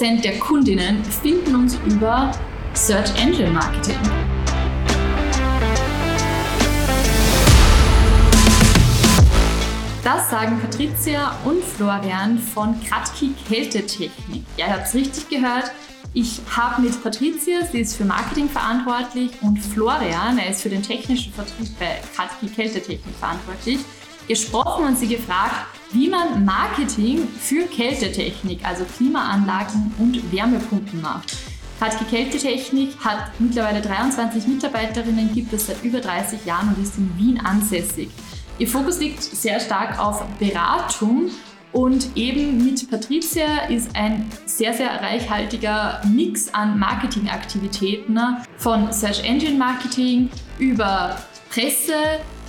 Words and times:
Prozent 0.00 0.24
der 0.24 0.38
Kundinnen 0.38 1.04
finden 1.04 1.54
uns 1.56 1.76
über 1.84 2.32
Search 2.72 3.14
Engine 3.22 3.50
Marketing. 3.50 3.98
Das 10.02 10.30
sagen 10.30 10.58
Patricia 10.58 11.36
und 11.44 11.62
Florian 11.62 12.38
von 12.38 12.82
Kratki 12.82 13.34
Kältetechnik. 13.46 14.42
Ja, 14.56 14.68
ihr 14.68 14.72
habt 14.72 14.86
es 14.86 14.94
richtig 14.94 15.28
gehört. 15.28 15.70
Ich 16.14 16.40
habe 16.56 16.80
mit 16.80 17.02
Patricia, 17.02 17.66
sie 17.70 17.80
ist 17.80 17.94
für 17.94 18.06
Marketing 18.06 18.48
verantwortlich, 18.48 19.32
und 19.42 19.58
Florian, 19.58 20.38
er 20.38 20.48
ist 20.48 20.62
für 20.62 20.70
den 20.70 20.82
technischen 20.82 21.30
Vertrieb 21.34 21.78
bei 21.78 22.00
Kratki 22.16 22.46
Kältetechnik 22.46 23.14
verantwortlich, 23.18 23.80
gesprochen 24.26 24.86
und 24.86 24.98
sie 24.98 25.08
gefragt, 25.08 25.66
wie 25.92 26.08
man 26.08 26.44
Marketing 26.44 27.26
für 27.28 27.66
Kältetechnik, 27.66 28.64
also 28.64 28.84
Klimaanlagen 28.84 29.92
und 29.98 30.32
Wärmepumpen 30.32 31.00
macht. 31.00 31.36
Kratki 31.78 32.04
Kältetechnik 32.04 32.90
hat 33.02 33.32
mittlerweile 33.38 33.80
23 33.80 34.46
Mitarbeiterinnen, 34.46 35.32
gibt 35.32 35.52
es 35.52 35.66
seit 35.66 35.82
über 35.82 36.00
30 36.00 36.44
Jahren 36.44 36.74
und 36.74 36.82
ist 36.82 36.98
in 36.98 37.10
Wien 37.16 37.40
ansässig. 37.40 38.10
Ihr 38.58 38.68
Fokus 38.68 39.00
liegt 39.00 39.22
sehr 39.22 39.58
stark 39.58 39.98
auf 39.98 40.22
Beratung 40.38 41.30
und 41.72 42.16
eben 42.16 42.62
mit 42.62 42.90
Patricia 42.90 43.66
ist 43.68 43.96
ein 43.96 44.26
sehr, 44.44 44.74
sehr 44.74 44.90
reichhaltiger 45.00 46.02
Mix 46.04 46.52
an 46.52 46.78
Marketingaktivitäten 46.78 48.14
ne? 48.14 48.42
von 48.58 48.92
Search 48.92 49.24
Engine 49.24 49.56
Marketing 49.56 50.28
über 50.58 51.16
Presse, 51.48 51.94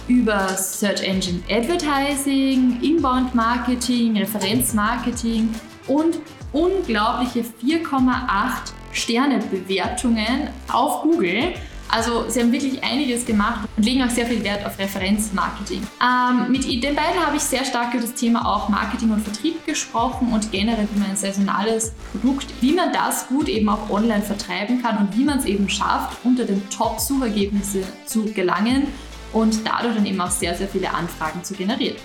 über 0.07 0.49
Search 0.49 1.03
Engine 1.03 1.41
Advertising, 1.49 2.79
Inbound 2.81 3.33
Marketing, 3.35 4.17
Referenzmarketing 4.17 5.49
und 5.87 6.19
unglaubliche 6.51 7.41
4,8 7.41 8.73
Sterne 8.93 9.39
Bewertungen 9.39 10.49
auf 10.71 11.03
Google. 11.03 11.53
Also 11.93 12.29
sie 12.29 12.39
haben 12.39 12.53
wirklich 12.53 12.81
einiges 12.83 13.25
gemacht 13.25 13.67
und 13.75 13.85
legen 13.85 14.01
auch 14.01 14.09
sehr 14.09 14.25
viel 14.25 14.41
Wert 14.45 14.65
auf 14.65 14.79
Referenzmarketing. 14.79 15.81
Ähm, 16.01 16.49
mit 16.49 16.63
den 16.63 16.95
beiden 16.95 17.25
habe 17.25 17.35
ich 17.35 17.41
sehr 17.41 17.65
stark 17.65 17.93
über 17.93 18.03
das 18.03 18.13
Thema 18.13 18.45
auch 18.45 18.69
Marketing 18.69 19.11
und 19.11 19.21
Vertrieb 19.21 19.65
gesprochen 19.65 20.31
und 20.31 20.53
generell 20.53 20.87
wie 20.93 20.99
man 20.99 21.09
ein 21.09 21.17
saisonales 21.17 21.91
Produkt, 22.11 22.47
wie 22.61 22.71
man 22.71 22.93
das 22.93 23.27
gut 23.27 23.49
eben 23.49 23.67
auch 23.67 23.89
online 23.89 24.21
vertreiben 24.21 24.81
kann 24.81 24.99
und 24.99 25.17
wie 25.17 25.25
man 25.25 25.39
es 25.39 25.45
eben 25.45 25.67
schafft, 25.67 26.17
unter 26.23 26.45
den 26.45 26.69
Top-Suchergebnissen 26.69 27.83
zu 28.05 28.23
gelangen 28.23 28.87
und 29.33 29.65
dadurch 29.65 29.95
dann 29.95 30.05
eben 30.05 30.19
auch 30.21 30.31
sehr, 30.31 30.55
sehr 30.55 30.67
viele 30.67 30.93
Anfragen 30.93 31.43
zu 31.43 31.53
generieren. 31.53 31.97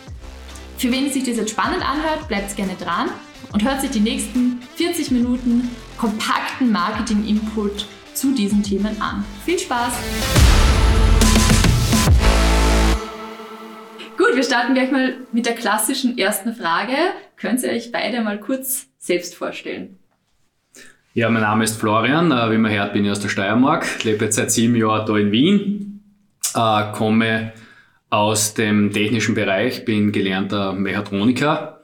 Für 0.78 0.92
wen 0.92 1.10
sich 1.10 1.24
das 1.24 1.36
jetzt 1.36 1.50
spannend 1.50 1.82
anhört, 1.82 2.28
bleibt 2.28 2.55
gerne 2.56 2.74
dran 2.74 3.08
und 3.52 3.64
hört 3.64 3.80
sich 3.80 3.91
die 3.91 4.00
nächsten 4.00 4.60
40 4.77 5.10
Minuten 5.10 5.70
kompakten 5.97 6.70
Marketing-Input 6.70 7.86
zu 8.14 8.34
diesen 8.34 8.62
Themen 8.62 9.00
an. 9.00 9.24
Viel 9.44 9.58
Spaß! 9.58 9.92
Gut, 14.16 14.34
wir 14.34 14.42
starten 14.42 14.74
gleich 14.74 14.91
mal 14.91 15.14
mit 15.32 15.47
der 15.47 15.54
klassischen 15.54 16.16
ersten 16.16 16.54
Frage. 16.54 16.94
Könnt 17.36 17.62
ihr 17.62 17.70
euch 17.70 17.92
beide 17.92 18.22
mal 18.22 18.41
kurz 18.41 18.86
selbst 18.98 19.34
vorstellen? 19.34 19.98
Ja, 21.12 21.30
mein 21.30 21.42
Name 21.42 21.64
ist 21.64 21.78
Florian. 21.78 22.30
Äh, 22.30 22.50
wie 22.50 22.58
man 22.58 22.70
hört, 22.70 22.92
bin 22.92 23.04
ich 23.04 23.10
aus 23.10 23.20
der 23.20 23.28
Steiermark. 23.28 24.04
Lebe 24.04 24.27
jetzt 24.27 24.36
seit 24.36 24.50
sieben 24.50 24.77
Jahren 24.77 25.06
da 25.06 25.16
in 25.16 25.32
Wien. 25.32 25.95
Äh, 26.56 26.92
komme 26.92 27.52
aus 28.08 28.54
dem 28.54 28.92
technischen 28.92 29.34
Bereich, 29.34 29.84
bin 29.84 30.10
gelernter 30.10 30.72
Mechatroniker. 30.72 31.80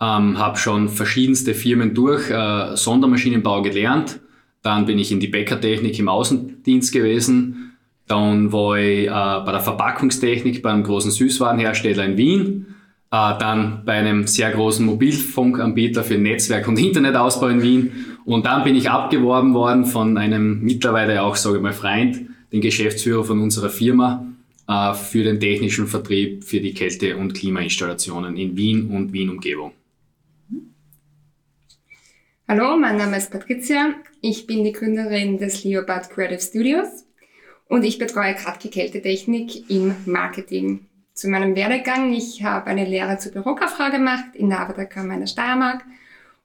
Ähm, 0.00 0.38
habe 0.38 0.56
schon 0.58 0.88
verschiedenste 0.88 1.54
Firmen 1.54 1.94
durch, 1.94 2.30
äh, 2.30 2.76
Sondermaschinenbau 2.76 3.62
gelernt, 3.62 4.20
dann 4.64 4.86
bin 4.86 4.98
ich 4.98 5.12
in 5.12 5.20
die 5.20 5.28
Bäckertechnik 5.28 5.98
im 5.98 6.08
Außendienst 6.08 6.92
gewesen. 6.92 7.76
Dann 8.06 8.50
war 8.50 8.78
ich 8.78 9.06
äh, 9.06 9.10
bei 9.10 9.52
der 9.52 9.60
Verpackungstechnik 9.60 10.62
bei 10.62 10.70
einem 10.70 10.82
großen 10.82 11.10
Süßwarenhersteller 11.10 12.04
in 12.04 12.16
Wien. 12.16 12.66
Äh, 13.10 13.38
dann 13.38 13.82
bei 13.84 13.92
einem 13.92 14.26
sehr 14.26 14.50
großen 14.50 14.84
Mobilfunkanbieter 14.86 16.02
für 16.02 16.16
Netzwerk- 16.16 16.66
und 16.66 16.78
Internetausbau 16.78 17.48
in 17.48 17.62
Wien. 17.62 17.92
Und 18.24 18.46
dann 18.46 18.64
bin 18.64 18.74
ich 18.74 18.88
abgeworben 18.88 19.52
worden 19.52 19.84
von 19.84 20.16
einem 20.16 20.60
mittlerweile 20.62 21.22
auch, 21.22 21.36
sage 21.36 21.56
ich 21.56 21.62
mal, 21.62 21.74
Freund, 21.74 22.22
den 22.54 22.60
Geschäftsführer 22.60 23.24
von 23.24 23.40
unserer 23.40 23.68
Firma, 23.68 24.24
äh, 24.68 24.94
für 24.94 25.24
den 25.24 25.40
technischen 25.40 25.88
Vertrieb 25.88 26.44
für 26.44 26.60
die 26.60 26.72
Kälte- 26.72 27.16
und 27.16 27.34
Klimainstallationen 27.34 28.36
in 28.36 28.56
Wien 28.56 28.90
und 28.90 29.12
Wien-Umgebung. 29.12 29.72
Hallo, 32.46 32.76
mein 32.76 32.96
Name 32.96 33.16
ist 33.16 33.32
Patricia. 33.32 33.94
Ich 34.20 34.46
bin 34.46 34.62
die 34.62 34.70
Gründerin 34.70 35.36
des 35.36 35.64
Leopard 35.64 36.08
Creative 36.10 36.40
Studios 36.40 37.04
und 37.68 37.84
ich 37.84 37.98
betreue 37.98 38.36
Kratki 38.36 38.68
Kältetechnik 38.68 39.68
im 39.68 39.96
Marketing. 40.06 40.86
Zu 41.12 41.30
meinem 41.30 41.56
Werdegang, 41.56 42.12
ich 42.12 42.44
habe 42.44 42.66
eine 42.66 42.84
Lehre 42.84 43.18
zur 43.18 43.32
Bürokauffrau 43.32 43.90
gemacht 43.90 44.34
in 44.34 44.50
der 44.50 44.60
Arbeiterkammer 44.60 45.14
in 45.14 45.20
der 45.20 45.26
Steiermark 45.26 45.82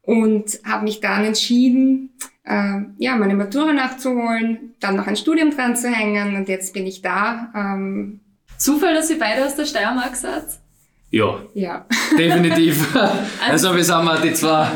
und 0.01 0.59
habe 0.63 0.85
mich 0.85 1.01
dann 1.01 1.25
entschieden, 1.25 2.09
äh, 2.49 2.81
ja, 2.97 3.15
meine 3.15 3.35
Matura 3.35 3.71
nachzuholen, 3.71 4.73
dann 4.79 4.95
noch 4.95 5.07
ein 5.07 5.15
Studium 5.15 5.51
dran 5.51 5.75
zu 5.75 5.89
hängen 5.89 6.35
und 6.35 6.49
jetzt 6.49 6.73
bin 6.73 6.87
ich 6.87 7.01
da. 7.01 7.51
Ähm, 7.55 8.19
Zufall, 8.57 8.95
dass 8.95 9.09
ihr 9.09 9.19
beide 9.19 9.45
aus 9.45 9.55
der 9.55 9.65
Steiermark 9.65 10.15
seid? 10.15 10.43
Ja, 11.11 11.39
ja. 11.53 11.85
definitiv. 12.17 12.95
also 13.47 13.75
wir 13.75 13.83
sind 13.83 14.03
mal 14.03 14.19
die 14.21 14.33
zwei 14.33 14.67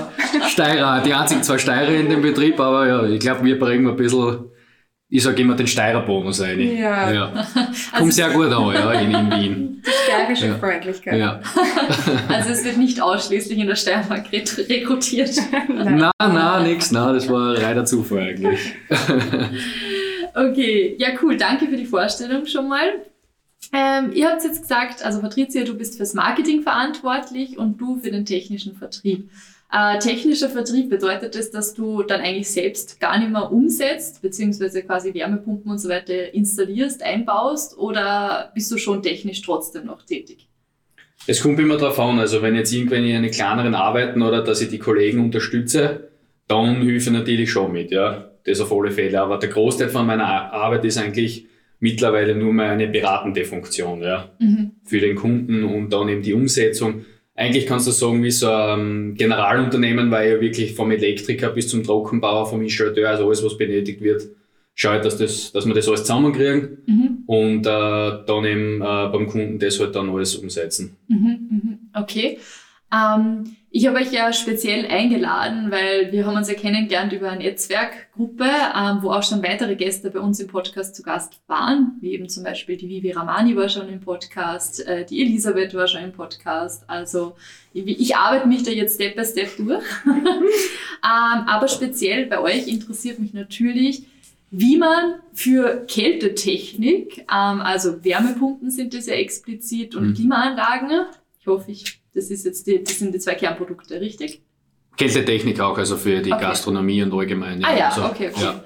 Steirer, 0.47 1.01
die 1.01 1.13
einzigen 1.13 1.43
zwei 1.43 1.57
Steirer 1.57 1.91
in 1.91 2.09
dem 2.09 2.21
Betrieb, 2.21 2.59
aber 2.59 2.87
ja, 2.87 3.03
ich 3.05 3.19
glaube, 3.19 3.43
wir 3.43 3.59
bringen 3.59 3.87
ein 3.87 3.95
bisschen, 3.95 4.45
ich 5.13 5.21
sage 5.21 5.43
immer 5.43 5.55
den 5.55 5.67
Steirerbonus 5.67 6.41
ein. 6.41 6.59
Ja. 6.59 7.11
ja. 7.11 7.27
Kommt 7.27 7.67
also, 7.91 8.09
sehr 8.09 8.31
gut 8.31 8.47
an, 8.47 8.73
ja, 8.73 8.93
in, 8.93 9.13
in 9.13 9.31
Wien. 9.31 9.83
Die 9.85 9.91
steirische 10.11 10.47
ja. 10.47 10.55
Freundlichkeit. 10.55 11.19
Ja. 11.19 11.39
Also 12.29 12.49
es 12.49 12.65
wird 12.65 12.77
nicht 12.77 12.99
ausschließlich 12.99 13.59
in 13.59 13.67
der 13.67 13.75
Steiermark 13.75 14.31
rekrutiert. 14.31 15.35
nein, 15.69 16.11
nein, 16.17 16.63
nix, 16.63 16.91
nein, 16.91 17.13
das 17.13 17.29
war 17.29 17.55
reiner 17.61 17.85
Zufall 17.85 18.21
eigentlich. 18.21 18.73
okay, 20.33 20.95
ja 20.97 21.09
cool, 21.21 21.37
danke 21.37 21.67
für 21.67 21.77
die 21.77 21.85
Vorstellung 21.85 22.47
schon 22.47 22.67
mal. 22.67 22.93
Ähm, 23.71 24.11
ihr 24.13 24.29
habt 24.29 24.43
jetzt 24.43 24.63
gesagt, 24.63 25.05
also 25.05 25.21
Patricia, 25.21 25.63
du 25.63 25.75
bist 25.75 25.97
fürs 25.97 26.15
Marketing 26.15 26.63
verantwortlich 26.63 27.59
und 27.59 27.79
du 27.79 27.97
für 27.97 28.09
den 28.09 28.25
technischen 28.25 28.75
Vertrieb. 28.75 29.29
Äh, 29.75 29.97
technischer 29.97 30.49
Vertrieb 30.49 30.91
bedeutet 30.91 31.33
das, 31.33 31.49
dass 31.49 31.73
du 31.73 32.03
dann 32.03 32.21
eigentlich 32.21 32.51
selbst 32.51 32.99
gar 32.99 33.17
nicht 33.17 33.31
mehr 33.31 33.51
umsetzt, 33.51 34.21
beziehungsweise 34.21 34.83
quasi 34.83 35.15
Wärmepumpen 35.15 35.71
und 35.71 35.79
so 35.79 35.89
weiter 35.89 36.31
installierst, 36.31 37.01
einbaust 37.01 37.75
oder 37.79 38.51
bist 38.53 38.71
du 38.71 38.77
schon 38.77 39.01
technisch 39.01 39.41
trotzdem 39.41 39.87
noch 39.87 40.05
tätig? 40.05 40.47
Es 41.25 41.41
kommt 41.41 41.59
immer 41.59 41.77
darauf 41.77 41.99
an, 41.99 42.19
also 42.19 42.43
wenn 42.43 42.55
jetzt 42.55 42.71
irgendwelche 42.71 43.27
kleineren 43.31 43.73
Arbeiten 43.73 44.21
oder 44.21 44.43
dass 44.43 44.61
ich 44.61 44.69
die 44.69 44.77
Kollegen 44.77 45.21
unterstütze, 45.21 46.09
dann 46.47 46.83
hilfe 46.83 47.09
ich 47.09 47.13
natürlich 47.15 47.51
schon 47.51 47.71
mit, 47.71 47.89
ja. 47.91 48.29
Das 48.45 48.59
auf 48.59 48.73
alle 48.73 48.91
Fälle. 48.91 49.21
Aber 49.21 49.39
der 49.39 49.49
Großteil 49.49 49.87
von 49.87 50.05
meiner 50.05 50.51
Arbeit 50.51 50.83
ist 50.83 50.97
eigentlich 50.97 51.47
mittlerweile 51.79 52.35
nur 52.35 52.53
mehr 52.53 52.71
eine 52.71 52.87
beratende 52.87 53.45
Funktion 53.45 54.03
ja, 54.03 54.29
mhm. 54.37 54.71
für 54.83 54.99
den 54.99 55.15
Kunden 55.15 55.63
und 55.63 55.91
dann 55.91 56.09
eben 56.09 56.21
die 56.21 56.33
Umsetzung. 56.33 57.05
Eigentlich 57.35 57.65
kannst 57.65 57.87
du 57.87 57.91
sagen, 57.91 58.23
wie 58.23 58.31
so 58.31 58.49
ein 58.51 59.15
Generalunternehmen, 59.15 60.11
weil 60.11 60.29
ja 60.29 60.41
wirklich 60.41 60.75
vom 60.75 60.91
Elektriker 60.91 61.49
bis 61.49 61.67
zum 61.67 61.83
Trockenbauer, 61.83 62.45
vom 62.45 62.61
Installateur, 62.61 63.09
also 63.09 63.25
alles, 63.25 63.43
was 63.43 63.57
benötigt 63.57 64.01
wird, 64.01 64.23
schaut, 64.75 65.03
dass, 65.03 65.17
das, 65.17 65.51
dass 65.51 65.65
wir 65.65 65.73
das 65.73 65.87
alles 65.87 66.01
zusammenkriegen 66.01 66.77
mhm. 66.85 67.23
und 67.25 67.65
äh, 67.65 68.25
dann 68.25 68.45
eben 68.45 68.81
äh, 68.81 69.09
beim 69.11 69.27
Kunden 69.27 69.57
das 69.57 69.79
halt 69.79 69.95
dann 69.95 70.09
alles 70.09 70.35
umsetzen. 70.35 70.95
Mhm, 71.07 71.37
mhm. 71.49 71.79
okay. 71.93 72.37
Ähm, 72.93 73.55
ich 73.75 73.87
habe 73.87 73.97
euch 73.97 74.11
ja 74.11 74.31
speziell 74.31 74.85
eingeladen, 74.85 75.71
weil 75.71 76.11
wir 76.11 76.27
haben 76.27 76.37
uns 76.37 76.47
ja 76.47 76.53
kennengelernt 76.53 77.11
über 77.11 77.31
eine 77.31 77.43
Netzwerkgruppe, 77.43 78.45
ähm, 78.45 78.99
wo 79.01 79.09
auch 79.09 79.23
schon 79.23 79.41
weitere 79.41 79.75
Gäste 79.75 80.11
bei 80.11 80.19
uns 80.19 80.39
im 80.39 80.47
Podcast 80.47 80.95
zu 80.95 81.01
Gast 81.01 81.41
waren, 81.47 81.97
wie 81.99 82.13
eben 82.13 82.29
zum 82.29 82.43
Beispiel 82.43 82.77
die 82.77 82.87
Vivi 82.87 83.09
Ramani 83.09 83.55
war 83.55 83.69
schon 83.69 83.89
im 83.89 83.99
Podcast, 83.99 84.85
äh, 84.85 85.05
die 85.05 85.23
Elisabeth 85.23 85.73
war 85.73 85.87
schon 85.87 86.03
im 86.03 86.11
Podcast. 86.11 86.87
Also 86.87 87.35
ich, 87.73 87.87
ich 87.87 88.15
arbeite 88.15 88.47
mich 88.47 88.61
da 88.61 88.69
jetzt 88.69 88.93
Step 88.93 89.15
by 89.15 89.25
Step 89.25 89.57
durch. 89.57 89.83
ähm, 90.05 90.43
aber 91.01 91.67
speziell 91.67 92.27
bei 92.27 92.39
euch 92.39 92.67
interessiert 92.67 93.17
mich 93.17 93.33
natürlich, 93.33 94.03
wie 94.51 94.77
man 94.77 95.15
für 95.33 95.83
Kältetechnik, 95.87 97.21
ähm, 97.21 97.61
also 97.61 98.05
Wärmepumpen 98.05 98.69
sind 98.69 98.93
das 98.93 99.07
ja 99.07 99.15
explizit 99.15 99.95
und 99.95 100.09
mhm. 100.09 100.13
Klimaanlagen, 100.13 101.07
ich 101.43 101.47
hoffe, 101.47 101.71
ich 101.71 101.99
das, 102.13 102.29
ist 102.29 102.45
jetzt 102.45 102.65
die, 102.67 102.81
das 102.81 102.99
sind 102.99 103.13
die 103.13 103.19
zwei 103.19 103.35
Kernprodukte, 103.35 103.99
richtig? 103.99 104.41
Kältetechnik 104.95 105.59
auch, 105.59 105.77
also 105.77 105.97
für 105.97 106.21
die 106.21 106.31
okay. 106.31 106.41
Gastronomie 106.41 107.03
und 107.03 107.13
allgemein. 107.13 107.65
Ah 107.65 107.75
ja, 107.75 107.89
also, 107.89 108.05
okay, 108.05 108.29
okay. 108.33 108.43
Ja. 108.43 108.63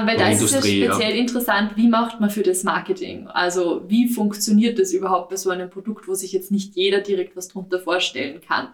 Ähm, 0.00 0.06
weil 0.08 0.16
da 0.16 0.30
ist 0.30 0.40
es 0.40 0.50
speziell 0.50 0.88
ja. 0.88 1.08
interessant, 1.10 1.76
wie 1.76 1.86
macht 1.86 2.18
man 2.18 2.30
für 2.30 2.42
das 2.42 2.64
Marketing? 2.64 3.28
Also 3.28 3.84
wie 3.86 4.08
funktioniert 4.08 4.78
das 4.78 4.92
überhaupt 4.92 5.28
bei 5.28 5.36
so 5.36 5.50
einem 5.50 5.70
Produkt, 5.70 6.08
wo 6.08 6.14
sich 6.14 6.32
jetzt 6.32 6.50
nicht 6.50 6.74
jeder 6.74 7.00
direkt 7.00 7.36
was 7.36 7.46
drunter 7.46 7.78
vorstellen 7.78 8.40
kann? 8.40 8.70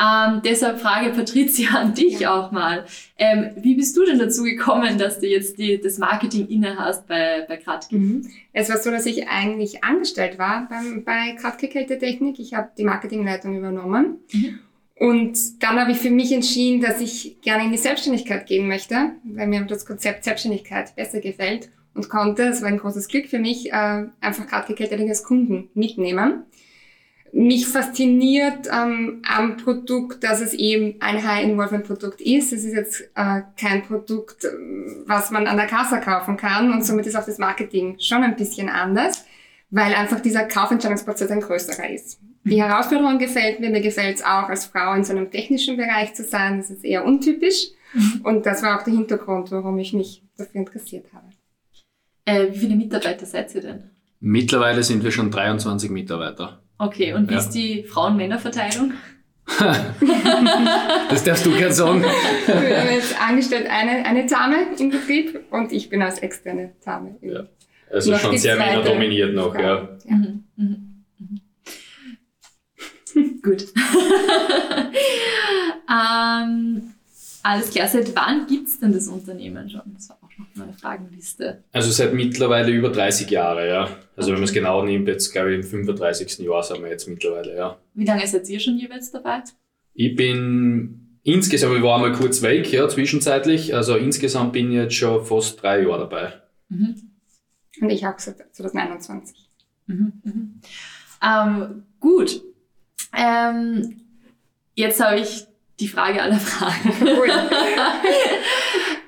Ähm, 0.00 0.42
deshalb 0.44 0.80
frage 0.80 1.10
Patricia 1.10 1.78
an 1.78 1.94
dich 1.94 2.20
ja. 2.20 2.34
auch 2.34 2.50
mal. 2.50 2.84
Ähm, 3.16 3.50
wie 3.56 3.76
bist 3.76 3.96
du 3.96 4.04
denn 4.04 4.18
dazu 4.18 4.42
gekommen, 4.42 4.98
dass 4.98 5.20
du 5.20 5.26
jetzt 5.28 5.58
die, 5.58 5.80
das 5.80 5.98
Marketing 5.98 6.48
inne 6.48 6.76
hast 6.78 7.06
bei, 7.06 7.44
bei 7.46 7.56
Kratke? 7.58 7.94
Mhm. 7.94 8.28
Es 8.52 8.68
war 8.70 8.78
so, 8.78 8.90
dass 8.90 9.06
ich 9.06 9.28
eigentlich 9.28 9.84
angestellt 9.84 10.38
war 10.38 10.68
beim, 10.68 11.04
bei 11.04 11.36
Kratke 11.40 11.68
Kältetechnik. 11.68 12.40
Ich 12.40 12.54
habe 12.54 12.70
die 12.76 12.84
Marketingleitung 12.84 13.56
übernommen. 13.56 14.18
Mhm. 14.32 14.58
Und 14.96 15.62
dann 15.62 15.78
habe 15.78 15.92
ich 15.92 15.98
für 15.98 16.10
mich 16.10 16.32
entschieden, 16.32 16.80
dass 16.80 17.00
ich 17.00 17.40
gerne 17.42 17.64
in 17.64 17.72
die 17.72 17.78
Selbstständigkeit 17.78 18.46
gehen 18.46 18.68
möchte, 18.68 19.12
weil 19.24 19.46
mir 19.48 19.64
das 19.64 19.86
Konzept 19.86 20.24
Selbstständigkeit 20.24 20.94
besser 20.94 21.20
gefällt 21.20 21.68
und 21.94 22.08
konnte, 22.08 22.46
das 22.46 22.62
war 22.62 22.68
ein 22.68 22.78
großes 22.78 23.08
Glück 23.08 23.26
für 23.26 23.38
mich, 23.38 23.72
äh, 23.72 24.06
einfach 24.20 24.46
Kältetechnik 24.66 25.08
als 25.08 25.24
Kunden 25.24 25.68
mitnehmen 25.74 26.44
mich 27.34 27.66
fasziniert 27.66 28.68
ähm, 28.72 29.20
am 29.26 29.56
Produkt, 29.56 30.22
dass 30.22 30.40
es 30.40 30.54
eben 30.54 30.94
ein 31.00 31.26
High-Involvement-Produkt 31.26 32.20
ist. 32.20 32.52
Es 32.52 32.64
ist 32.64 32.74
jetzt 32.74 33.00
äh, 33.16 33.42
kein 33.60 33.82
Produkt, 33.82 34.46
was 35.06 35.32
man 35.32 35.48
an 35.48 35.56
der 35.56 35.66
Kasse 35.66 35.98
kaufen 35.98 36.36
kann 36.36 36.72
und 36.72 36.84
somit 36.84 37.06
ist 37.06 37.16
auch 37.16 37.26
das 37.26 37.38
Marketing 37.38 37.96
schon 37.98 38.22
ein 38.22 38.36
bisschen 38.36 38.68
anders, 38.68 39.24
weil 39.70 39.94
einfach 39.94 40.20
dieser 40.20 40.44
Kaufentscheidungsprozess 40.44 41.30
ein 41.32 41.40
größerer 41.40 41.90
ist. 41.90 42.20
Die 42.44 42.62
Herausforderung 42.62 43.18
gefällt 43.18 43.58
mir, 43.58 43.70
mir 43.70 43.80
gefällt 43.80 44.18
es 44.18 44.22
auch 44.22 44.48
als 44.48 44.66
Frau 44.66 44.94
in 44.94 45.02
so 45.02 45.12
einem 45.12 45.30
technischen 45.30 45.76
Bereich 45.76 46.14
zu 46.14 46.22
sein, 46.22 46.58
das 46.58 46.70
ist 46.70 46.84
eher 46.84 47.04
untypisch 47.04 47.70
mhm. 47.94 48.20
und 48.22 48.46
das 48.46 48.62
war 48.62 48.78
auch 48.78 48.84
der 48.84 48.94
Hintergrund, 48.94 49.50
warum 49.50 49.76
ich 49.80 49.92
mich 49.92 50.22
dafür 50.36 50.60
interessiert 50.60 51.06
habe. 51.12 51.26
Äh, 52.26 52.52
wie 52.52 52.58
viele 52.58 52.76
Mitarbeiter 52.76 53.26
seid 53.26 53.52
ihr 53.56 53.62
denn? 53.62 53.90
Mittlerweile 54.20 54.84
sind 54.84 55.02
wir 55.02 55.10
schon 55.10 55.32
23 55.32 55.90
Mitarbeiter. 55.90 56.63
Okay, 56.78 57.12
und 57.12 57.28
wie 57.30 57.34
ja. 57.34 57.40
ist 57.40 57.50
die 57.50 57.84
Frauen-Männer-Verteilung? 57.84 58.94
das 61.10 61.22
darfst 61.22 61.44
du 61.44 61.52
gerne 61.52 61.72
sagen. 61.72 62.02
Wir 62.02 62.80
haben 62.80 62.90
jetzt 62.90 63.20
angestellt 63.20 63.66
eine, 63.68 64.04
eine 64.04 64.26
Dame 64.26 64.74
im 64.78 64.90
Betrieb 64.90 65.40
und 65.50 65.70
ich 65.70 65.90
bin 65.90 66.02
als 66.02 66.18
externe 66.20 66.72
Dame. 66.84 67.16
Ja. 67.20 67.44
Also 67.90 68.12
noch 68.12 68.20
schon 68.20 68.38
sehr 68.38 68.56
männerdominiert 68.56 69.34
noch, 69.34 69.54
ja. 69.54 69.60
ja. 69.60 69.98
Mhm. 70.06 70.44
Mhm. 70.56 71.04
Mhm. 73.14 73.42
Gut. 73.42 73.66
ähm, 75.90 76.94
alles 77.42 77.70
klar. 77.70 77.86
Seit 77.88 78.16
wann 78.16 78.46
gibt 78.46 78.68
es 78.68 78.80
denn 78.80 78.92
das 78.92 79.08
Unternehmen 79.08 79.68
schon? 79.68 79.82
Das 79.94 80.08
war 80.08 80.18
auch 80.40 80.56
noch 80.56 80.64
eine 80.64 80.72
Fragenliste. 80.72 81.64
Also 81.72 81.90
seit 81.90 82.14
mittlerweile 82.14 82.70
über 82.70 82.90
30 82.90 83.30
Jahre, 83.30 83.68
ja. 83.68 83.82
Also 83.82 83.96
okay. 84.16 84.26
wenn 84.28 84.34
man 84.34 84.44
es 84.44 84.52
genau 84.52 84.84
nimmt, 84.84 85.08
jetzt 85.08 85.32
glaube 85.32 85.52
ich 85.52 85.56
im 85.56 85.62
35. 85.62 86.38
Jahr 86.38 86.62
sind 86.62 86.82
wir 86.82 86.90
jetzt 86.90 87.08
mittlerweile, 87.08 87.56
ja. 87.56 87.78
Wie 87.94 88.04
lange 88.04 88.26
seid 88.26 88.48
ihr 88.48 88.60
schon 88.60 88.78
jeweils 88.78 89.10
dabei? 89.10 89.42
Ich 89.94 90.16
bin 90.16 91.18
insgesamt, 91.22 91.76
ich 91.76 91.82
war 91.82 91.98
mal 91.98 92.12
kurz 92.12 92.42
weg, 92.42 92.72
ja, 92.72 92.88
zwischenzeitlich. 92.88 93.74
Also 93.74 93.96
insgesamt 93.96 94.52
bin 94.52 94.70
ich 94.70 94.76
jetzt 94.76 94.94
schon 94.94 95.24
fast 95.24 95.62
drei 95.62 95.82
Jahre 95.82 96.00
dabei. 96.00 96.32
Mhm. 96.68 97.10
Und 97.80 97.90
ich 97.90 98.06
auch 98.06 98.18
seit 98.18 98.36
2021. 98.54 99.36
Mhm, 99.86 100.12
mhm. 100.22 100.60
Ähm, 101.22 101.82
gut. 102.00 102.42
Ähm, 103.16 104.00
jetzt 104.74 105.00
habe 105.02 105.20
ich 105.20 105.46
die 105.80 105.88
Frage 105.88 106.22
aller 106.22 106.38
Fragen. 106.38 106.92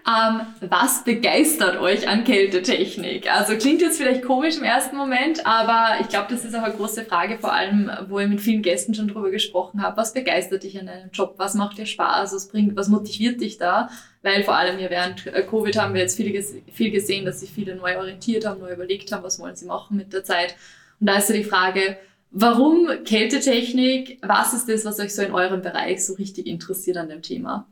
ähm, 0.07 0.43
was 0.61 1.03
begeistert 1.03 1.81
euch 1.81 2.07
an 2.07 2.23
Kältetechnik? 2.23 3.33
Also 3.33 3.57
klingt 3.57 3.81
jetzt 3.81 3.99
vielleicht 3.99 4.23
komisch 4.23 4.57
im 4.57 4.63
ersten 4.63 4.97
Moment, 4.97 5.45
aber 5.45 6.01
ich 6.01 6.09
glaube, 6.09 6.29
das 6.31 6.45
ist 6.45 6.55
auch 6.55 6.63
eine 6.63 6.75
große 6.75 7.05
Frage, 7.05 7.39
vor 7.39 7.53
allem, 7.53 7.91
wo 8.09 8.21
ich 8.21 8.29
mit 8.29 8.41
vielen 8.41 8.63
Gästen 8.63 8.95
schon 8.95 9.09
drüber 9.09 9.31
gesprochen 9.31 9.83
habe. 9.83 9.97
Was 9.97 10.15
begeistert 10.15 10.63
dich 10.63 10.79
an 10.79 10.87
deinem 10.87 11.11
Job? 11.11 11.35
Was 11.39 11.55
macht 11.55 11.79
dir 11.79 11.87
Spaß? 11.87 12.33
Was 12.33 12.49
bringt, 12.49 12.77
was 12.77 12.89
motiviert 12.89 13.41
dich 13.41 13.59
da? 13.59 13.89
Weil 14.23 14.45
vor 14.45 14.55
allem 14.55 14.79
hier 14.79 14.91
während 14.91 15.27
äh, 15.27 15.43
Covid 15.43 15.77
haben 15.77 15.95
wir 15.95 16.03
jetzt 16.03 16.17
viel, 16.17 16.45
viel 16.73 16.91
gesehen, 16.93 17.25
dass 17.25 17.41
sich 17.41 17.51
viele 17.51 17.75
neu 17.75 17.99
orientiert 17.99 18.47
haben, 18.47 18.61
neu 18.61 18.73
überlegt 18.73 19.11
haben, 19.11 19.25
was 19.25 19.41
wollen 19.41 19.57
sie 19.57 19.67
machen 19.67 19.97
mit 19.97 20.13
der 20.13 20.23
Zeit. 20.23 20.55
Und 21.01 21.09
da 21.09 21.19
ist 21.19 21.27
so 21.27 21.35
die 21.35 21.45
Frage, 21.45 21.97
Warum 22.39 22.89
Kältetechnik? 23.05 24.19
Was 24.21 24.53
ist 24.53 24.69
das, 24.69 24.85
was 24.85 24.99
euch 24.99 25.15
so 25.15 25.23
in 25.23 25.33
eurem 25.33 25.63
Bereich 25.63 26.05
so 26.05 26.15
richtig 26.15 26.47
interessiert 26.47 26.99
an 26.99 27.09
dem 27.09 27.23
Thema? 27.23 27.67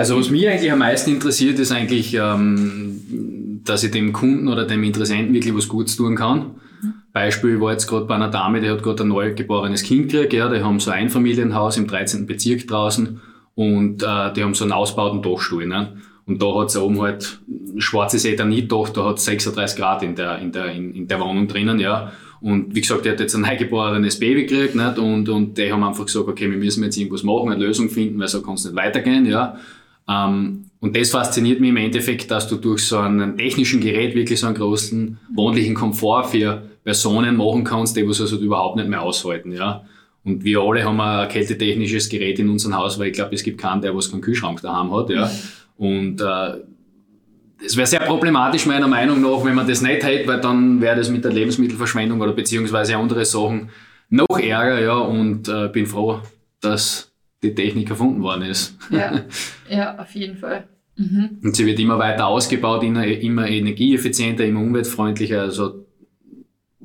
Also 0.00 0.18
was 0.18 0.30
mich 0.30 0.48
eigentlich 0.48 0.72
am 0.72 0.78
meisten 0.78 1.10
interessiert, 1.10 1.58
ist 1.58 1.72
eigentlich, 1.72 2.14
ähm, 2.14 3.60
dass 3.66 3.84
ich 3.84 3.90
dem 3.90 4.14
Kunden 4.14 4.48
oder 4.48 4.64
dem 4.64 4.82
Interessenten 4.82 5.34
wirklich 5.34 5.54
was 5.54 5.68
Gutes 5.68 5.94
tun 5.94 6.16
kann. 6.16 6.38
Mhm. 6.80 6.94
Beispiel 7.12 7.60
war 7.60 7.72
jetzt 7.72 7.86
gerade 7.86 8.06
bei 8.06 8.14
einer 8.14 8.30
Dame, 8.30 8.62
die 8.62 8.70
hat 8.70 8.82
gerade 8.82 9.02
ein 9.02 9.08
neugeborenes 9.08 9.82
Kind 9.82 10.10
gekriegt, 10.10 10.32
ja, 10.32 10.48
die 10.48 10.62
haben 10.62 10.80
so 10.80 10.90
ein 10.90 11.02
Einfamilienhaus 11.02 11.76
im 11.76 11.86
13. 11.86 12.24
Bezirk 12.24 12.66
draußen 12.66 13.20
und 13.54 14.02
äh, 14.02 14.32
die 14.32 14.42
haben 14.42 14.54
so 14.54 14.64
einen 14.64 14.72
ausbauten 14.72 15.20
Dachstuhl. 15.20 15.66
Ne? 15.66 15.98
Und 16.24 16.40
da 16.40 16.46
hat 16.58 16.68
es 16.68 16.78
oben 16.78 16.98
halt 17.02 17.38
schwarzes 17.76 18.24
Ethanit 18.24 18.72
doch, 18.72 18.88
da 18.88 19.04
hat 19.04 19.20
36 19.20 19.76
Grad 19.76 20.02
in 20.02 20.14
der, 20.14 20.38
in 20.38 20.50
der, 20.50 20.72
in, 20.72 20.94
in 20.94 21.08
der 21.08 21.20
Wohnung 21.20 21.46
drinnen, 21.46 21.78
ja. 21.78 22.10
Und 22.40 22.74
wie 22.74 22.80
gesagt, 22.80 23.04
der 23.04 23.12
hat 23.12 23.20
jetzt 23.20 23.34
ein 23.34 23.42
neugeborenes 23.42 24.18
Baby 24.18 24.46
gekriegt, 24.46 24.74
nicht? 24.74 24.98
Und, 24.98 25.28
und 25.28 25.58
die 25.58 25.70
haben 25.70 25.84
einfach 25.84 26.06
gesagt, 26.06 26.26
okay, 26.26 26.50
wir 26.50 26.56
müssen 26.56 26.82
jetzt 26.84 26.96
irgendwas 26.96 27.22
machen, 27.22 27.50
eine 27.50 27.62
Lösung 27.62 27.90
finden, 27.90 28.18
weil 28.18 28.28
so 28.28 28.40
kann 28.40 28.54
es 28.54 28.64
nicht 28.64 28.74
weitergehen, 28.74 29.26
ja. 29.26 29.58
Ähm, 30.10 30.64
und 30.80 30.96
das 30.96 31.10
fasziniert 31.10 31.60
mich 31.60 31.70
im 31.70 31.76
Endeffekt, 31.76 32.30
dass 32.30 32.48
du 32.48 32.56
durch 32.56 32.86
so 32.86 32.98
einen 32.98 33.36
technischen 33.36 33.80
Gerät 33.80 34.14
wirklich 34.14 34.40
so 34.40 34.46
einen 34.46 34.56
großen 34.56 35.18
wohnlichen 35.34 35.74
Komfort 35.74 36.24
für 36.24 36.62
Personen 36.82 37.36
machen 37.36 37.64
kannst, 37.64 37.96
die 37.96 38.08
was 38.08 38.20
also 38.20 38.38
überhaupt 38.38 38.76
nicht 38.76 38.88
mehr 38.88 39.02
aushalten, 39.02 39.52
ja. 39.52 39.84
Und 40.24 40.44
wir 40.44 40.60
alle 40.60 40.84
haben 40.84 41.00
ein 41.00 41.28
kältetechnisches 41.28 42.08
Gerät 42.08 42.38
in 42.38 42.48
unserem 42.48 42.76
Haus, 42.76 42.98
weil 42.98 43.08
ich 43.08 43.14
glaube, 43.14 43.34
es 43.34 43.42
gibt 43.42 43.58
keinen, 43.58 43.80
der 43.80 43.94
was 43.94 44.10
keinen 44.10 44.20
Kühlschrank 44.20 44.60
daheim 44.62 44.92
hat, 44.94 45.10
ja. 45.10 45.30
Und 45.76 46.20
äh, 46.20 46.60
es 47.64 47.76
wäre 47.76 47.86
sehr 47.86 48.00
problematisch 48.00 48.66
meiner 48.66 48.88
Meinung 48.88 49.20
nach, 49.20 49.44
wenn 49.44 49.54
man 49.54 49.68
das 49.68 49.82
nicht 49.82 50.02
hätte, 50.02 50.26
weil 50.28 50.40
dann 50.40 50.80
wäre 50.80 50.96
das 50.96 51.10
mit 51.10 51.24
der 51.24 51.32
Lebensmittelverschwendung 51.32 52.20
oder 52.20 52.32
beziehungsweise 52.32 52.96
andere 52.96 53.24
Sachen 53.24 53.68
noch 54.08 54.38
ärger, 54.38 54.80
ja, 54.80 54.96
und 54.96 55.48
äh, 55.48 55.68
bin 55.68 55.86
froh, 55.86 56.20
dass 56.60 57.09
die 57.42 57.54
Technik 57.54 57.90
erfunden 57.90 58.22
worden 58.22 58.42
ist. 58.42 58.76
Ja, 58.90 59.24
ja 59.70 59.98
auf 59.98 60.14
jeden 60.14 60.36
Fall. 60.36 60.68
Mhm. 60.96 61.38
Und 61.42 61.56
sie 61.56 61.66
wird 61.66 61.78
immer 61.78 61.98
weiter 61.98 62.26
ausgebaut, 62.26 62.82
immer, 62.82 63.04
energieeffizienter, 63.48 64.44
immer 64.44 64.60
umweltfreundlicher. 64.60 65.40
Also 65.40 65.86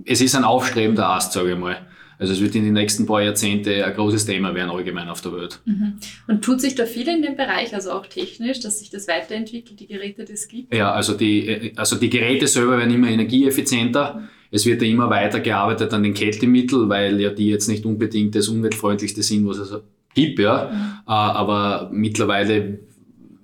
es 0.06 0.22
ist 0.22 0.36
ein 0.36 0.44
aufstrebender 0.44 1.10
Ast, 1.10 1.34
sage 1.34 1.54
ich 1.54 1.58
mal. 1.58 1.78
Also 2.18 2.32
es 2.32 2.40
wird 2.40 2.56
in 2.56 2.64
den 2.64 2.74
nächsten 2.74 3.06
paar 3.06 3.22
Jahrzehnte 3.22 3.86
ein 3.86 3.94
großes 3.94 4.26
Thema 4.26 4.56
werden, 4.56 4.70
allgemein 4.70 5.10
auf 5.10 5.20
der 5.20 5.34
Welt. 5.34 5.60
Mhm. 5.66 5.96
Und 6.28 6.46
tut 6.46 6.62
sich 6.62 6.76
da 6.76 6.86
viel 6.86 7.08
in 7.10 7.22
dem 7.22 7.36
Bereich, 7.36 7.74
also 7.74 7.92
auch 7.92 8.06
technisch, 8.06 8.62
dass 8.62 8.80
sich 8.80 8.90
das 8.90 9.10
weiterentwickelt, 9.10 9.80
die 9.82 9.88
Geräte, 9.88 10.24
die 10.24 10.32
es 10.32 10.48
gibt? 10.48 10.74
Ja, 10.74 10.94
also 10.94 11.14
die, 11.14 11.74
also 11.76 11.98
die 11.98 12.10
Geräte 12.10 12.48
selber 12.48 12.78
werden 12.78 12.94
immer 12.94 13.10
energieeffizienter. 13.10 14.30
Es 14.50 14.66
wird 14.66 14.82
ja 14.82 14.88
immer 14.88 15.10
weiter 15.10 15.42
gearbeitet 15.42 15.94
an 15.94 16.04
den 16.04 16.14
Kältemitteln, 16.14 16.88
weil 16.88 17.20
ja 17.20 17.32
die 17.32 17.50
jetzt 17.50 17.68
nicht 17.68 17.86
unbedingt 17.86 18.34
das 18.36 18.48
umweltfreundlichste 18.48 19.22
sind, 19.22 19.46
was 19.46 19.58
es 19.58 19.74
gibt, 20.16 20.40
ja. 20.40 20.72
Mhm. 20.72 20.92
Aber 21.06 21.90
mittlerweile 21.92 22.80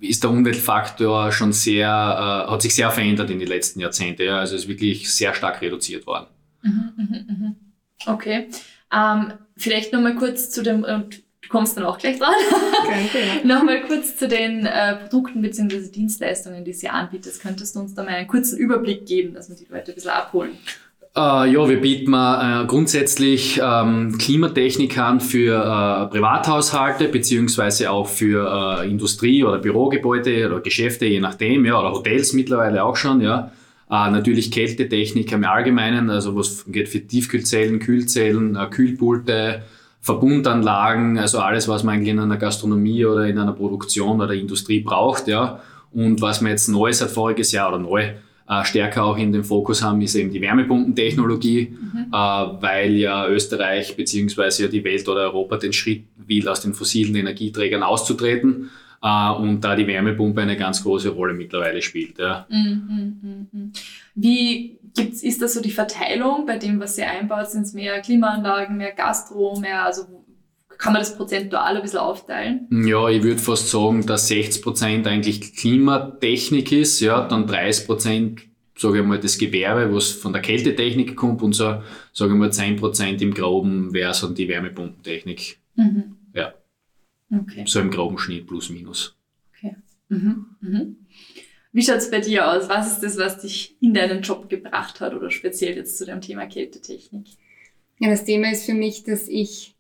ist 0.02 0.24
der 0.24 0.32
Umweltfaktor 0.32 1.32
schon 1.32 1.54
sehr, 1.54 1.88
äh, 1.88 2.52
hat 2.52 2.62
sich 2.62 2.74
sehr 2.74 2.90
verändert 2.90 3.30
in 3.30 3.40
den 3.40 3.48
letzten 3.48 3.80
Jahrzehnten. 3.80 4.24
Ja. 4.24 4.40
Also 4.40 4.56
es 4.56 4.64
ist 4.64 4.68
wirklich 4.68 5.14
sehr 5.14 5.34
stark 5.34 5.62
reduziert 5.62 6.08
worden. 6.08 6.26
Mhm, 6.64 6.92
mh, 6.98 7.18
mh. 7.28 7.56
Okay. 8.08 8.50
Ähm, 8.94 9.34
vielleicht 9.56 9.94
nochmal 9.94 10.16
kurz 10.16 10.50
zu 10.50 10.64
dem, 10.64 10.84
und 10.84 11.18
du 11.18 11.50
kommst 11.50 11.78
dann 11.78 11.86
auch 11.86 12.00
gleich 12.00 12.18
dran. 12.18 12.34
Okay. 12.84 13.42
nochmal 13.44 13.82
kurz 13.82 14.18
zu 14.18 14.28
den 14.28 14.66
äh, 14.66 14.96
Produkten 14.96 15.42
bzw. 15.42 15.92
Dienstleistungen, 15.92 16.66
die 16.66 16.74
sie 16.74 16.90
anbietet. 16.90 17.40
Könntest 17.40 17.76
du 17.76 17.80
uns 17.82 17.94
da 17.94 18.04
mal 18.04 18.16
einen 18.16 18.28
kurzen 18.28 18.58
Überblick 18.58 19.06
geben, 19.06 19.34
dass 19.34 19.50
wir 19.50 19.56
die 19.56 19.68
Leute 19.70 19.92
ein 19.92 19.96
bisschen 19.96 20.12
abholen? 20.12 20.58
Äh, 21.14 21.20
ja, 21.20 21.68
wir 21.68 21.82
bieten 21.82 22.14
äh, 22.14 22.66
grundsätzlich 22.68 23.60
ähm, 23.62 24.18
Klimatechnik 24.18 24.98
an 24.98 25.20
für 25.20 25.56
äh, 25.56 26.08
Privathaushalte 26.08 27.10
beziehungsweise 27.10 27.92
auch 27.92 28.08
für 28.08 28.80
äh, 28.82 28.90
Industrie- 28.90 29.44
oder 29.44 29.58
Bürogebäude 29.58 30.48
oder 30.48 30.62
Geschäfte, 30.62 31.06
je 31.06 31.20
nachdem, 31.20 31.66
ja, 31.66 31.78
oder 31.78 31.92
Hotels 31.92 32.32
mittlerweile 32.32 32.86
auch 32.86 32.96
schon, 32.96 33.20
ja. 33.20 33.52
Äh, 33.90 34.10
natürlich 34.10 34.52
Kältetechnik 34.52 35.34
im 35.34 35.44
Allgemeinen, 35.44 36.10
also 36.10 36.34
was 36.38 36.64
geht 36.68 36.88
für 36.88 37.06
Tiefkühlzellen, 37.06 37.80
Kühlzellen, 37.80 38.56
äh, 38.56 38.68
Kühlpulte, 38.68 39.64
Verbundanlagen, 40.00 41.20
also 41.20 41.40
alles, 41.40 41.68
was 41.68 41.84
man 41.84 41.96
eigentlich 41.96 42.12
in 42.12 42.20
einer 42.20 42.38
Gastronomie 42.38 43.06
oder 43.06 43.28
in 43.28 43.38
einer 43.38 43.52
Produktion 43.52 44.22
oder 44.22 44.34
Industrie 44.34 44.80
braucht, 44.80 45.28
ja. 45.28 45.60
Und 45.92 46.22
was 46.22 46.42
wir 46.42 46.52
jetzt 46.52 46.70
neu 46.70 46.94
seit 46.94 47.12
voriges 47.12 47.52
Jahr 47.52 47.68
oder 47.68 47.80
neu 47.80 48.14
äh, 48.52 48.66
stärker 48.66 49.06
auch 49.06 49.18
in 49.18 49.32
den 49.32 49.46
Fokus 49.46 49.82
haben, 49.82 50.02
ist 50.02 50.16
eben 50.16 50.30
die 50.30 50.42
Wärmepumpentechnologie, 50.42 51.70
mhm. 51.70 52.08
äh, 52.12 52.16
weil 52.16 52.96
ja 52.96 53.26
Österreich 53.28 53.96
beziehungsweise 53.96 54.64
ja 54.64 54.70
die 54.70 54.84
Welt 54.84 55.08
oder 55.08 55.22
Europa 55.22 55.56
den 55.56 55.72
Schritt 55.72 56.04
will, 56.18 56.50
aus 56.50 56.60
den 56.60 56.74
fossilen 56.74 57.16
Energieträgern 57.16 57.82
auszutreten 57.82 58.70
äh, 59.02 59.32
und 59.32 59.62
da 59.62 59.78
die 59.78 59.88
Wärmepumpe 59.88 60.42
eine 60.42 60.58
ganz 60.58 60.84
große 60.84 61.10
Rolle 61.10 61.34
mittlerweile 61.34 61.82
spielt. 61.82 62.20
Ja. 62.20 62.46
Mhm, 62.50 63.18
mh, 63.22 63.46
mh. 63.52 63.70
Wie 64.16 64.80
gibt's, 64.94 65.24
ist 65.24 65.42
das 65.42 65.54
so 65.54 65.62
die 65.62 65.72
Verteilung 65.72 66.46
bei 66.46 66.58
dem, 66.58 66.78
was 66.82 66.98
ihr 66.98 67.10
einbaut? 67.10 67.50
Sind 67.50 67.62
es 67.62 67.74
mehr 67.74 68.02
Klimaanlagen, 68.02 68.76
mehr 68.76 68.92
Gastro, 68.92 69.58
mehr, 69.62 69.86
also 69.86 70.04
kann 70.82 70.94
man 70.94 71.02
das 71.02 71.16
prozentual 71.16 71.76
ein 71.76 71.82
bisschen 71.82 72.00
aufteilen? 72.00 72.68
Ja, 72.72 73.08
ich 73.08 73.22
würde 73.22 73.40
fast 73.40 73.70
sagen, 73.70 74.04
dass 74.06 74.28
60 74.28 74.64
Prozent 74.64 75.08
eigentlich 75.08 75.56
Klimatechnik 75.56 76.72
ist, 76.72 77.00
ja, 77.02 77.28
dann 77.28 77.46
30 77.46 77.86
Prozent, 77.86 78.42
sage 78.76 79.00
ich 79.00 79.06
mal, 79.06 79.20
das 79.20 79.38
Gewerbe, 79.38 79.94
was 79.94 80.10
von 80.10 80.34
der 80.34 80.42
Kältetechnik 80.42 81.16
kommt 81.16 81.44
und 81.44 81.54
so, 81.54 81.84
sage 82.14 82.34
ich 82.34 82.38
mal, 82.38 82.52
10 82.52 82.78
Prozent 82.78 83.22
im 83.22 83.32
Groben 83.34 83.94
wäre 83.94 84.16
so 84.16 84.28
die 84.30 84.48
Wärmepumpentechnik. 84.48 85.60
Mhm. 85.76 86.18
Ja. 86.34 86.54
Okay. 87.32 87.64
So 87.68 87.80
im 87.80 87.92
groben 87.92 88.18
Schnitt 88.18 88.48
plus 88.48 88.72
minus. 88.72 89.16
Okay. 89.56 89.76
Mhm. 90.10 90.46
Mhm. 90.62 90.98
Wie 91.74 91.84
schaut 91.84 91.98
es 91.98 92.10
bei 92.10 92.22
dir 92.22 92.52
aus? 92.52 92.70
Was 92.70 92.92
ist 92.92 93.02
das, 93.02 93.18
was 93.20 93.40
dich 93.40 93.78
in 93.82 93.94
deinen 93.94 94.24
Job 94.24 94.50
gebracht 94.50 95.00
hat 95.00 95.14
oder 95.14 95.30
speziell 95.30 95.76
jetzt 95.76 96.00
zu 96.00 96.06
dem 96.06 96.22
Thema 96.22 96.48
Kältetechnik? 96.48 97.28
Ja, 98.00 98.10
das 98.10 98.26
Thema 98.26 98.52
ist 98.52 98.66
für 98.66 98.74
mich, 98.74 99.04
dass 99.04 99.28
ich, 99.28 99.76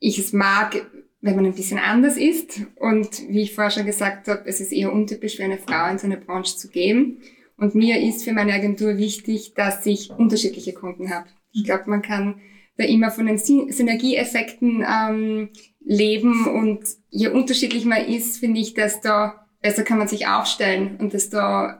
ich 0.00 0.18
es 0.18 0.32
mag, 0.32 0.86
wenn 1.20 1.36
man 1.36 1.46
ein 1.46 1.54
bisschen 1.54 1.78
anders 1.78 2.16
ist. 2.16 2.60
Und 2.76 3.28
wie 3.28 3.42
ich 3.42 3.54
vorher 3.54 3.70
schon 3.70 3.86
gesagt 3.86 4.28
habe, 4.28 4.42
es 4.46 4.60
ist 4.60 4.72
eher 4.72 4.92
untypisch 4.92 5.36
für 5.36 5.44
eine 5.44 5.58
Frau 5.58 5.90
in 5.90 5.98
so 5.98 6.06
eine 6.06 6.16
Branche 6.16 6.56
zu 6.56 6.68
gehen. 6.68 7.22
Und 7.56 7.74
mir 7.74 8.00
ist 8.00 8.24
für 8.24 8.32
meine 8.32 8.52
Agentur 8.52 8.98
wichtig, 8.98 9.54
dass 9.54 9.84
ich 9.84 10.10
unterschiedliche 10.10 10.74
Kunden 10.74 11.10
habe. 11.12 11.26
Ich 11.52 11.64
glaube, 11.64 11.90
man 11.90 12.02
kann 12.02 12.40
da 12.76 12.84
immer 12.84 13.10
von 13.10 13.26
den 13.26 13.38
Synergieeffekten 13.38 14.86
ähm, 14.88 15.48
leben 15.84 16.46
und 16.46 16.80
je 17.10 17.28
unterschiedlicher 17.28 17.88
man 17.88 18.04
ist, 18.04 18.38
finde 18.38 18.60
ich, 18.60 18.74
desto 18.74 19.32
besser 19.60 19.82
kann 19.82 19.98
man 19.98 20.06
sich 20.06 20.28
aufstellen 20.28 20.96
und 21.00 21.12
desto 21.12 21.38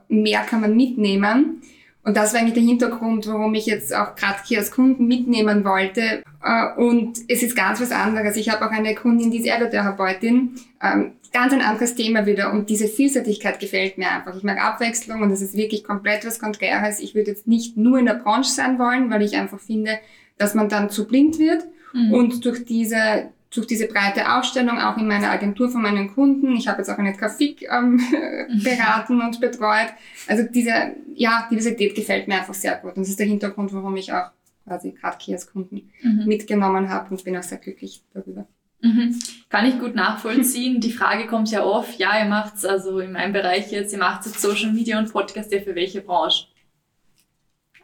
mehr 0.09 0.41
kann 0.41 0.61
man 0.61 0.77
mitnehmen. 0.77 1.63
Und 2.03 2.17
das 2.17 2.33
war 2.33 2.41
eigentlich 2.41 2.55
der 2.55 2.63
Hintergrund, 2.63 3.29
warum 3.29 3.55
ich 3.55 3.67
jetzt 3.67 3.95
auch 3.95 4.17
Kratki 4.17 4.57
als 4.57 4.73
Kunden 4.73 5.07
mitnehmen 5.07 5.65
wollte. 5.65 6.25
Äh, 6.43 6.81
und 6.81 7.19
es 7.29 7.43
ist 7.43 7.57
ganz 7.57 7.81
was 7.81 7.91
anderes. 7.91 8.37
Ich 8.37 8.49
habe 8.49 8.65
auch 8.65 8.71
eine 8.71 8.95
Kundin, 8.95 9.31
die 9.31 9.39
ist 9.39 9.47
Ergotherapeutin. 9.47 10.57
Ähm, 10.83 11.13
ganz 11.33 11.53
ein 11.53 11.61
anderes 11.61 11.95
Thema 11.95 12.27
wieder. 12.27 12.53
Und 12.53 12.71
diese 12.71 12.89
Vielseitigkeit 12.89 13.61
gefällt 13.61 13.99
mir 13.99 14.11
einfach. 14.11 14.37
Ich 14.37 14.43
mag 14.43 14.63
Abwechslung 14.63 15.23
und 15.23 15.31
es 15.31 15.43
ist 15.43 15.57
wirklich 15.57 15.85
komplett 15.85 16.25
was 16.25 16.39
Konträres. 16.39 17.01
Ich 17.01 17.15
würde 17.15 17.31
jetzt 17.31 17.47
nicht 17.47 17.77
nur 17.77 17.99
in 17.99 18.07
der 18.07 18.15
Branche 18.15 18.51
sein 18.51 18.79
wollen, 18.79 19.11
weil 19.11 19.23
ich 19.23 19.37
einfach 19.37 19.61
finde, 19.61 19.99
dass 20.37 20.55
man 20.55 20.69
dann 20.69 20.91
zu 20.91 21.07
blind 21.07 21.39
wird. 21.39 21.65
Mhm. 21.93 22.13
Und 22.13 22.45
durch 22.45 22.65
diese 22.65 23.31
durch 23.51 23.67
diese 23.67 23.87
breite 23.87 24.37
Aufstellung 24.37 24.79
auch 24.79 24.99
in 24.99 25.09
meiner 25.09 25.31
Agentur 25.31 25.71
von 25.71 25.81
meinen 25.81 26.15
Kunden. 26.15 26.55
Ich 26.55 26.69
habe 26.69 26.79
jetzt 26.79 26.91
auch 26.91 26.99
eine 26.99 27.17
Trafik 27.17 27.67
ähm, 27.71 27.99
beraten 28.63 29.23
und 29.23 29.41
betreut. 29.41 29.89
Also 30.27 30.43
diese 30.43 30.93
ja, 31.15 31.49
Diversität 31.51 31.95
gefällt 31.95 32.29
mir 32.29 32.35
einfach 32.35 32.53
sehr 32.53 32.77
gut. 32.77 32.97
Und 32.97 33.05
das 33.05 33.09
ist 33.09 33.19
der 33.19 33.27
Hintergrund, 33.27 33.73
warum 33.73 33.97
ich 33.97 34.13
auch 34.13 34.31
quasi 34.69 34.93
gerade 34.93 35.19
Kias 35.19 35.51
Kunden 35.51 35.91
mhm. 36.03 36.27
mitgenommen 36.27 36.89
habe 36.89 37.11
und 37.11 37.25
bin 37.25 37.37
auch 37.37 37.43
sehr 37.43 37.59
glücklich 37.59 38.03
darüber. 38.15 38.47
Mhm. 38.81 39.19
Kann 39.49 39.67
ich 39.67 39.79
gut 39.81 39.97
nachvollziehen. 39.97 40.81
Die 40.81 40.93
Frage 40.93 41.27
kommt 41.27 41.51
ja 41.51 41.65
oft, 41.65 41.99
ja, 41.99 42.23
ihr 42.23 42.29
macht's 42.29 42.65
also 42.65 43.01
in 43.01 43.13
meinem 43.13 43.33
Bereich 43.33 43.73
jetzt, 43.73 43.93
ihr 43.93 43.99
macht 43.99 44.25
jetzt 44.25 44.41
Social 44.41 44.73
Media 44.73 44.99
und 44.99 45.13
Podcast, 45.13 45.53
ja 45.53 45.61
für 45.61 45.75
welche 45.75 46.01
Branche? 46.01 46.47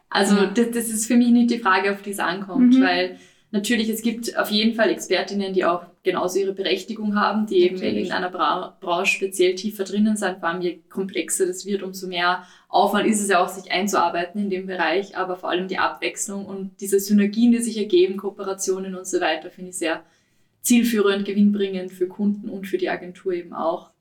Also 0.09 0.35
ja. 0.35 0.45
das, 0.45 0.71
das, 0.71 0.89
ist 0.89 1.07
für 1.07 1.17
mich 1.17 1.29
nicht 1.29 1.51
die 1.51 1.59
Frage, 1.59 1.91
auf 1.91 2.01
die 2.01 2.11
es 2.11 2.19
ankommt, 2.19 2.75
mhm. 2.75 2.81
weil 2.81 3.19
Natürlich, 3.55 3.87
es 3.87 4.01
gibt 4.01 4.37
auf 4.37 4.51
jeden 4.51 4.75
Fall 4.75 4.89
Expertinnen, 4.89 5.53
die 5.53 5.63
auch 5.63 5.85
genauso 6.03 6.39
ihre 6.39 6.51
Berechtigung 6.51 7.15
haben, 7.15 7.45
die 7.45 7.59
eben 7.59 7.75
Natürlich. 7.75 8.07
in 8.07 8.11
einer 8.11 8.29
Bra 8.29 8.75
Branche 8.81 9.15
speziell 9.15 9.55
tiefer 9.55 9.85
drinnen 9.85 10.17
sind. 10.17 10.39
Vor 10.39 10.49
allem 10.49 10.61
je 10.61 10.79
komplexer 10.89 11.45
das 11.47 11.65
wird, 11.65 11.81
umso 11.81 12.07
mehr 12.07 12.43
Aufwand 12.67 13.07
ist 13.07 13.21
es 13.21 13.29
ja 13.29 13.41
auch, 13.41 13.47
sich 13.47 13.71
einzuarbeiten 13.71 14.41
in 14.41 14.49
dem 14.49 14.67
Bereich. 14.67 15.15
Aber 15.15 15.37
vor 15.37 15.51
allem 15.51 15.69
die 15.69 15.77
Abwechslung 15.77 16.45
und 16.45 16.71
diese 16.81 16.99
Synergien, 16.99 17.53
die 17.53 17.59
sich 17.59 17.77
ergeben, 17.77 18.17
Kooperationen 18.17 18.93
und 18.93 19.07
so 19.07 19.21
weiter, 19.21 19.49
finde 19.49 19.69
ich 19.69 19.77
sehr 19.77 20.03
zielführend, 20.59 21.23
gewinnbringend 21.23 21.93
für 21.93 22.09
Kunden 22.09 22.49
und 22.49 22.67
für 22.67 22.77
die 22.77 22.89
Agentur 22.89 23.31
eben 23.31 23.53
auch. 23.53 23.91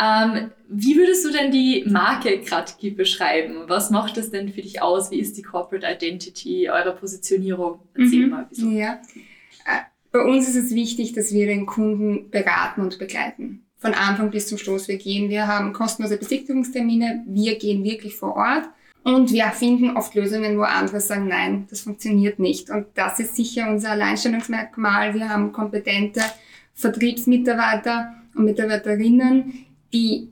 Ähm, 0.00 0.50
wie 0.68 0.96
würdest 0.96 1.24
du 1.24 1.30
denn 1.30 1.52
die 1.52 1.84
Marke 1.86 2.40
Kratki 2.40 2.90
beschreiben? 2.90 3.64
Was 3.68 3.90
macht 3.90 4.16
das 4.16 4.30
denn 4.30 4.52
für 4.52 4.62
dich 4.62 4.82
aus? 4.82 5.10
Wie 5.10 5.20
ist 5.20 5.36
die 5.36 5.42
Corporate 5.42 5.86
Identity, 5.86 6.68
eure 6.68 6.94
Positionierung? 6.94 7.78
Erzähl 7.94 8.24
mhm. 8.24 8.30
mal 8.30 8.42
ein 8.42 8.48
bisschen. 8.48 8.76
Ja. 8.76 9.00
Äh, 9.64 9.82
bei 10.10 10.20
uns 10.20 10.48
ist 10.48 10.56
es 10.56 10.74
wichtig, 10.74 11.12
dass 11.12 11.32
wir 11.32 11.46
den 11.46 11.66
Kunden 11.66 12.30
beraten 12.30 12.80
und 12.80 12.98
begleiten. 12.98 13.64
Von 13.78 13.94
Anfang 13.94 14.30
bis 14.30 14.48
zum 14.48 14.58
Schluss. 14.58 14.88
Wir 14.88 14.96
gehen, 14.96 15.28
wir 15.28 15.46
haben 15.46 15.72
kostenlose 15.72 16.16
Besichtigungstermine, 16.16 17.24
wir 17.26 17.58
gehen 17.58 17.84
wirklich 17.84 18.16
vor 18.16 18.36
Ort 18.36 18.64
und 19.04 19.32
wir 19.32 19.46
finden 19.50 19.96
oft 19.96 20.14
Lösungen, 20.14 20.58
wo 20.58 20.62
andere 20.62 20.98
sagen, 21.00 21.28
nein, 21.28 21.66
das 21.68 21.82
funktioniert 21.82 22.38
nicht. 22.38 22.70
Und 22.70 22.86
das 22.94 23.20
ist 23.20 23.36
sicher 23.36 23.68
unser 23.70 23.90
Alleinstellungsmerkmal. 23.90 25.14
Wir 25.14 25.28
haben 25.28 25.52
kompetente 25.52 26.22
Vertriebsmitarbeiter, 26.72 28.14
und 28.36 28.44
Mitarbeiterinnen, 28.44 29.66
die 29.92 30.28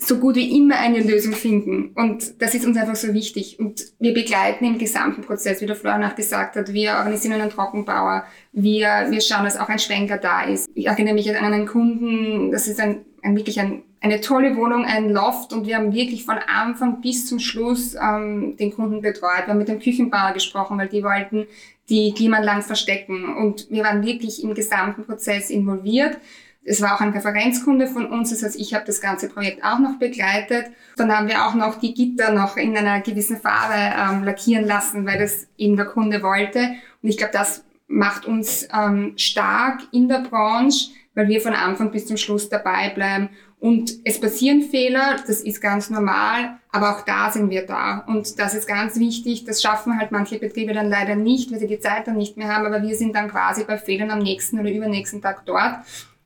so 0.00 0.18
gut 0.18 0.36
wie 0.36 0.56
immer 0.56 0.78
eine 0.78 1.00
Lösung 1.00 1.32
finden. 1.32 1.90
Und 1.96 2.40
das 2.40 2.54
ist 2.54 2.64
uns 2.64 2.76
einfach 2.76 2.94
so 2.94 3.12
wichtig. 3.12 3.58
Und 3.58 3.84
wir 3.98 4.14
begleiten 4.14 4.64
im 4.64 4.78
gesamten 4.78 5.22
Prozess, 5.22 5.60
wie 5.60 5.66
der 5.66 5.74
Florian 5.74 6.04
auch 6.04 6.14
gesagt 6.14 6.54
hat. 6.54 6.72
Wir 6.72 6.92
organisieren 6.92 7.40
einen 7.40 7.50
Trockenbauer. 7.50 8.24
Wir, 8.52 9.08
wir 9.10 9.20
schauen, 9.20 9.42
dass 9.44 9.58
auch 9.58 9.68
ein 9.68 9.80
Schwenker 9.80 10.16
da 10.16 10.44
ist. 10.44 10.68
Ich 10.74 10.86
erinnere 10.86 11.14
mich 11.14 11.28
an 11.36 11.52
einen 11.52 11.66
Kunden, 11.66 12.52
das 12.52 12.68
ist 12.68 12.78
ein, 12.78 13.04
ein 13.22 13.36
wirklich 13.36 13.58
ein, 13.58 13.82
eine 14.00 14.20
tolle 14.20 14.56
Wohnung, 14.56 14.84
ein 14.84 15.10
Loft. 15.10 15.52
Und 15.52 15.66
wir 15.66 15.76
haben 15.76 15.92
wirklich 15.92 16.24
von 16.24 16.38
Anfang 16.38 17.00
bis 17.00 17.26
zum 17.26 17.40
Schluss 17.40 17.96
ähm, 18.00 18.56
den 18.56 18.72
Kunden 18.72 19.02
betreut. 19.02 19.46
Wir 19.46 19.48
haben 19.48 19.58
mit 19.58 19.68
dem 19.68 19.80
Küchenbauer 19.80 20.32
gesprochen, 20.32 20.78
weil 20.78 20.88
die 20.88 21.02
wollten 21.02 21.48
die 21.88 22.14
Klimaanlagen 22.14 22.62
verstecken. 22.62 23.36
Und 23.36 23.68
wir 23.68 23.82
waren 23.82 24.06
wirklich 24.06 24.44
im 24.44 24.54
gesamten 24.54 25.04
Prozess 25.04 25.50
involviert. 25.50 26.18
Es 26.64 26.82
war 26.82 26.94
auch 26.94 27.00
ein 27.00 27.10
Referenzkunde 27.10 27.86
von 27.86 28.06
uns, 28.06 28.30
das 28.30 28.42
heißt, 28.42 28.60
ich 28.60 28.74
habe 28.74 28.84
das 28.84 29.00
ganze 29.00 29.28
Projekt 29.28 29.64
auch 29.64 29.78
noch 29.78 29.98
begleitet. 29.98 30.66
Dann 30.96 31.16
haben 31.16 31.28
wir 31.28 31.46
auch 31.46 31.54
noch 31.54 31.76
die 31.76 31.94
Gitter 31.94 32.32
noch 32.32 32.56
in 32.56 32.76
einer 32.76 33.00
gewissen 33.00 33.38
Farbe 33.38 33.74
ähm, 33.74 34.24
lackieren 34.24 34.66
lassen, 34.66 35.06
weil 35.06 35.18
das 35.18 35.46
eben 35.56 35.76
der 35.76 35.86
Kunde 35.86 36.22
wollte. 36.22 36.58
Und 37.02 37.08
ich 37.08 37.16
glaube, 37.16 37.32
das 37.32 37.64
macht 37.86 38.26
uns 38.26 38.68
ähm, 38.72 39.14
stark 39.16 39.80
in 39.92 40.08
der 40.08 40.20
Branche, 40.20 40.90
weil 41.14 41.28
wir 41.28 41.40
von 41.40 41.54
Anfang 41.54 41.90
bis 41.90 42.06
zum 42.06 42.16
Schluss 42.16 42.48
dabei 42.48 42.90
bleiben. 42.90 43.30
Und 43.60 43.92
es 44.04 44.20
passieren 44.20 44.62
Fehler, 44.62 45.16
das 45.26 45.40
ist 45.40 45.60
ganz 45.60 45.90
normal, 45.90 46.58
aber 46.70 46.94
auch 46.94 47.00
da 47.00 47.30
sind 47.32 47.50
wir 47.50 47.66
da. 47.66 48.04
Und 48.06 48.38
das 48.38 48.54
ist 48.54 48.68
ganz 48.68 49.00
wichtig, 49.00 49.44
das 49.44 49.60
schaffen 49.60 49.98
halt 49.98 50.12
manche 50.12 50.38
Betriebe 50.38 50.72
dann 50.74 50.88
leider 50.88 51.16
nicht, 51.16 51.50
weil 51.50 51.58
sie 51.58 51.66
die 51.66 51.80
Zeit 51.80 52.06
dann 52.06 52.16
nicht 52.16 52.36
mehr 52.36 52.54
haben, 52.54 52.66
aber 52.66 52.82
wir 52.82 52.94
sind 52.94 53.16
dann 53.16 53.28
quasi 53.28 53.64
bei 53.64 53.76
Fehlern 53.76 54.12
am 54.12 54.20
nächsten 54.20 54.60
oder 54.60 54.70
übernächsten 54.70 55.20
Tag 55.20 55.44
dort. 55.44 55.78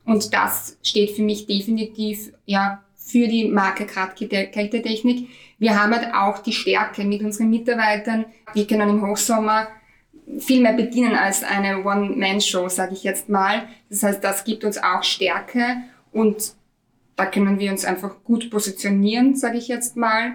Und 0.05 0.33
das 0.35 0.79
steht 0.83 1.13
für 1.13 1.23
mich 1.23 1.47
definitiv 1.47 2.33
ja 2.45 2.83
für 2.97 3.29
die 3.29 3.49
Marke 3.49 3.87
Kältetechnik. 3.87 5.29
Wir 5.59 5.81
haben 5.81 5.95
halt 5.95 6.15
auch 6.15 6.39
die 6.39 6.53
Stärke 6.53 7.05
mit 7.05 7.23
unseren 7.23 7.51
Mitarbeitern. 7.51 8.25
Wir 8.55 8.67
können 8.67 8.89
im 8.89 9.07
Hochsommer 9.07 9.69
viel 10.39 10.63
mehr 10.63 10.73
bedienen 10.73 11.15
als 11.15 11.43
eine 11.43 11.85
One-Man-Show, 11.85 12.69
sage 12.69 12.95
ich 12.95 13.05
jetzt 13.05 13.29
mal. 13.29 13.69
Das 13.91 14.03
heißt, 14.03 14.25
das 14.25 14.45
gibt 14.45 14.65
uns 14.65 14.79
auch 14.79 15.03
Stärke 15.03 15.83
und 16.13 16.55
da 17.17 17.27
können 17.27 17.59
wir 17.59 17.71
uns 17.71 17.85
einfach 17.85 18.25
gut 18.25 18.51
positionieren, 18.51 19.37
sage 19.37 19.59
ich 19.59 19.69
jetzt 19.69 19.97
mal 19.97 20.33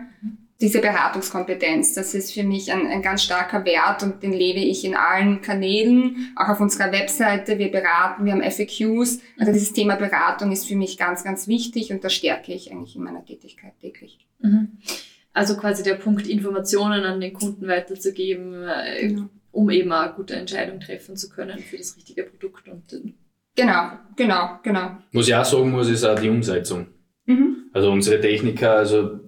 diese 0.59 0.81
Beratungskompetenz, 0.81 1.93
das 1.93 2.15
ist 2.15 2.33
für 2.33 2.43
mich 2.43 2.71
ein, 2.71 2.87
ein 2.87 3.03
ganz 3.03 3.21
starker 3.21 3.63
Wert 3.63 4.01
und 4.01 4.23
den 4.23 4.33
lebe 4.33 4.59
ich 4.59 4.83
in 4.85 4.95
allen 4.95 5.41
Kanälen, 5.41 6.33
auch 6.35 6.49
auf 6.49 6.59
unserer 6.59 6.91
Webseite. 6.91 7.59
Wir 7.59 7.69
beraten, 7.69 8.25
wir 8.25 8.33
haben 8.33 8.41
FAQs. 8.41 9.21
Also 9.37 9.51
dieses 9.53 9.73
Thema 9.73 9.95
Beratung 9.95 10.51
ist 10.51 10.67
für 10.67 10.75
mich 10.75 10.97
ganz, 10.97 11.23
ganz 11.23 11.47
wichtig 11.47 11.91
und 11.91 12.03
das 12.03 12.13
stärke 12.13 12.53
ich 12.53 12.71
eigentlich 12.71 12.95
in 12.95 13.03
meiner 13.03 13.23
Tätigkeit 13.23 13.73
täglich. 13.79 14.17
Mhm. 14.39 14.79
Also 15.31 15.55
quasi 15.57 15.83
der 15.83 15.93
Punkt, 15.93 16.25
Informationen 16.27 17.03
an 17.03 17.21
den 17.21 17.33
Kunden 17.33 17.67
weiterzugeben, 17.67 18.63
äh, 18.63 19.07
genau. 19.07 19.29
um 19.51 19.69
eben 19.69 19.91
eine 19.91 20.13
gute 20.13 20.35
Entscheidung 20.35 20.79
treffen 20.79 21.15
zu 21.17 21.29
können 21.29 21.59
für 21.59 21.77
das 21.77 21.95
richtige 21.95 22.23
Produkt. 22.23 22.67
Und 22.67 22.83
genau, 23.55 23.91
genau, 24.15 24.59
genau. 24.63 24.97
Was 25.13 25.27
ich 25.27 25.35
auch 25.35 25.45
sagen 25.45 25.69
muss, 25.69 25.87
ist 25.87 26.03
auch 26.03 26.19
die 26.19 26.29
Umsetzung. 26.29 26.87
Mhm. 27.27 27.69
Also 27.73 27.91
unsere 27.91 28.19
Techniker, 28.19 28.77
also 28.77 29.26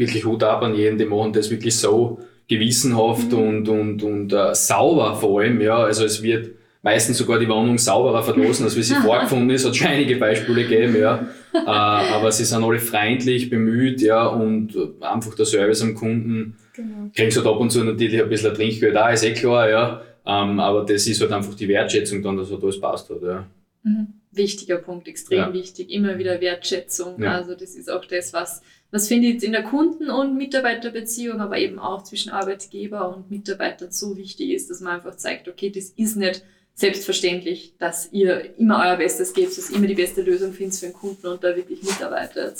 wirklich 0.00 0.24
Hut 0.24 0.42
ab 0.42 0.62
an 0.62 0.74
jeden, 0.74 0.98
die 0.98 1.04
machen 1.04 1.32
das 1.32 1.50
wirklich 1.50 1.76
so 1.76 2.18
gewissenhaft 2.48 3.30
mhm. 3.30 3.38
und, 3.38 3.68
und, 3.68 4.02
und 4.02 4.32
uh, 4.32 4.54
sauber 4.54 5.14
vor 5.14 5.40
allem. 5.40 5.60
Ja. 5.60 5.76
Also 5.76 6.04
es 6.04 6.22
wird 6.22 6.50
meistens 6.82 7.18
sogar 7.18 7.38
die 7.38 7.48
Wohnung 7.48 7.78
sauberer 7.78 8.22
verlassen, 8.22 8.64
als 8.64 8.76
wie 8.76 8.82
sie 8.82 8.94
vorgefunden 9.04 9.50
ist. 9.50 9.66
Hat 9.66 9.76
schon 9.76 9.88
einige 9.88 10.16
Beispiele 10.16 10.64
gegeben, 10.64 10.96
ja. 10.98 11.28
uh, 11.54 11.58
aber 11.66 12.32
sie 12.32 12.44
sind 12.44 12.64
alle 12.64 12.80
freundlich, 12.80 13.50
bemüht, 13.50 14.00
ja, 14.00 14.26
und 14.26 14.76
einfach 15.00 15.34
der 15.34 15.46
Service 15.46 15.82
am 15.82 15.94
Kunden. 15.94 16.56
Genau. 16.74 17.10
Kriegst 17.14 17.36
halt 17.36 17.46
ab 17.46 17.60
und 17.60 17.70
zu 17.70 17.84
natürlich 17.84 18.20
ein 18.20 18.28
bisschen 18.28 18.54
Trinkgeld 18.54 18.96
da, 18.96 19.10
ist 19.10 19.24
eh 19.24 19.34
klar, 19.34 19.68
ja. 19.68 20.02
Ähm, 20.26 20.60
aber 20.60 20.84
das 20.84 21.06
ist 21.06 21.20
halt 21.20 21.32
einfach 21.32 21.54
die 21.54 21.68
Wertschätzung 21.68 22.22
dann, 22.22 22.36
dass 22.36 22.50
halt 22.50 22.62
alles 22.62 22.80
passt 22.80 23.10
hat, 23.10 23.22
ja. 23.22 23.46
Mhm. 23.82 24.08
Wichtiger 24.32 24.76
Punkt, 24.76 25.08
extrem 25.08 25.38
ja. 25.38 25.52
wichtig. 25.52 25.90
Immer 25.90 26.16
wieder 26.18 26.40
Wertschätzung. 26.40 27.20
Ja. 27.20 27.34
Also 27.34 27.54
das 27.54 27.74
ist 27.74 27.90
auch 27.90 28.04
das, 28.04 28.32
was 28.32 28.62
was 28.90 29.08
findet 29.08 29.42
in 29.42 29.52
der 29.52 29.62
Kunden- 29.62 30.10
und 30.10 30.36
Mitarbeiterbeziehung, 30.36 31.40
aber 31.40 31.58
eben 31.58 31.78
auch 31.78 32.02
zwischen 32.02 32.30
Arbeitgeber 32.30 33.14
und 33.14 33.30
Mitarbeitern 33.30 33.92
so 33.92 34.16
wichtig 34.16 34.50
ist, 34.50 34.70
dass 34.70 34.80
man 34.80 34.94
einfach 34.94 35.16
zeigt, 35.16 35.48
okay, 35.48 35.70
das 35.70 35.90
ist 35.90 36.16
nicht 36.16 36.42
selbstverständlich, 36.74 37.74
dass 37.78 38.10
ihr 38.12 38.58
immer 38.58 38.82
euer 38.84 38.96
Bestes 38.96 39.32
gebt, 39.32 39.56
dass 39.56 39.70
ihr 39.70 39.76
immer 39.76 39.86
die 39.86 39.94
beste 39.94 40.22
Lösung 40.22 40.52
findet 40.52 40.78
für 40.78 40.86
den 40.86 40.94
Kunden 40.94 41.26
und 41.26 41.44
da 41.44 41.54
wirklich 41.54 41.82
mitarbeitet. 41.82 42.56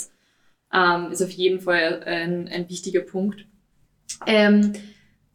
Ähm, 0.73 1.11
ist 1.11 1.21
auf 1.21 1.31
jeden 1.31 1.59
Fall 1.59 2.03
ein, 2.05 2.47
ein 2.47 2.69
wichtiger 2.69 3.01
Punkt. 3.01 3.45
Ähm, 4.25 4.73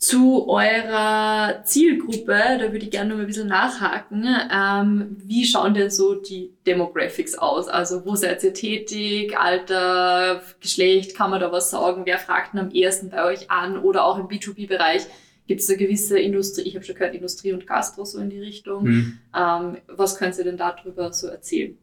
zu 0.07 0.49
eurer 0.49 1.65
Zielgruppe, 1.65 2.59
da 2.61 2.73
würde 2.73 2.85
ich 2.85 2.93
gerne 2.93 3.13
noch 3.13 3.21
ein 3.21 3.27
bisschen 3.27 3.49
nachhaken. 3.49 4.25
Ähm, 4.53 5.17
wie 5.25 5.45
schauen 5.45 5.75
denn 5.75 5.91
so 5.91 6.15
die 6.15 6.53
Demographics 6.65 7.35
aus? 7.35 7.67
Also 7.67 8.07
wo 8.07 8.15
seid 8.15 8.45
ihr 8.45 8.55
tätig? 8.55 9.37
Alter, 9.37 10.43
Geschlecht, 10.61 11.17
kann 11.17 11.31
man 11.31 11.41
da 11.41 11.51
was 11.51 11.71
sagen? 11.71 12.03
Wer 12.05 12.19
fragt 12.19 12.55
denn 12.55 12.61
am 12.61 12.71
ersten 12.71 13.11
bei 13.11 13.25
euch 13.25 13.51
an? 13.51 13.79
Oder 13.79 14.05
auch 14.05 14.17
im 14.17 14.29
B2B-Bereich 14.29 15.07
gibt 15.49 15.61
es 15.61 15.69
eine 15.69 15.79
gewisse 15.79 16.21
Industrie, 16.21 16.63
ich 16.63 16.77
habe 16.77 16.85
schon 16.85 16.95
gehört, 16.95 17.15
Industrie 17.15 17.53
und 17.53 17.67
Gastro 17.67 18.05
so 18.05 18.21
in 18.21 18.31
die 18.31 18.41
Richtung. 18.41 18.85
Mhm. 18.85 19.19
Ähm, 19.37 19.79
was 19.89 20.19
könnt 20.19 20.39
ihr 20.39 20.45
denn 20.45 20.57
darüber 20.57 21.13
so 21.13 21.27
erzählen? 21.27 21.77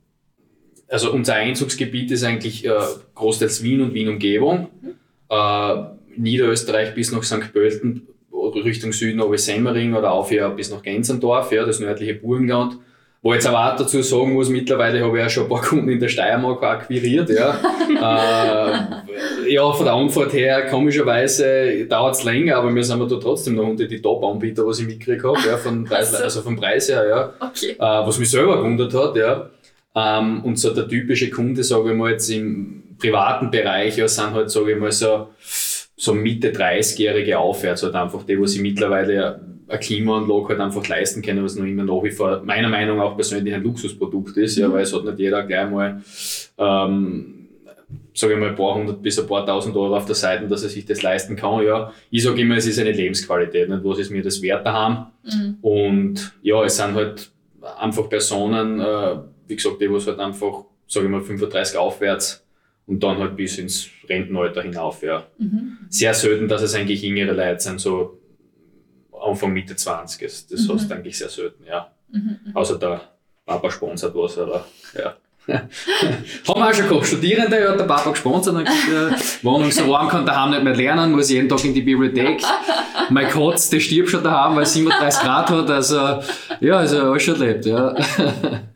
Also 0.88 1.12
unser 1.12 1.36
Einzugsgebiet 1.36 2.10
ist 2.12 2.24
eigentlich 2.24 2.66
äh, 2.66 2.72
großteils 3.16 3.64
Wien 3.64 3.82
und 3.82 3.94
Wien-Umgebung. 3.94 4.70
Mhm. 4.82 4.96
Äh, 5.30 5.84
Niederösterreich 6.16 6.94
bis 6.94 7.12
nach 7.12 7.24
St. 7.24 7.52
Pölten, 7.52 8.08
Richtung 8.56 8.92
Süden 8.92 9.22
over 9.22 9.38
Semmering 9.38 9.94
oder 9.94 10.12
auf 10.12 10.32
ja, 10.32 10.50
bis 10.50 10.72
nach 10.72 10.82
Gänzendorf, 10.82 11.52
ja, 11.52 11.66
das 11.66 11.80
nördliche 11.80 12.16
Burgenland. 12.16 12.78
Wo 13.24 13.34
jetzt 13.34 13.48
aber 13.48 13.72
auch 13.72 13.78
dazu 13.78 14.02
sagen 14.02 14.34
muss, 14.34 14.50
mittlerweile 14.50 15.02
habe 15.02 15.18
ich 15.18 15.24
ja 15.24 15.30
schon 15.30 15.44
ein 15.44 15.50
paar 15.50 15.62
Kunden 15.62 15.88
in 15.88 15.98
der 15.98 16.10
Steiermark 16.10 16.62
akquiriert. 16.62 17.30
Ja, 17.30 17.58
äh, 19.48 19.54
ja 19.54 19.72
von 19.72 19.86
der 19.86 19.94
Antwort 19.94 20.34
her, 20.34 20.68
komischerweise 20.68 21.86
dauert 21.86 22.16
es 22.16 22.26
länger, 22.26 22.58
aber 22.58 22.76
wir 22.76 22.84
sind 22.84 23.00
da 23.00 23.16
trotzdem 23.16 23.56
noch 23.56 23.68
unter 23.68 23.86
die 23.86 24.02
Top-Anbieter, 24.02 24.68
was 24.68 24.82
ich 24.82 24.88
mitgekriegt 24.88 25.24
habe, 25.24 25.40
ja, 25.48 25.56
von 25.56 25.86
Preis, 25.86 26.14
also 26.14 26.42
vom 26.42 26.58
Preis 26.58 26.90
her, 26.90 27.08
ja. 27.08 27.34
Okay. 27.40 27.72
Äh, 27.72 27.80
was 27.80 28.20
mich 28.20 28.30
selber 28.30 28.58
gewundert 28.58 28.94
hat, 28.94 29.16
ja. 29.16 29.50
Ähm, 29.96 30.44
und 30.44 30.60
so 30.60 30.74
der 30.74 30.90
typische 30.90 31.30
Kunde, 31.30 31.64
sage 31.64 31.92
ich 31.92 31.98
mal, 31.98 32.12
jetzt 32.12 32.30
im 32.30 32.84
privaten 33.00 33.52
Bereich, 33.52 33.96
ja, 33.96 34.08
sind 34.10 34.34
halt, 34.34 34.52
sage 34.52 34.74
ich 34.74 34.78
mal, 34.78 34.92
so 34.92 35.30
so 35.96 36.14
Mitte 36.14 36.52
30-Jährige 36.52 37.40
aufwärts, 37.40 37.84
halt 37.84 37.96
einfach 37.96 38.24
die, 38.24 38.40
wo 38.40 38.46
sie 38.46 38.62
mittlerweile 38.62 39.42
eine 39.68 39.80
Klimaanlage 39.80 40.50
halt 40.50 40.60
einfach 40.60 40.88
leisten 40.88 41.22
können, 41.22 41.44
was 41.44 41.56
noch 41.56 41.66
immer 41.66 41.84
nach 41.84 42.04
wie 42.04 42.12
vor 42.12 42.42
meiner 42.44 42.70
Meinung 42.70 42.98
nach 42.98 43.16
persönlich 43.16 43.54
ein 43.54 43.64
Luxusprodukt 43.64 44.38
ist, 44.38 44.58
ja, 44.58 44.68
mhm. 44.68 44.74
weil 44.74 44.84
es 44.84 44.94
hat 44.94 45.06
nicht 45.06 45.20
jeder 45.20 45.44
gleich 45.44 45.70
mal, 45.70 46.02
ähm, 46.58 47.48
sage 48.14 48.34
ich 48.34 48.40
mal, 48.40 48.50
ein 48.50 48.56
paar 48.56 48.76
hundert 48.76 49.02
bis 49.02 49.20
ein 49.20 49.28
paar 49.28 49.46
tausend 49.46 49.76
Euro 49.76 49.96
auf 49.96 50.06
der 50.06 50.16
Seite, 50.16 50.48
dass 50.48 50.64
er 50.64 50.70
sich 50.70 50.86
das 50.86 51.02
leisten 51.02 51.36
kann. 51.36 51.64
Ja, 51.64 51.92
ich 52.12 52.24
sage 52.24 52.42
immer, 52.42 52.58
es 52.58 52.68
ist 52.68 52.80
eine 52.80 52.92
Lebensqualität, 52.92 53.70
nicht? 53.70 53.84
was 53.84 54.00
ist 54.00 54.12
mir 54.12 54.24
das 54.24 54.42
wert 54.42 54.66
daheim. 54.66 55.08
Mhm. 55.24 55.58
Und 55.62 56.34
ja, 56.42 56.64
es 56.64 56.78
sind 56.78 56.96
halt 56.96 57.32
einfach 57.80 58.10
Personen, 58.10 58.80
äh, 58.80 59.16
wie 59.48 59.56
gesagt, 59.56 59.82
die, 59.82 59.92
was 59.92 60.08
halt 60.08 60.20
einfach, 60.20 60.66
sage 60.88 61.06
ich 61.06 61.12
mal, 61.12 61.22
35 61.22 61.78
aufwärts 61.78 62.43
und 62.86 63.02
dann 63.02 63.18
halt 63.18 63.36
bis 63.36 63.58
ins 63.58 63.90
Rentenalter 64.10 64.62
hinauf. 64.62 65.02
Ja. 65.04 65.26
Mhm. 65.38 65.78
Sehr 65.90 66.14
selten, 66.14 66.48
dass 66.48 66.62
es 66.62 66.76
eigentlich 66.76 67.02
jüngere 67.02 67.34
Leute 67.34 67.60
sind, 67.60 67.80
so 67.80 68.20
Anfang, 69.12 69.54
Mitte 69.54 69.76
20. 69.76 70.22
Das 70.22 70.46
mhm. 70.50 70.74
hast 70.74 70.90
du 70.90 70.96
eigentlich 70.96 71.18
sehr 71.18 71.30
selten, 71.30 71.64
ja. 71.66 71.92
Mhm. 72.12 72.40
mhm. 72.46 72.56
Außer 72.56 72.78
der 72.78 73.02
Papa 73.46 73.72
sponsert 73.72 74.16
was, 74.16 74.38
aber 74.38 74.66
ja. 74.98 75.16
Haben 75.48 75.70
wir 76.48 76.70
auch 76.70 76.74
schon 76.74 76.88
gehabt. 76.88 77.06
Studierende 77.06 77.70
hat 77.70 77.78
der 77.78 77.84
Papa 77.84 78.12
gesponsert 78.12 78.56
und 78.56 78.66
äh, 78.66 79.12
Wohnung 79.42 79.72
so 79.72 79.90
warm 79.90 80.08
kann 80.08 80.26
daheim 80.26 80.52
nicht 80.52 80.64
mehr 80.64 80.76
lernen, 80.76 81.12
muss 81.12 81.30
jeden 81.30 81.50
Tag 81.50 81.66
in 81.66 81.74
die 81.74 81.82
Bibliothek. 81.82 82.42
mein 83.10 83.28
Katz, 83.28 83.70
der 83.70 83.82
stirbt 83.82 84.10
schon 84.10 84.24
daheim, 84.24 84.56
weil 84.56 84.64
es 84.64 84.74
37 84.74 85.22
Grad 85.22 85.50
hat. 85.50 85.70
Also, 85.70 86.20
ja, 86.62 86.78
also 86.78 87.12
alles 87.12 87.24
schon 87.24 87.42
erlebt, 87.42 87.66
ja. 87.66 87.94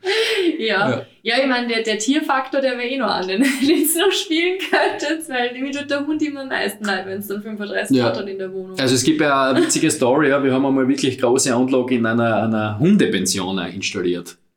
ja. 0.58 0.89
ja. 0.89 1.06
Ja, 1.24 1.36
ich 1.41 1.48
meine, 1.48 1.67
der, 1.67 1.84
der 1.84 1.98
Tierfaktor, 1.98 2.62
der 2.62 2.78
wäre 2.78 2.88
eh 2.88 2.98
noch 2.98 3.10
an, 3.10 3.28
den 3.28 3.41
ihr 3.62 3.76
noch 3.78 4.12
spielen 4.12 4.58
könntet, 4.60 5.28
weil 5.30 5.52
nämlich 5.52 5.76
tut 5.76 5.89
der 5.89 6.08
Hund 6.08 6.22
immer 6.22 6.41
am 6.41 6.48
meisten 6.48 6.86
leid, 6.86 7.06
wenn 7.06 7.20
es 7.20 7.28
dann 7.28 7.41
35 7.41 7.98
ja. 7.98 8.06
Grad 8.06 8.20
hat 8.20 8.30
in 8.30 8.38
der 8.38 8.54
Wohnung. 8.54 8.80
Also 8.80 8.96
es 8.96 9.04
gibt 9.04 9.20
ja 9.20 9.50
eine 9.50 9.62
witzige 9.62 9.91
Story, 9.91 10.30
ja. 10.30 10.41
wir 10.41 10.54
haben 10.54 10.65
einmal 10.65 10.88
wirklich 10.88 11.20
große 11.20 11.54
Anlage 11.54 11.96
in 11.96 12.06
einer, 12.06 12.43
einer 12.43 12.80
Hundepension 12.80 13.58
installiert. 13.60 14.38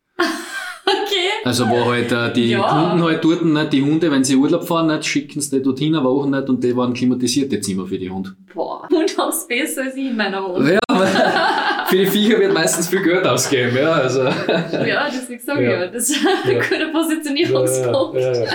Okay. 0.90 1.28
Also 1.44 1.68
wo 1.68 1.84
halt 1.84 2.10
äh, 2.10 2.32
die 2.32 2.50
ja. 2.50 2.62
Kunden 2.62 3.04
halt 3.04 3.22
dort 3.22 3.44
nicht, 3.44 3.72
die 3.72 3.82
Hunde, 3.82 4.10
wenn 4.10 4.24
sie 4.24 4.34
Urlaub 4.34 4.66
fahren, 4.66 4.88
nicht, 4.88 5.04
schicken 5.04 5.40
sie 5.40 5.58
die 5.58 5.62
dorthin 5.62 5.94
eine 5.94 6.04
Woche 6.04 6.28
nicht 6.28 6.48
und 6.48 6.64
die 6.64 6.76
waren 6.76 6.92
klimatisierte 6.94 7.60
Zimmer 7.60 7.86
für 7.86 7.98
die 7.98 8.10
Hunde. 8.10 8.34
Boah, 8.52 8.88
und 8.90 9.04
es 9.04 9.46
besser 9.46 9.82
als 9.82 9.94
ich 9.94 10.06
in 10.06 10.16
meiner 10.16 10.42
Wohnung. 10.42 10.66
Ja, 10.66 10.80
für 11.90 11.96
die 11.96 12.06
Viecher 12.06 12.38
wird 12.38 12.54
meistens 12.54 12.88
viel 12.88 13.02
Geld 13.02 13.26
ausgeben, 13.26 13.76
ja. 13.76 13.92
Also. 13.92 14.22
Ja, 14.22 15.08
deswegen 15.12 15.40
sage 15.40 15.62
ich 15.64 15.70
ja, 15.70 15.86
das 15.88 16.08
ist 16.08 16.24
ein 16.44 16.52
ja. 16.52 16.62
guter 16.62 16.88
Positionierungspunkt. 16.92 18.14
Ja, 18.20 18.32
ja, 18.32 18.50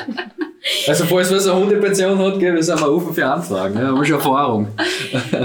also 0.88 1.04
falls 1.06 1.30
man 1.30 1.39
so 1.39 1.52
eine 1.52 1.60
Hundepension 1.60 2.17
hat, 2.17 2.39
gell, 2.39 2.56
wir 2.56 2.63
sind 2.63 2.80
mal 2.80 2.89
offen 2.89 3.13
für 3.13 3.26
Anfragen, 3.26 3.76
ja, 3.78 3.88
haben 3.88 3.98
wir 3.98 4.06
schon 4.06 4.15
Erfahrung. 4.15 4.67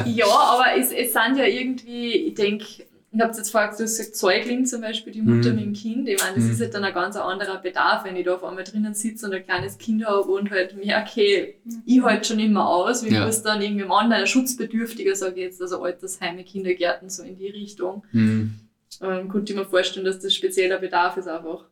ja, 0.07 0.27
aber 0.27 0.67
es, 0.79 0.93
es 0.93 1.13
sind 1.13 1.37
ja 1.37 1.45
irgendwie, 1.45 2.13
ich 2.29 2.35
denke, 2.35 2.65
ich 3.13 3.21
habe 3.21 3.33
jetzt 3.37 3.51
vorher 3.51 3.71
gesagt, 3.71 4.15
Säugling 4.15 4.67
zum 4.67 4.83
Beispiel, 4.83 5.13
die 5.13 5.21
Mutter 5.21 5.51
mhm. 5.51 5.57
mit 5.57 5.65
dem 5.65 5.73
Kind. 5.73 6.09
Ich 6.09 6.21
meine, 6.21 6.37
das 6.37 6.45
mhm. 6.45 6.53
ist 6.53 6.61
halt 6.61 6.75
dann 6.75 6.85
ein 6.85 6.95
ganz 6.95 7.17
anderer 7.17 7.59
Bedarf, 7.59 8.05
wenn 8.05 8.15
ich 8.15 8.25
da 8.25 8.37
auf 8.37 8.45
einmal 8.45 8.63
drinnen 8.63 8.95
sitze 8.95 9.27
und 9.27 9.35
ein 9.35 9.45
kleines 9.45 9.79
Kind 9.79 10.07
habe 10.07 10.31
und 10.31 10.51
halt 10.51 10.77
merke, 10.77 11.11
okay, 11.11 11.55
ich 11.85 12.03
halte 12.03 12.29
schon 12.29 12.39
immer 12.39 12.69
aus, 12.69 13.05
wie 13.05 13.13
ja. 13.13 13.27
muss 13.27 13.43
dann 13.43 13.63
irgendwie 13.63 13.83
im 13.83 13.91
Online 13.91 14.29
schutzbedürftiger, 14.29 15.17
sage 15.17 15.37
ich 15.37 15.43
jetzt, 15.43 15.61
also 15.61 15.83
Altersheime, 15.83 16.45
Kindergärten, 16.45 17.11
so 17.11 17.25
in 17.25 17.37
die 17.37 17.49
Richtung. 17.49 18.05
Mhm. 18.13 18.55
Ähm, 19.03 19.29
konnte 19.29 19.53
ich 19.53 19.59
mir 19.59 19.65
vorstellen, 19.65 20.07
dass 20.07 20.21
das 20.21 20.33
spezieller 20.33 20.79
Bedarf 20.79 21.17
ist 21.17 21.27
einfach. 21.27 21.65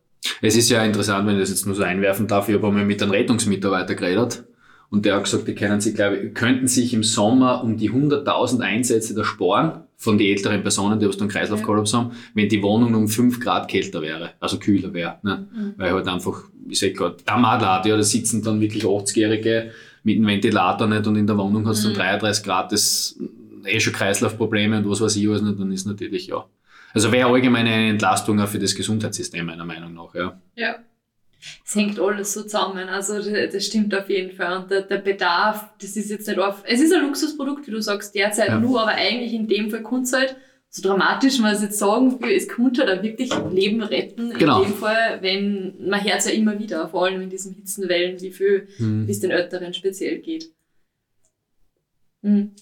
Es 0.42 0.57
ist 0.57 0.70
ja 0.70 0.85
interessant, 0.85 1.29
wenn 1.29 1.35
ich 1.35 1.42
das 1.42 1.51
jetzt 1.51 1.66
nur 1.66 1.77
so 1.77 1.85
einwerfen 1.85 2.27
darf. 2.27 2.48
Ich 2.48 2.55
habe 2.57 2.66
einmal 2.66 2.85
mit 2.85 3.01
einem 3.01 3.12
Rettungsmitarbeiter 3.12 3.94
geredet 3.94 4.44
und 4.90 5.05
der 5.05 5.14
hat 5.14 5.24
gesagt, 5.24 5.46
die 5.46 5.55
können 5.55 5.81
sich, 5.81 5.94
glaube 5.94 6.16
ich, 6.16 6.35
könnten 6.35 6.66
sich 6.66 6.94
im 6.94 7.05
Sommer 7.05 7.62
um 7.62 7.77
die 7.77 7.90
100.000 7.90 8.61
Einsätze 8.61 9.14
da 9.14 9.22
sparen 9.22 9.85
von 10.01 10.17
den 10.17 10.29
älteren 10.29 10.63
Personen, 10.63 11.01
die 11.01 11.09
was 11.09 11.17
dann 11.17 11.29
Kreislaufkollaps 11.29 11.93
haben, 11.93 12.13
wenn 12.33 12.49
die 12.49 12.63
Wohnung 12.63 12.95
um 12.95 13.09
5 13.09 13.41
Grad 13.41 13.69
kälter 13.69 14.01
wäre, 14.01 14.31
also 14.39 14.59
kühler 14.59 14.95
wäre. 14.95 15.19
Ne? 15.25 15.49
Mhm. 15.53 15.75
Weil 15.77 15.93
halt 15.93 16.07
einfach, 16.07 16.45
ich 16.69 16.79
sag 16.79 16.95
gerade, 16.95 17.17
der 17.27 17.37
Madlat, 17.37 17.85
ja, 17.85 17.97
da 17.97 18.03
sitzen 18.03 18.41
dann 18.43 18.61
wirklich 18.61 18.85
80-Jährige 18.85 19.73
mit 20.05 20.19
dem 20.19 20.27
Ventilator 20.27 20.87
nicht 20.87 21.05
und 21.09 21.17
in 21.17 21.27
der 21.27 21.37
Wohnung 21.37 21.67
hat 21.67 21.75
es 21.75 21.83
dann 21.83 21.95
33 21.95 22.43
mhm. 22.43 22.47
Grad, 22.47 22.73
das 22.73 23.19
eh 23.67 23.81
schon 23.81 23.93
Kreislaufprobleme 23.93 24.79
und 24.79 24.89
was 24.89 25.01
weiß 25.01 25.17
ich 25.17 25.29
was 25.29 25.43
nicht, 25.43 25.59
dann 25.59 25.73
ist 25.73 25.87
natürlich, 25.87 26.29
ja. 26.29 26.45
Also 26.95 27.13
wäre 27.13 27.29
allgemein 27.29 27.67
eine 27.67 27.89
Entlastung 27.89 28.41
auch 28.41 28.49
für 28.49 28.61
das 28.61 28.75
Gesundheitssystem, 28.77 29.45
meiner 29.45 29.65
Meinung 29.65 29.95
nach, 29.95 30.15
ja. 30.15 30.41
Ja 30.55 30.77
es 31.64 31.74
hängt 31.74 32.01
alles 32.01 32.33
so 32.33 32.42
zusammen. 32.42 32.88
Also 32.88 33.18
das 33.18 33.64
stimmt 33.64 33.94
auf 33.94 34.09
jeden 34.11 34.37
Fall. 34.37 34.59
Und 34.59 34.70
der, 34.70 34.83
der 34.83 34.98
Bedarf, 34.98 35.70
das 35.81 35.96
ist 35.96 36.11
jetzt 36.11 36.27
nicht 36.27 36.38
auf. 36.38 36.62
Es 36.66 36.81
ist 36.81 36.92
ein 36.92 37.03
Luxusprodukt, 37.03 37.66
wie 37.66 37.70
du 37.70 37.81
sagst, 37.81 38.14
derzeit 38.14 38.48
ja. 38.48 38.61
nur, 38.61 38.81
aber 38.83 38.92
eigentlich 38.92 39.33
in 39.33 39.46
dem 39.46 39.70
Fall 39.70 39.83
kann 39.83 40.03
es 40.03 40.12
halt, 40.12 40.37
so 40.70 40.83
dramatisch 40.83 41.38
man 41.38 41.55
es 41.55 41.62
jetzt 41.62 41.79
sagen 41.79 42.20
will, 42.20 42.33
es 42.33 42.46
könnte 42.46 42.85
da 42.85 43.03
wirklich 43.03 43.31
Leben 43.51 43.83
retten. 43.83 44.35
Genau. 44.35 44.62
In 44.62 44.70
dem 44.70 44.77
Fall, 44.77 45.18
wenn 45.22 45.74
man 45.88 46.05
hört 46.05 46.27
ja 46.27 46.33
immer 46.33 46.59
wieder, 46.59 46.88
vor 46.88 47.07
allem 47.07 47.22
in 47.22 47.31
diesen 47.31 47.55
Hitzenwellen, 47.55 48.20
wie 48.20 48.33
viel 48.33 48.68
hm. 48.77 49.07
es 49.09 49.20
den 49.20 49.31
Älteren 49.31 49.72
speziell 49.72 50.18
geht. 50.18 50.53
Hm. 52.22 52.55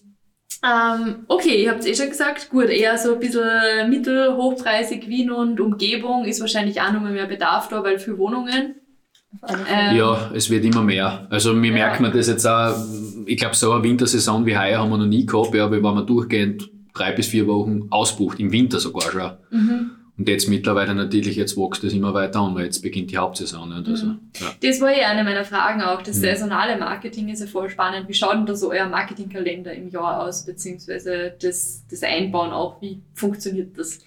Ähm, 0.64 1.24
okay, 1.28 1.62
ihr 1.62 1.70
habt 1.70 1.80
es 1.80 1.86
eh 1.86 1.94
schon 1.94 2.08
gesagt, 2.08 2.50
gut, 2.50 2.66
eher 2.66 2.96
so 2.98 3.14
ein 3.14 3.20
bisschen 3.20 3.90
mittelhochpreisig 3.90 5.08
Wien 5.08 5.30
und 5.30 5.60
Umgebung 5.60 6.24
ist 6.24 6.40
wahrscheinlich 6.40 6.80
auch 6.80 6.92
nochmal 6.92 7.12
mehr 7.12 7.26
Bedarf 7.26 7.68
da, 7.68 7.84
weil 7.84 7.98
viele 7.98 8.18
Wohnungen. 8.18 8.76
Ähm, 9.48 9.96
ja, 9.96 10.30
es 10.34 10.48
wird 10.50 10.64
immer 10.64 10.82
mehr. 10.82 11.26
Also 11.30 11.52
mir 11.52 11.68
ja. 11.68 11.74
merkt 11.74 12.00
man 12.00 12.12
das 12.12 12.26
jetzt 12.26 12.46
auch, 12.46 12.74
ich 13.26 13.36
glaube 13.36 13.54
so 13.54 13.72
eine 13.72 13.82
Wintersaison 13.82 14.46
wie 14.46 14.56
heuer 14.56 14.78
haben 14.78 14.90
wir 14.90 14.98
noch 14.98 15.06
nie 15.06 15.26
gehabt, 15.26 15.54
ja, 15.54 15.64
aber 15.64 15.76
wenn 15.76 15.82
man 15.82 16.06
durchgehend 16.06 16.70
drei 16.94 17.12
bis 17.12 17.28
vier 17.28 17.46
Wochen 17.46 17.88
ausbucht, 17.90 18.40
im 18.40 18.50
Winter 18.50 18.80
sogar 18.80 19.10
schon. 19.10 19.30
Mhm. 19.50 19.90
Und 20.18 20.28
jetzt 20.28 20.48
mittlerweile 20.48 20.94
natürlich, 20.94 21.36
jetzt 21.36 21.58
wächst 21.58 21.84
das 21.84 21.92
immer 21.92 22.14
weiter 22.14 22.40
an, 22.40 22.54
weil 22.54 22.64
jetzt 22.64 22.80
beginnt 22.80 23.10
die 23.10 23.18
Hauptsaison. 23.18 23.68
Nicht? 23.68 23.88
Also, 23.88 24.06
mhm. 24.06 24.20
ja. 24.40 24.46
Das 24.62 24.80
war 24.80 24.90
ja 24.90 25.08
eine 25.08 25.24
meiner 25.24 25.44
Fragen 25.44 25.82
auch. 25.82 26.00
Das 26.00 26.16
mhm. 26.16 26.22
saisonale 26.22 26.78
Marketing 26.78 27.28
ist 27.28 27.40
ja 27.40 27.46
voll 27.46 27.68
spannend. 27.68 28.08
Wie 28.08 28.14
schaut 28.14 28.34
denn 28.34 28.46
da 28.46 28.54
so 28.54 28.70
euer 28.70 28.88
Marketingkalender 28.88 29.74
im 29.74 29.90
Jahr 29.90 30.22
aus, 30.22 30.46
beziehungsweise 30.46 31.34
das, 31.40 31.84
das 31.90 32.02
Einbauen 32.02 32.50
auch? 32.50 32.80
Wie 32.80 33.02
funktioniert 33.14 33.76
das? 33.78 33.98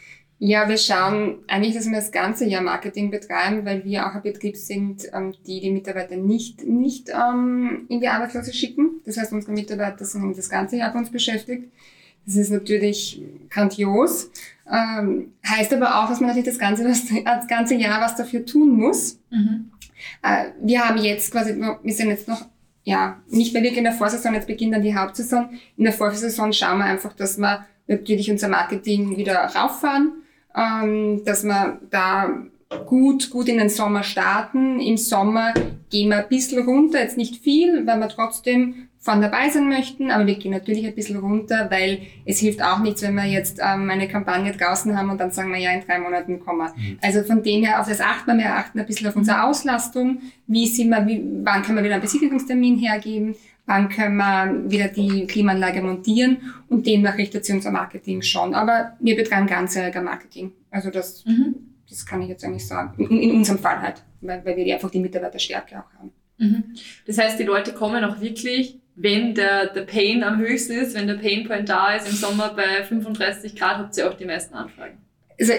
Ja, 0.42 0.70
wir 0.70 0.78
schauen 0.78 1.40
eigentlich, 1.48 1.76
dass 1.76 1.86
wir 1.86 1.98
das 1.98 2.14
ganze 2.14 2.46
Jahr 2.46 2.62
Marketing 2.62 3.12
betreiben, 3.12 3.66
weil 3.66 3.84
wir 3.84 4.08
auch 4.08 4.16
ein 4.16 4.22
Betrieb 4.22 4.56
sind, 4.56 5.04
ähm, 5.14 5.34
die 5.46 5.60
die 5.60 5.70
Mitarbeiter 5.70 6.16
nicht, 6.16 6.66
nicht 6.66 7.10
ähm, 7.10 7.86
in 7.90 8.00
die 8.00 8.08
Arbeitslose 8.08 8.54
schicken. 8.54 9.02
Das 9.06 9.18
heißt, 9.18 9.34
unsere 9.34 9.52
Mitarbeiter 9.52 10.06
sind 10.06 10.38
das 10.38 10.50
ganze 10.50 10.78
Jahr 10.78 10.94
bei 10.94 11.00
uns 11.00 11.12
beschäftigt. 11.12 11.70
Das 12.26 12.36
ist 12.36 12.52
natürlich 12.52 13.22
grandios. 13.50 14.30
Ähm, 14.72 15.34
heißt 15.48 15.74
aber 15.74 16.00
auch, 16.00 16.10
dass 16.10 16.20
man 16.20 16.30
natürlich 16.30 16.48
das 16.48 16.60
ganze, 16.60 16.84
das, 16.84 17.06
das 17.26 17.48
ganze 17.48 17.76
Jahr 17.76 18.02
was 18.02 18.16
dafür 18.16 18.46
tun 18.46 18.70
muss. 18.78 19.20
Mhm. 19.32 19.72
Äh, 20.22 20.52
wir 20.62 20.88
haben 20.88 20.98
jetzt 21.00 21.32
quasi, 21.32 21.60
wir 21.60 21.94
sind 21.94 22.10
jetzt 22.10 22.28
noch 22.28 22.46
ja, 22.84 23.22
nicht 23.30 23.54
mehr 23.54 23.62
wirklich 23.62 23.80
in 23.80 23.84
der 23.84 23.94
Vorsaison, 23.94 24.34
jetzt 24.34 24.48
beginnt 24.48 24.74
dann 24.74 24.82
die 24.82 24.96
Hauptsaison. 24.96 25.50
In 25.78 25.84
der 25.84 25.94
Vorsaison 25.94 26.54
schauen 26.54 26.80
wir 26.80 26.86
einfach, 26.86 27.14
dass 27.14 27.38
wir 27.38 27.66
natürlich 27.88 28.32
unser 28.32 28.48
Marketing 28.48 29.18
wieder 29.18 29.36
rauffahren, 29.36 30.24
ähm, 30.56 31.24
dass 31.26 31.44
wir 31.44 31.80
da 31.90 32.30
gut, 32.86 33.30
gut 33.30 33.50
in 33.50 33.58
den 33.58 33.70
Sommer 33.70 34.04
starten. 34.04 34.80
Im 34.80 34.98
Sommer 34.98 35.54
gehen 35.90 36.10
wir 36.10 36.18
ein 36.18 36.30
bisschen 36.30 36.64
runter, 36.64 37.02
jetzt 37.02 37.18
nicht 37.18 37.44
viel, 37.44 37.86
weil 37.86 38.00
wir 38.00 38.10
trotzdem 38.10 38.89
vorn 39.02 39.22
dabei 39.22 39.50
sein 39.50 39.70
möchten, 39.70 40.12
aber 40.12 40.28
wir 40.28 40.36
gehen 40.36 40.52
natürlich 40.52 40.86
ein 40.86 40.94
bisschen 40.94 41.18
runter, 41.18 41.72
weil 41.72 42.02
es 42.26 42.40
hilft 42.40 42.62
auch 42.62 42.80
nichts, 42.80 43.02
wenn 43.02 43.16
wir 43.16 43.26
jetzt 43.26 43.60
ähm, 43.60 43.90
eine 43.90 44.10
Kampagne 44.10 44.52
draußen 44.52 44.96
haben 44.98 45.10
und 45.10 45.20
dann 45.20 45.32
sagen 45.32 45.52
wir, 45.52 45.58
ja, 45.58 45.72
in 45.72 45.82
drei 45.86 46.00
Monaten 46.00 46.40
kommen 46.42 46.60
wir. 46.60 46.74
Mhm. 46.76 47.00
Also 47.02 47.24
von 47.24 47.42
dem 47.42 47.64
her, 47.64 47.80
auf 47.80 47.88
das 47.88 48.02
achten 48.02 48.38
wir, 48.38 48.44
wir 48.44 48.56
achten 48.56 48.78
ein 48.78 48.86
bisschen 48.86 49.08
auf 49.08 49.16
unsere 49.16 49.44
Auslastung, 49.44 50.20
wie 50.48 50.68
sind 50.68 50.90
wir, 50.90 51.08
wie, 51.08 51.24
wann 51.44 51.64
können 51.64 51.78
wir 51.78 51.84
wieder 51.86 51.94
einen 51.94 52.02
Besichtigungstermin 52.02 52.78
hergeben, 52.78 53.36
wann 53.66 53.88
können 53.88 54.18
wir 54.18 54.70
wieder 54.70 54.90
die 54.90 55.26
Klimaanlage 55.28 55.82
montieren 55.82 56.38
und 56.68 56.86
demnach 56.86 57.18
richtet 57.18 57.46
sich 57.46 57.56
unser 57.56 57.72
Marketing 57.72 58.22
schon. 58.22 58.54
Aber 58.54 58.98
wir 59.00 59.16
betreiben 59.16 59.48
ganzjähriger 59.48 60.02
Marketing. 60.02 60.52
Also 60.72 60.90
das, 60.90 61.24
mhm. 61.26 61.56
das 61.88 62.06
kann 62.06 62.22
ich 62.22 62.28
jetzt 62.28 62.44
eigentlich 62.44 62.68
sagen. 62.68 63.02
In, 63.02 63.18
in 63.18 63.32
unserem 63.38 63.60
Fall 63.60 63.82
halt, 63.82 64.04
weil, 64.20 64.44
weil 64.44 64.58
wir 64.58 64.74
einfach 64.74 64.92
die 64.92 65.00
Mitarbeiterstärke 65.00 65.80
auch 65.80 65.94
haben. 65.98 66.12
Mhm. 66.38 66.64
Das 67.06 67.18
heißt, 67.18 67.40
die 67.40 67.44
Leute 67.44 67.74
kommen 67.74 68.04
auch 68.04 68.20
wirklich 68.20 68.79
wenn 69.02 69.34
der, 69.34 69.68
der 69.68 69.84
Pain 69.84 70.24
am 70.24 70.40
höchsten 70.40 70.74
ist, 70.74 70.94
wenn 70.94 71.08
der 71.08 71.16
Pain 71.16 71.48
Point 71.48 71.70
da 71.70 71.96
ist, 71.96 72.08
im 72.08 72.16
Sommer 72.16 72.54
bei 72.54 72.84
35 72.84 73.56
Grad, 73.56 73.78
habt 73.78 73.98
ihr 73.98 74.10
auch 74.10 74.16
die 74.16 74.26
meisten 74.26 74.54
Anfragen. 74.54 74.98
Also, 75.40 75.54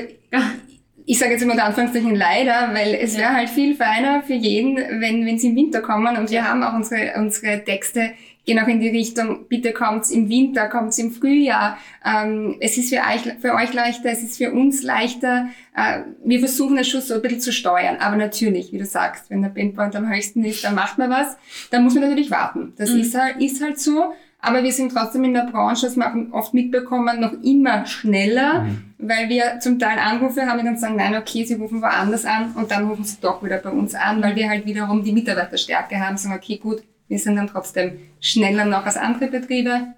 ich 1.10 1.18
sage 1.18 1.32
jetzt 1.32 1.42
immer 1.42 1.54
unter 1.54 1.64
Anführungszeichen 1.64 2.14
leider, 2.14 2.70
weil 2.72 2.94
es 2.94 3.18
wäre 3.18 3.32
halt 3.32 3.48
viel 3.48 3.74
feiner 3.74 4.22
für 4.22 4.34
jeden, 4.34 4.76
wenn, 4.76 5.26
wenn 5.26 5.40
sie 5.40 5.48
im 5.48 5.56
Winter 5.56 5.80
kommen 5.80 6.16
und 6.16 6.30
wir 6.30 6.48
haben 6.48 6.62
auch 6.62 6.72
unsere, 6.72 7.14
unsere 7.16 7.64
Texte 7.64 8.12
gehen 8.46 8.60
auch 8.60 8.68
in 8.68 8.80
die 8.80 8.90
Richtung, 8.90 9.48
bitte 9.48 9.72
kommt's 9.72 10.12
im 10.12 10.28
Winter, 10.28 10.68
kommt's 10.68 10.98
im 10.98 11.10
Frühjahr. 11.10 11.78
Ähm, 12.04 12.58
es 12.60 12.78
ist 12.78 12.94
für 12.94 13.00
euch, 13.00 13.40
für 13.40 13.54
euch 13.54 13.72
leichter, 13.72 14.10
es 14.10 14.22
ist 14.22 14.38
für 14.38 14.52
uns 14.52 14.84
leichter. 14.84 15.48
Äh, 15.76 16.02
wir 16.24 16.38
versuchen 16.38 16.78
es 16.78 16.88
schon 16.88 17.00
so 17.00 17.14
ein 17.14 17.22
bisschen 17.22 17.40
zu 17.40 17.52
steuern. 17.52 17.96
Aber 17.98 18.14
natürlich, 18.14 18.72
wie 18.72 18.78
du 18.78 18.86
sagst, 18.86 19.30
wenn 19.30 19.42
der 19.42 19.50
Pinpoint 19.50 19.96
am 19.96 20.08
höchsten 20.08 20.44
ist, 20.44 20.62
dann 20.62 20.76
macht 20.76 20.96
man 20.96 21.10
was. 21.10 21.36
Dann 21.70 21.82
muss 21.82 21.94
man 21.94 22.04
natürlich 22.04 22.30
warten. 22.30 22.72
Das 22.76 22.90
mhm. 22.90 23.00
ist, 23.00 23.14
halt, 23.18 23.42
ist 23.42 23.62
halt 23.62 23.80
so. 23.80 24.14
Aber 24.42 24.62
wir 24.62 24.72
sind 24.72 24.92
trotzdem 24.92 25.24
in 25.24 25.34
der 25.34 25.48
Branche, 25.50 25.86
das 25.86 25.96
machen 25.96 26.32
oft 26.32 26.54
mitbekommen, 26.54 27.20
noch 27.20 27.32
immer 27.42 27.84
schneller, 27.86 28.62
mhm. 28.62 28.94
weil 28.98 29.28
wir 29.28 29.60
zum 29.60 29.78
Teil 29.78 29.98
Anrufe 29.98 30.46
haben, 30.46 30.58
die 30.58 30.64
dann 30.64 30.78
sagen, 30.78 30.96
nein, 30.96 31.14
okay, 31.14 31.44
sie 31.44 31.54
rufen 31.54 31.82
woanders 31.82 32.24
an 32.24 32.52
und 32.54 32.70
dann 32.70 32.88
rufen 32.88 33.04
sie 33.04 33.18
doch 33.20 33.42
wieder 33.42 33.58
bei 33.58 33.70
uns 33.70 33.94
an, 33.94 34.22
weil 34.22 34.36
wir 34.36 34.48
halt 34.48 34.64
wiederum 34.64 35.04
die 35.04 35.12
Mitarbeiterstärke 35.12 36.00
haben, 36.00 36.16
sagen, 36.16 36.34
okay, 36.34 36.56
gut, 36.56 36.82
wir 37.08 37.18
sind 37.18 37.36
dann 37.36 37.48
trotzdem 37.48 37.98
schneller 38.20 38.64
noch 38.64 38.86
als 38.86 38.96
andere 38.96 39.28
Betriebe. 39.28 39.94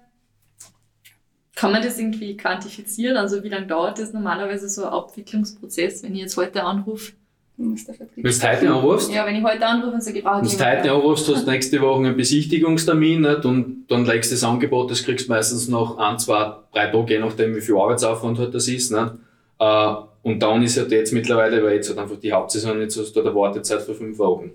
Kann 1.55 1.71
man 1.71 1.83
das 1.83 1.99
irgendwie 1.99 2.35
quantifizieren? 2.35 3.15
Also 3.15 3.43
wie 3.43 3.49
lange 3.49 3.67
dauert 3.67 3.99
das 3.99 4.11
normalerweise 4.11 4.67
so 4.67 4.83
ein 4.85 4.91
Abwicklungsprozess, 4.91 6.03
wenn 6.03 6.15
ich 6.15 6.21
jetzt 6.21 6.35
heute 6.35 6.63
anrufe? 6.63 7.13
Wenn 7.55 7.75
du 7.75 8.31
heute 8.31 8.69
anrufst? 8.69 9.11
Ja, 9.11 9.25
wenn 9.25 9.35
ich 9.35 9.43
heute 9.43 9.65
anrufe 9.65 9.93
und 9.93 10.03
sage, 10.03 10.17
ich 10.17 10.23
brauche 10.23 10.41
Wenn 10.41 10.57
du 10.57 10.65
heute 10.65 10.91
anrufst, 10.91 11.29
hast 11.29 11.45
du 11.45 11.51
nächste 11.51 11.81
Woche 11.81 11.99
einen 11.99 12.17
Besichtigungstermin 12.17 13.21
nicht? 13.21 13.45
und 13.45 13.85
dann 13.87 14.05
legst 14.05 14.31
du 14.31 14.35
das 14.35 14.43
Angebot, 14.43 14.89
das 14.89 15.03
kriegst 15.03 15.27
du 15.27 15.31
meistens 15.31 15.67
noch 15.67 15.97
ein, 15.97 16.17
zwei, 16.17 16.55
drei 16.73 16.87
Tage, 16.87 17.13
je 17.13 17.19
nachdem 17.19 17.55
wie 17.55 17.61
viel 17.61 17.75
Arbeitsaufwand 17.75 18.39
halt 18.39 18.55
das 18.55 18.67
ist. 18.67 18.91
Nicht? 18.91 19.11
Äh, 19.59 19.95
und 20.23 20.41
dann 20.41 20.63
ist 20.63 20.77
halt 20.77 20.91
jetzt 20.91 21.13
mittlerweile, 21.13 21.63
weil 21.63 21.75
jetzt 21.75 21.89
halt 21.89 21.99
einfach 21.99 22.17
die 22.17 22.33
Hauptsaison 22.33 22.79
jetzt 22.79 22.97
hast 22.97 23.13
du 23.13 23.21
eine 23.21 23.35
Wartezeit 23.35 23.81
für 23.81 23.93
fünf 23.93 24.17
Wochen. 24.17 24.51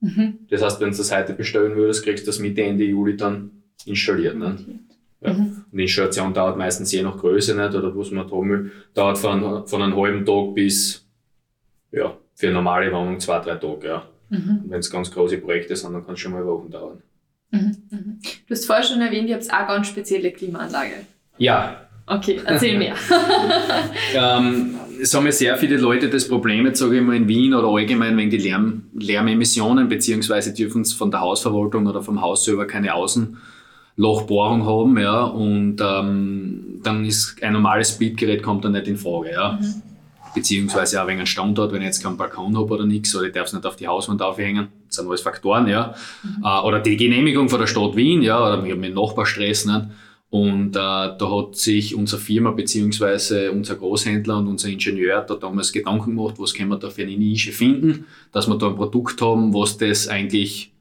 Mhm. 0.00 0.38
Das 0.48 0.62
heißt, 0.62 0.80
wenn 0.80 0.90
du 0.90 0.96
das 0.96 1.14
heute 1.14 1.34
bestellen 1.34 1.76
würdest, 1.76 2.04
kriegst 2.04 2.26
du 2.26 2.30
das 2.30 2.38
Mitte, 2.38 2.62
Ende 2.62 2.84
Juli 2.84 3.16
dann 3.16 3.62
installiert. 3.84 4.36
Ne? 4.36 4.56
Ja. 5.20 5.32
Mhm. 5.32 5.64
Und 5.70 5.78
die 5.78 5.82
Installation 5.82 6.32
dauert 6.32 6.56
meistens 6.56 6.90
je 6.92 7.02
nach 7.02 7.18
Größe 7.18 7.54
nicht, 7.54 7.74
oder 7.74 7.96
was 7.96 8.10
man 8.10 8.26
Trommel 8.26 8.72
dauert 8.94 9.18
von, 9.18 9.66
von 9.66 9.82
einem 9.82 9.96
halben 9.96 10.24
Tag 10.24 10.54
bis, 10.54 11.06
ja, 11.90 12.16
für 12.34 12.46
eine 12.46 12.54
normale 12.54 12.92
Wohnung 12.92 13.20
zwei, 13.20 13.38
drei 13.40 13.56
Tage, 13.56 13.86
ja. 13.86 14.02
Mhm. 14.30 14.64
Wenn 14.66 14.80
es 14.80 14.90
ganz 14.90 15.10
große 15.10 15.38
Projekte 15.38 15.76
sind, 15.76 15.92
dann 15.92 16.04
kann 16.04 16.14
es 16.14 16.20
schon 16.20 16.32
mal 16.32 16.46
Wochen 16.46 16.70
dauern. 16.70 17.02
Mhm. 17.50 17.76
Mhm. 17.90 18.18
Du 18.46 18.54
hast 18.54 18.66
vorher 18.66 18.84
schon 18.84 19.00
erwähnt, 19.00 19.28
ihr 19.28 19.36
habt 19.36 19.52
auch 19.52 19.66
ganz 19.66 19.88
spezielle 19.88 20.32
Klimaanlage. 20.32 21.06
Ja, 21.38 21.88
Okay, 22.06 22.40
erzähl 22.44 22.78
mehr. 22.78 22.94
ähm, 24.14 24.74
es 25.00 25.14
haben 25.14 25.24
ja 25.24 25.32
sehr 25.32 25.56
viele 25.56 25.76
Leute 25.76 26.08
das 26.08 26.28
Problem, 26.28 26.66
jetzt 26.66 26.80
sage 26.80 26.96
ich 26.96 27.02
mal 27.02 27.16
in 27.16 27.28
Wien 27.28 27.54
oder 27.54 27.68
allgemein 27.68 28.16
wegen 28.16 28.30
die 28.30 28.38
Lärm, 28.38 28.84
Lärmemissionen, 28.94 29.88
beziehungsweise 29.88 30.52
dürfen 30.52 30.82
es 30.82 30.92
von 30.92 31.10
der 31.10 31.20
Hausverwaltung 31.20 31.86
oder 31.86 32.02
vom 32.02 32.20
Haus 32.20 32.44
selber 32.44 32.66
keine 32.66 32.94
Außenlochbohrung 32.94 34.66
haben, 34.66 34.98
ja, 34.98 35.22
und 35.22 35.80
ähm, 35.80 36.80
dann 36.82 37.04
ist 37.04 37.40
ein 37.42 37.52
normales 37.52 37.90
Splitgerät 37.90 38.42
kommt 38.42 38.64
dann 38.64 38.72
nicht 38.72 38.88
in 38.88 38.96
Frage, 38.96 39.30
ja. 39.32 39.58
Mhm. 39.60 39.82
Beziehungsweise 40.34 41.02
auch 41.02 41.06
wegen 41.06 41.18
einem 41.18 41.26
Standort, 41.26 41.72
wenn 41.72 41.82
ich 41.82 41.86
jetzt 41.86 42.02
keinen 42.02 42.16
Balkon 42.16 42.56
habe 42.56 42.72
oder 42.72 42.86
nichts, 42.86 43.14
oder 43.14 43.26
ich 43.26 43.32
darf 43.32 43.48
es 43.48 43.52
nicht 43.52 43.66
auf 43.66 43.76
die 43.76 43.86
Hauswand 43.86 44.22
aufhängen, 44.22 44.68
das 44.86 44.96
sind 44.96 45.08
alles 45.08 45.20
Faktoren, 45.20 45.68
ja. 45.68 45.94
Mhm. 46.22 46.44
Äh, 46.44 46.60
oder 46.60 46.80
die 46.80 46.96
Genehmigung 46.96 47.48
von 47.48 47.60
der 47.60 47.66
Stadt 47.66 47.96
Wien, 47.96 48.22
ja, 48.22 48.38
oder 48.38 48.64
wir 48.64 48.72
haben 48.72 48.80
mit 48.80 48.94
Nachbarstress, 48.94 49.66
nicht? 49.66 49.86
Und 50.32 50.70
äh, 50.70 50.78
da 50.78 51.18
hat 51.20 51.56
sich 51.56 51.94
unsere 51.94 52.18
Firma 52.20 52.52
beziehungsweise 52.52 53.52
unser 53.52 53.74
Großhändler 53.74 54.38
und 54.38 54.48
unser 54.48 54.70
Ingenieur 54.70 55.20
da 55.20 55.34
damals 55.34 55.72
Gedanken 55.72 56.16
gemacht, 56.16 56.36
was 56.38 56.54
können 56.54 56.70
wir 56.70 56.78
da 56.78 56.88
für 56.88 57.02
eine 57.02 57.18
Nische 57.18 57.52
finden, 57.52 58.06
dass 58.32 58.48
wir 58.48 58.56
da 58.56 58.68
ein 58.68 58.76
Produkt 58.76 59.20
haben, 59.20 59.52
was 59.52 59.76
das 59.76 60.08
eigentlich 60.08 60.72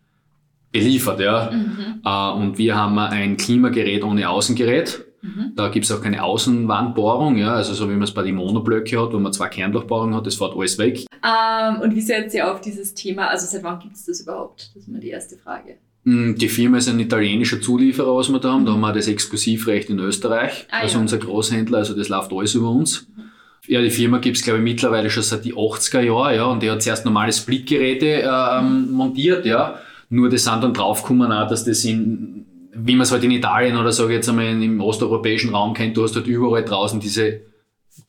beliefert. 0.72 1.20
Ja? 1.20 1.52
Mhm. 1.52 2.02
Äh, 2.06 2.42
und 2.42 2.58
wir 2.58 2.78
haben 2.78 2.98
ein 2.98 3.36
Klimagerät 3.36 4.06
ohne 4.06 4.30
Außengerät. 4.30 5.04
Mhm. 5.22 5.54
Da 5.56 5.70
gibt's 5.70 5.92
auch 5.92 6.02
keine 6.02 6.24
Außenwandbohrung, 6.24 7.38
ja, 7.38 7.54
also 7.54 7.74
so 7.74 7.88
wie 7.90 7.94
man 7.94 8.04
es 8.04 8.12
bei 8.12 8.24
den 8.24 8.36
Monoblöcke 8.36 9.00
hat, 9.00 9.14
wo 9.14 9.20
man 9.20 9.34
zwei 9.34 9.50
Kernlochbohrungen 9.50 10.16
hat, 10.16 10.26
das 10.26 10.36
fährt 10.36 10.56
alles 10.56 10.78
weg. 10.78 11.06
Ähm, 11.24 11.82
und 11.82 11.96
wie 11.96 12.02
seid 12.02 12.34
ihr 12.34 12.52
auf 12.52 12.62
dieses 12.62 12.94
Thema, 12.94 13.28
also 13.28 13.46
seit 13.46 13.64
wann 13.64 13.80
gibt's 13.80 14.06
das 14.06 14.22
überhaupt? 14.22 14.72
Das 14.74 14.84
ist 14.84 14.90
mal 14.90 15.00
die 15.00 15.10
erste 15.10 15.38
Frage. 15.38 15.78
Hm, 16.06 16.36
die 16.36 16.50
Firma 16.50 16.78
ist 16.78 16.90
ein 16.90 17.00
italienischer 17.00 17.62
Zulieferer, 17.62 18.16
was 18.16 18.30
wir 18.30 18.40
da 18.40 18.54
haben. 18.54 18.66
Da 18.66 18.72
haben 18.72 18.82
wir 18.82 18.92
das 18.92 19.08
Exklusivrecht 19.08 19.90
in 19.90 20.00
Österreich. 20.00 20.68
Ah, 20.72 20.80
also 20.82 20.96
ja. 20.96 21.02
unser 21.02 21.18
Großhändler, 21.18 21.80
also 21.80 21.96
das 21.96 22.10
läuft 22.10 22.34
alles 22.34 22.56
über 22.56 22.70
uns. 22.70 23.08
Ja, 23.68 23.82
die 23.82 23.92
Firma 23.92 24.18
gibt's 24.18 24.42
glaube 24.42 24.58
ich, 24.60 24.64
mittlerweile 24.64 25.12
schon 25.12 25.22
seit 25.22 25.46
die 25.46 25.54
80er 25.54 26.02
Jahren, 26.02 26.36
ja, 26.36 26.46
und 26.46 26.64
die 26.64 26.72
hat 26.72 26.82
zuerst 26.82 27.06
normale 27.06 27.32
Splitgeräte 27.32 28.28
ähm, 28.28 28.92
montiert, 28.92 29.46
ja. 29.46 29.80
Nur 30.10 30.30
das 30.30 30.44
sind 30.44 30.64
dann 30.64 30.74
draufgekommen 30.74 31.32
auch, 31.32 31.48
dass 31.48 31.64
das 31.64 31.86
in, 31.86 32.41
wie 32.74 32.96
man 32.96 33.04
es 33.04 33.12
halt 33.12 33.24
in 33.24 33.32
Italien 33.32 33.78
oder 33.78 33.92
sage 33.92 34.12
ich 34.12 34.18
jetzt 34.18 34.30
einmal 34.30 34.46
im 34.46 34.82
osteuropäischen 34.82 35.54
Raum 35.54 35.74
kennt, 35.74 35.98
du 35.98 36.04
hast 36.04 36.16
halt 36.16 36.28
überall 36.28 36.64
draußen 36.64 37.00
diese 37.00 37.42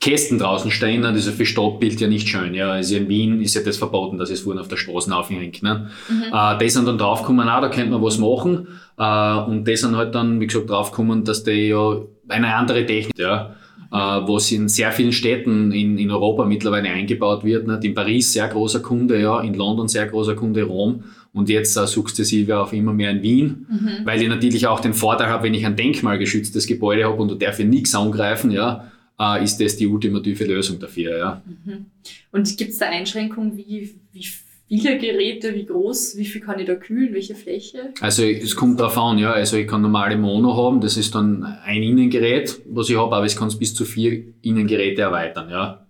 Kästen 0.00 0.38
draußen 0.38 0.70
stehen, 0.70 1.02
das 1.02 1.16
ist 1.16 1.26
ja 1.26 1.32
für 1.32 1.46
Stadtbild 1.46 2.00
ja 2.00 2.08
nicht 2.08 2.28
schön. 2.28 2.54
Ja, 2.54 2.70
also 2.70 2.96
in 2.96 3.08
Wien 3.08 3.40
ist 3.40 3.54
ja 3.54 3.62
das 3.62 3.76
verboten, 3.76 4.16
dass 4.18 4.30
es 4.30 4.40
vorne 4.40 4.60
auf 4.60 4.68
der 4.68 4.76
Straße 4.76 5.14
aufhängt. 5.14 5.62
Ne? 5.62 5.90
Mhm. 6.08 6.32
Äh, 6.32 6.58
die 6.58 6.70
sind 6.70 6.86
dann 6.86 6.98
draufgekommen, 6.98 7.48
ah, 7.48 7.60
da 7.60 7.68
könnte 7.68 7.90
man 7.90 8.02
was 8.02 8.18
machen. 8.18 8.68
Äh, 8.96 9.34
und 9.50 9.66
die 9.66 9.76
sind 9.76 9.96
halt 9.96 10.14
dann, 10.14 10.40
wie 10.40 10.46
gesagt, 10.46 10.70
draufgekommen, 10.70 11.24
dass 11.24 11.42
die 11.44 11.68
ja 11.68 12.00
eine 12.28 12.54
andere 12.54 12.86
Technik, 12.86 13.18
ja, 13.18 13.54
äh, 13.92 13.96
was 13.96 14.50
in 14.52 14.68
sehr 14.68 14.92
vielen 14.92 15.12
Städten 15.12 15.72
in, 15.72 15.98
in 15.98 16.10
Europa 16.10 16.44
mittlerweile 16.44 16.88
eingebaut 16.88 17.44
wird. 17.44 17.66
Nicht? 17.66 17.84
In 17.84 17.94
Paris 17.94 18.32
sehr 18.32 18.48
großer 18.48 18.80
Kunde, 18.80 19.20
ja, 19.20 19.40
in 19.40 19.54
London 19.54 19.88
sehr 19.88 20.06
großer 20.06 20.34
Kunde, 20.34 20.62
Rom 20.62 21.02
und 21.32 21.48
jetzt 21.48 21.76
äh, 21.76 21.86
sukzessive 21.86 22.58
auch 22.58 22.72
immer 22.72 22.92
mehr 22.92 23.10
in 23.10 23.22
Wien, 23.22 23.66
mhm. 23.68 24.04
weil 24.04 24.20
ich 24.20 24.28
natürlich 24.28 24.66
auch 24.66 24.80
den 24.80 24.94
Vorteil 24.94 25.28
habe, 25.28 25.44
wenn 25.44 25.54
ich 25.54 25.64
ein 25.64 25.76
denkmalgeschütztes 25.76 26.66
Gebäude 26.66 27.04
habe 27.04 27.20
und 27.20 27.30
da 27.30 27.34
darf 27.34 27.58
ich 27.58 27.66
nichts 27.66 27.94
angreifen, 27.94 28.50
ja, 28.50 28.90
äh, 29.18 29.42
ist 29.42 29.58
das 29.58 29.76
die 29.76 29.86
ultimative 29.86 30.44
Lösung 30.44 30.78
dafür. 30.78 31.18
Ja. 31.18 31.42
Mhm. 31.46 31.86
Und 32.32 32.56
gibt 32.56 32.72
es 32.72 32.78
da 32.78 32.88
Einschränkungen, 32.88 33.56
wie, 33.56 33.94
wie 34.12 34.24
viele 34.68 34.98
Geräte, 34.98 35.54
wie 35.54 35.66
groß, 35.66 36.16
wie 36.16 36.24
viel 36.24 36.40
kann 36.40 36.58
ich 36.58 36.66
da 36.66 36.74
kühlen, 36.74 37.12
welche 37.12 37.34
Fläche? 37.34 37.92
Also 38.00 38.24
es 38.24 38.56
kommt 38.56 38.80
darauf 38.80 38.96
an, 38.98 39.18
ja. 39.18 39.32
Also 39.32 39.56
ich 39.56 39.66
kann 39.66 39.82
normale 39.82 40.16
Mono 40.16 40.56
haben, 40.56 40.80
das 40.80 40.96
ist 40.96 41.14
dann 41.14 41.44
ein 41.44 41.82
Innengerät, 41.82 42.60
was 42.66 42.88
ich 42.88 42.96
habe, 42.96 43.14
aber 43.14 43.26
ich 43.26 43.36
kann 43.36 43.48
es 43.48 43.58
bis 43.58 43.74
zu 43.74 43.84
vier 43.84 44.22
Innengeräte 44.42 45.02
erweitern, 45.02 45.50
ja. 45.50 45.86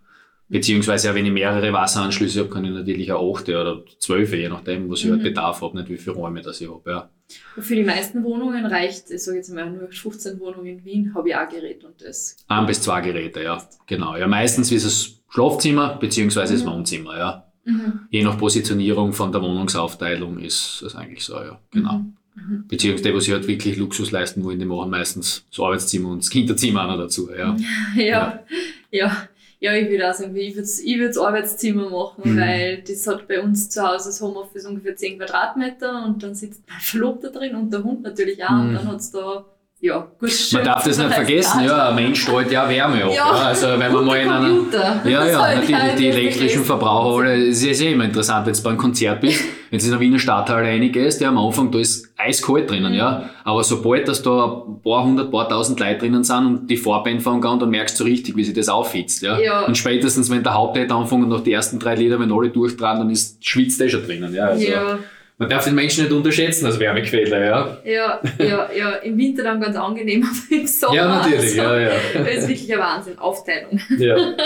Beziehungsweise 0.52 1.14
wenn 1.14 1.24
ich 1.24 1.32
mehrere 1.32 1.72
Wasseranschlüsse 1.72 2.40
habe, 2.40 2.50
kann 2.50 2.64
ich 2.66 2.72
natürlich 2.72 3.10
auch 3.10 3.34
acht 3.34 3.48
oder 3.48 3.82
zwölf, 3.98 4.34
je 4.34 4.50
nachdem, 4.50 4.90
was 4.90 4.98
ich 4.98 5.06
halt 5.06 5.20
mhm. 5.20 5.24
halt 5.24 5.34
Bedarf 5.34 5.62
habe, 5.62 5.78
nicht 5.78 5.88
wie 5.88 5.96
viele 5.96 6.16
Räume 6.16 6.42
das 6.42 6.60
ich 6.60 6.68
habe. 6.68 6.90
Ja. 6.90 7.10
Für 7.58 7.74
die 7.74 7.84
meisten 7.84 8.22
Wohnungen 8.22 8.66
reicht, 8.66 9.10
ich 9.10 9.22
sage 9.22 9.38
jetzt 9.38 9.48
mal 9.54 9.70
nur 9.70 9.88
15 9.90 10.38
Wohnungen 10.40 10.66
in 10.66 10.84
Wien, 10.84 11.14
habe 11.14 11.30
ich 11.30 11.36
auch 11.36 11.48
Gerät 11.48 11.82
und 11.84 12.02
das. 12.02 12.36
Ein 12.48 12.66
bis 12.66 12.82
zwei 12.82 13.00
Geräte, 13.00 13.42
ja. 13.42 13.62
Genau. 13.86 14.14
Ja, 14.14 14.26
meistens 14.26 14.70
ist 14.70 14.84
es 14.84 15.22
Schlafzimmer 15.30 15.96
beziehungsweise 15.96 16.52
mhm. 16.52 16.58
das 16.58 16.66
Wohnzimmer, 16.66 17.16
ja. 17.16 17.46
Mhm. 17.64 18.00
Je 18.10 18.22
nach 18.22 18.36
Positionierung 18.36 19.14
von 19.14 19.32
der 19.32 19.40
Wohnungsaufteilung 19.40 20.38
ist 20.38 20.82
das 20.84 20.94
eigentlich 20.94 21.24
so, 21.24 21.36
ja. 21.36 21.58
Genau. 21.70 21.94
Mhm. 21.94 22.14
mhm. 22.34 22.64
Beziehungsweise, 22.68 23.14
was 23.14 23.24
sie 23.24 23.32
halt 23.32 23.48
wirklich 23.48 23.78
Luxus 23.78 24.10
leisten 24.10 24.44
wollen, 24.44 24.58
die 24.58 24.66
machen 24.66 24.90
meistens 24.90 25.46
das 25.48 25.60
Arbeitszimmer 25.60 26.10
und 26.10 26.22
das 26.22 26.28
Kinderzimmer 26.28 26.84
auch 26.84 26.88
noch 26.88 26.98
dazu, 26.98 27.30
ja. 27.30 27.56
ja. 27.96 28.02
ja. 28.02 28.44
ja. 28.90 29.28
Ja, 29.64 29.72
ich 29.76 29.88
würde 29.88 30.10
auch 30.10 30.14
sagen, 30.14 30.34
ich 30.34 30.56
würde 30.56 30.68
ich 30.84 30.98
würd's 30.98 31.16
Arbeitszimmer 31.16 31.88
machen, 31.88 32.32
Mhm. 32.34 32.40
weil 32.40 32.82
das 32.82 33.06
hat 33.06 33.28
bei 33.28 33.40
uns 33.40 33.70
zu 33.70 33.80
Hause 33.80 34.08
das 34.08 34.20
Homeoffice 34.20 34.66
ungefähr 34.66 34.96
10 34.96 35.18
Quadratmeter 35.18 36.04
und 36.04 36.20
dann 36.20 36.34
sitzt 36.34 36.62
mein 36.68 36.80
Verlobter 36.80 37.30
drin 37.30 37.54
und 37.54 37.72
der 37.72 37.84
Hund 37.84 38.02
natürlich 38.02 38.42
auch 38.44 38.50
und 38.50 38.72
Mhm. 38.72 38.74
dann 38.74 38.88
hat's 38.88 39.12
da, 39.12 39.44
ja, 39.84 40.06
gut. 40.20 40.30
Man 40.52 40.64
darf 40.64 40.84
das 40.84 40.96
nicht 40.96 41.12
vergessen, 41.12 41.64
ja, 41.64 41.88
ein 41.88 41.94
Mensch 41.96 42.22
strahlt 42.22 42.50
ja 42.52 42.68
Wärme 42.68 43.04
ab. 43.04 43.10
Ja. 43.10 43.16
Ja. 43.16 43.32
Also 43.48 43.66
wenn 43.76 43.92
man 43.92 44.04
mal 44.06 44.16
in 44.20 44.30
einer 44.30 44.48
Computer. 44.48 45.02
Ja, 45.04 45.26
ja, 45.26 45.38
soll 45.38 45.54
natürlich, 45.56 45.94
die 45.98 46.06
elektrischen. 46.08 46.64
Verbraucher, 46.64 47.24
alle, 47.24 47.48
es 47.48 47.62
ist 47.64 47.80
ja 47.82 47.90
immer 47.90 48.04
interessant, 48.04 48.46
wenn 48.46 48.54
du 48.54 48.62
bei 48.62 48.70
einem 48.70 48.78
Konzert 48.78 49.20
bist, 49.20 49.42
wenn 49.70 49.78
du 49.80 49.84
in 49.84 49.90
der 49.90 50.00
Wiener 50.00 50.18
Stadthalle 50.20 50.68
reingehst, 50.68 51.20
ja, 51.20 51.28
am 51.30 51.38
Anfang, 51.38 51.70
da 51.72 51.78
ist 51.80 52.08
eiskalt 52.16 52.70
drinnen, 52.70 52.92
Mhm. 52.92 52.98
ja, 52.98 53.28
aber 53.42 53.64
sobald, 53.64 54.06
dass 54.06 54.22
da 54.22 54.62
ein 54.68 54.80
paar 54.82 55.02
hundert, 55.04 55.32
paar 55.32 55.48
tausend 55.48 55.80
Leute 55.80 55.98
drinnen 55.98 56.22
sind 56.22 56.46
und 56.46 56.66
die 56.70 56.76
Vorband 56.76 57.20
fangen 57.20 57.44
an, 57.44 57.58
dann 57.58 57.70
merkst 57.70 57.98
du 57.98 58.04
richtig, 58.04 58.36
wie 58.36 58.44
sich 58.44 58.54
das 58.54 58.68
aufhitzt, 58.68 59.22
ja. 59.22 59.36
Ja. 59.40 59.62
Und 59.62 59.76
spätestens, 59.76 60.30
wenn 60.30 60.44
der 60.44 60.54
Hauptlied 60.54 60.92
anfängt 60.92 61.24
und 61.24 61.30
nach 61.30 61.40
die 61.40 61.52
ersten 61.52 61.80
drei 61.80 61.96
Lieder, 61.96 62.20
wenn 62.20 62.30
alle 62.30 62.50
durchdrehen, 62.50 62.98
dann 62.98 63.10
ist, 63.10 63.44
schwitzt 63.44 63.80
der 63.80 63.88
schon 63.88 64.04
drinnen, 64.06 64.32
ja. 64.32 64.44
Also, 64.46 64.64
Ja, 64.64 64.98
Man 65.42 65.50
darf 65.50 65.64
den 65.64 65.74
Menschen 65.74 66.04
nicht 66.04 66.12
unterschätzen 66.12 66.66
als 66.66 66.78
Wärmequelle, 66.78 67.44
ja. 67.44 67.78
ja, 67.84 68.20
ja, 68.38 68.70
ja, 68.72 68.90
im 68.98 69.18
Winter 69.18 69.42
dann 69.42 69.60
ganz 69.60 69.76
angenehm, 69.76 70.22
aber 70.50 70.60
im 70.60 70.66
Sommer. 70.68 70.94
Ja, 70.94 71.16
natürlich, 71.16 71.60
also, 71.60 71.74
ja, 71.74 71.80
ja. 71.80 71.90
Das 72.14 72.34
ist 72.36 72.48
wirklich 72.48 72.72
ein 72.72 72.78
Wahnsinn, 72.78 73.18
Aufteilung. 73.18 73.80
ja. 73.98 74.16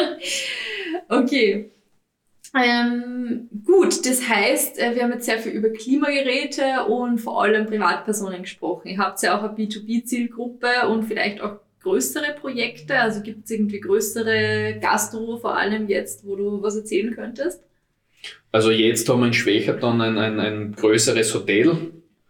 Okay. 1.09 1.71
Ähm, 2.59 3.51
gut, 3.67 4.07
das 4.07 4.27
heißt, 4.27 4.79
äh, 4.79 4.95
wir 4.95 5.03
haben 5.03 5.13
jetzt 5.13 5.27
sehr 5.27 5.39
viel 5.39 5.53
über 5.53 5.69
Klimageräte 5.69 6.87
und 6.89 7.19
vor 7.19 7.43
allem 7.43 7.67
Privatpersonen 7.67 8.43
gesprochen. 8.43 8.89
Ihr 8.89 8.99
habt 8.99 9.23
ja 9.23 9.39
auch 9.39 9.43
eine 9.43 9.53
B2B-Zielgruppe 9.53 10.89
und 10.89 11.05
vielleicht 11.05 11.43
auch 11.43 11.59
größere 11.83 12.35
Projekte. 12.41 12.99
Also 12.99 13.21
gibt 13.21 13.45
es 13.45 13.51
irgendwie 13.51 13.81
größere 13.81 14.79
Gastro, 14.81 15.37
vor 15.37 15.57
allem 15.57 15.89
jetzt, 15.89 16.27
wo 16.27 16.35
du 16.35 16.63
was 16.63 16.77
erzählen 16.77 17.15
könntest? 17.15 17.63
Also 18.53 18.71
jetzt 18.71 19.09
haben 19.09 19.21
wir 19.21 19.27
in 19.27 19.33
Schwächerton 19.33 20.01
ein, 20.01 20.19
ein, 20.19 20.41
ein 20.41 20.73
größeres 20.73 21.35
Hotel, 21.35 21.77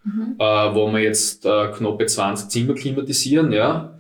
Mhm. 0.07 0.37
äh, 0.39 0.45
wo 0.75 0.91
wir 0.93 1.01
jetzt 1.01 1.45
äh, 1.45 1.67
knappe 1.77 2.07
20 2.07 2.49
Zimmer 2.49 2.75
klimatisieren, 2.75 3.53
ja. 3.53 3.93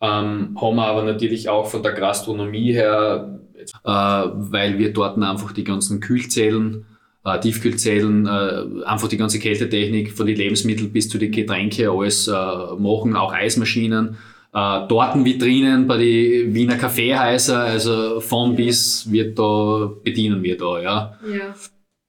Ähm, 0.00 0.56
haben 0.60 0.76
wir 0.76 0.86
aber 0.86 1.04
natürlich 1.04 1.48
auch 1.48 1.66
von 1.66 1.82
der 1.82 1.92
Gastronomie 1.92 2.74
her, 2.74 3.40
äh, 3.82 3.88
weil 3.88 4.78
wir 4.78 4.92
dort 4.92 5.16
einfach 5.16 5.52
die 5.52 5.64
ganzen 5.64 6.00
Kühlzellen, 6.00 6.84
äh, 7.24 7.40
Tiefkühlzellen, 7.40 8.26
äh, 8.26 8.84
einfach 8.84 9.08
die 9.08 9.16
ganze 9.16 9.38
Kältetechnik 9.38 10.12
von 10.12 10.26
den 10.26 10.36
Lebensmitteln 10.36 10.92
bis 10.92 11.08
zu 11.08 11.16
den 11.16 11.32
Getränke 11.32 11.90
alles 11.90 12.28
äh, 12.28 12.32
machen, 12.32 13.16
auch 13.16 13.32
Eismaschinen. 13.32 14.18
Äh, 14.54 14.86
Tortenvitrinen 14.86 15.88
bei 15.88 15.96
den 15.96 16.54
Wiener 16.54 16.76
Kaffeehäuser, 16.76 17.58
also 17.58 18.20
von 18.20 18.54
bis 18.54 19.10
wird 19.10 19.36
da, 19.36 19.90
bedienen 20.04 20.44
wir 20.44 20.56
da, 20.56 20.80
ja. 20.80 21.18
Ja. 21.28 21.54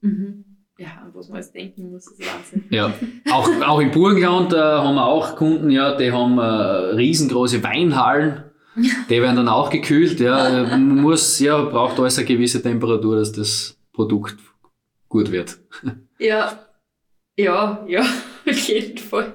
Mhm. 0.00 0.44
Ja, 0.78 0.88
an 1.02 1.10
was 1.12 1.28
man 1.28 1.38
jetzt 1.38 1.54
denken 1.54 1.90
muss, 1.90 2.06
ist 2.06 2.20
Wahnsinn. 2.20 2.64
Ja, 2.70 2.92
auch, 3.32 3.48
auch 3.66 3.80
im 3.80 3.90
Burgenland 3.90 4.52
äh, 4.52 4.58
haben 4.58 4.94
wir 4.94 5.06
auch 5.06 5.34
Kunden, 5.34 5.70
ja, 5.70 5.96
die 5.96 6.12
haben 6.12 6.38
äh, 6.38 6.42
riesengroße 6.42 7.64
Weinhallen. 7.64 8.44
Die 9.08 9.22
werden 9.22 9.36
dann 9.36 9.48
auch 9.48 9.70
gekühlt, 9.70 10.20
ja. 10.20 10.48
Äh, 10.62 10.62
Man 10.68 10.96
muss, 10.96 11.40
ja, 11.40 11.60
braucht 11.62 11.98
alles 11.98 12.18
eine 12.18 12.28
gewisse 12.28 12.62
Temperatur, 12.62 13.16
dass 13.16 13.32
das 13.32 13.76
Produkt 13.92 14.36
gut 15.08 15.32
wird. 15.32 15.58
Ja, 16.20 16.60
ja, 17.36 17.84
ja, 17.88 18.02
auf 18.48 18.68
jeden 18.68 18.98
Fall. 18.98 19.34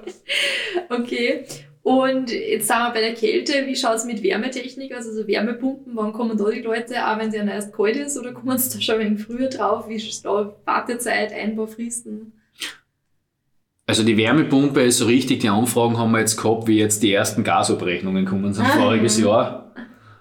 Okay. 0.88 1.44
Und 1.82 2.30
jetzt 2.30 2.68
sind 2.68 2.76
wir 2.78 2.90
bei 2.92 3.00
der 3.00 3.14
Kälte. 3.14 3.66
Wie 3.66 3.74
schaut 3.74 3.96
es 3.96 4.04
mit 4.04 4.22
Wärmetechnik 4.22 4.92
aus? 4.92 5.06
Also 5.06 5.26
Wärmepumpen, 5.26 5.96
wann 5.96 6.12
kommen 6.12 6.38
da 6.38 6.48
die 6.48 6.60
Leute? 6.62 6.94
Auch 7.04 7.18
wenn 7.18 7.28
es 7.28 7.34
ja 7.34 7.44
erst 7.44 7.72
kalt 7.74 7.96
ist 7.96 8.16
oder 8.18 8.32
kommen 8.32 8.56
sie 8.56 8.76
da 8.76 8.80
schon 8.80 8.94
ein 8.96 9.00
wenig 9.00 9.24
früher 9.24 9.48
drauf? 9.48 9.88
Wie 9.88 9.96
ist 9.96 10.24
da 10.24 10.54
Wartezeit, 10.64 11.32
Einbaufristen? 11.32 12.32
Also 13.86 14.04
die 14.04 14.16
Wärmepumpe 14.16 14.80
ist 14.82 14.98
so 14.98 15.06
richtig, 15.06 15.40
die 15.40 15.48
Anfragen 15.48 15.98
haben 15.98 16.12
wir 16.12 16.20
jetzt 16.20 16.40
gehabt, 16.40 16.68
wie 16.68 16.78
jetzt 16.78 17.02
die 17.02 17.12
ersten 17.12 17.42
Gasabrechnungen 17.42 18.24
kommen 18.26 18.52
sind 18.54 18.64
Ah, 18.64 18.78
voriges 18.78 19.18
ja. 19.18 19.26
Jahr. 19.26 19.74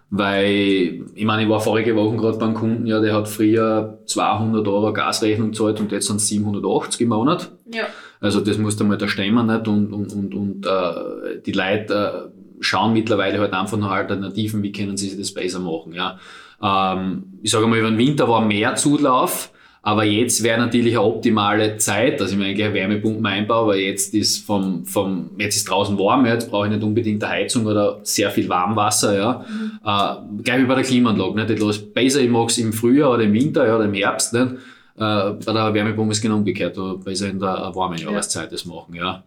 Weil, 0.10 1.06
ich 1.16 1.24
meine, 1.24 1.44
ich 1.44 1.50
war 1.50 1.62
vorige 1.62 1.96
Woche 1.96 2.18
gerade 2.18 2.38
beim 2.38 2.54
Kunden, 2.54 2.86
ja, 2.86 3.00
der 3.00 3.14
hat 3.16 3.30
früher 3.30 4.00
200 4.08 4.68
Euro 4.68 4.92
Gasrechnung 4.92 5.52
gezahlt 5.52 5.80
und 5.80 5.92
jetzt 5.94 6.08
sind 6.08 6.18
es 6.18 6.28
780 6.28 7.02
im 7.02 7.10
Monat. 7.10 7.52
Ja. 7.72 7.86
Also 8.22 8.40
das 8.40 8.58
muss 8.60 8.80
einmal 8.80 9.00
da 9.00 9.08
stemmen 9.08 9.48
nicht 9.48 9.68
und, 9.68 9.92
und, 9.92 10.14
und, 10.14 10.34
und 10.34 10.66
äh, 10.66 11.42
die 11.44 11.52
Leute 11.52 12.30
äh, 12.30 12.42
schauen 12.60 12.94
mittlerweile 12.94 13.40
halt 13.40 13.54
einfach 13.54 13.78
nach 13.78 13.90
Alternativen, 13.90 14.62
wie 14.62 14.72
können 14.72 14.96
sie 14.96 15.10
sich 15.10 15.18
das 15.18 15.34
besser 15.34 15.60
machen. 15.60 15.94
Ja. 15.94 16.20
Ähm, 16.64 17.24
ich 17.42 17.50
sage 17.50 17.66
mal, 17.66 17.80
über 17.80 17.90
den 17.90 17.98
Winter 17.98 18.30
war 18.30 18.46
mehr 18.46 18.76
Zulauf, 18.76 19.52
aber 19.82 20.04
jetzt 20.04 20.44
wäre 20.44 20.60
natürlich 20.60 20.94
eine 20.96 21.04
optimale 21.04 21.78
Zeit, 21.78 22.22
dass 22.22 22.32
ich 22.32 22.38
mir 22.38 22.46
eigentlich 22.46 22.66
eine 22.66 22.76
Wärmepumpe 22.76 23.28
einbaue, 23.28 23.70
weil 23.70 23.80
jetzt 23.80 24.14
ist 24.14 24.46
vom, 24.46 24.86
vom 24.86 25.32
jetzt 25.40 25.56
ist 25.56 25.68
draußen 25.68 25.98
warm, 25.98 26.28
ja, 26.28 26.36
jetzt 26.36 26.52
brauche 26.52 26.68
ich 26.68 26.74
nicht 26.74 26.84
unbedingt 26.84 27.24
eine 27.24 27.34
Heizung 27.34 27.66
oder 27.66 28.00
sehr 28.04 28.30
viel 28.30 28.48
Warmwasser, 28.48 29.18
ja. 29.18 29.46
Äh, 29.84 30.44
gleich 30.44 30.62
wie 30.62 30.66
bei 30.66 30.76
der 30.76 30.84
Klimaanlage, 30.84 31.34
nicht? 31.34 31.50
Ich 31.50 31.60
lasse 31.60 31.82
besser, 31.82 32.22
ich 32.22 32.30
mag 32.30 32.50
es 32.50 32.60
im 32.60 32.72
Frühjahr 32.72 33.14
oder 33.14 33.24
im 33.24 33.34
Winter 33.34 33.66
ja, 33.66 33.76
oder 33.76 33.86
im 33.86 33.96
Herbst, 33.96 34.34
nicht? 34.34 34.58
Äh, 34.96 35.32
bei 35.46 35.54
der 35.54 35.74
Wärmepumpe 35.74 36.12
ist 36.12 36.18
es 36.18 36.22
genau 36.22 36.38
umgekehrt, 36.38 36.78
da 36.78 36.94
besser 36.96 37.30
in 37.30 37.40
der 37.40 37.72
warmen 37.74 37.98
Jahreszeit 37.98 38.52
das 38.52 38.66
machen, 38.66 38.94
ja. 38.96 39.24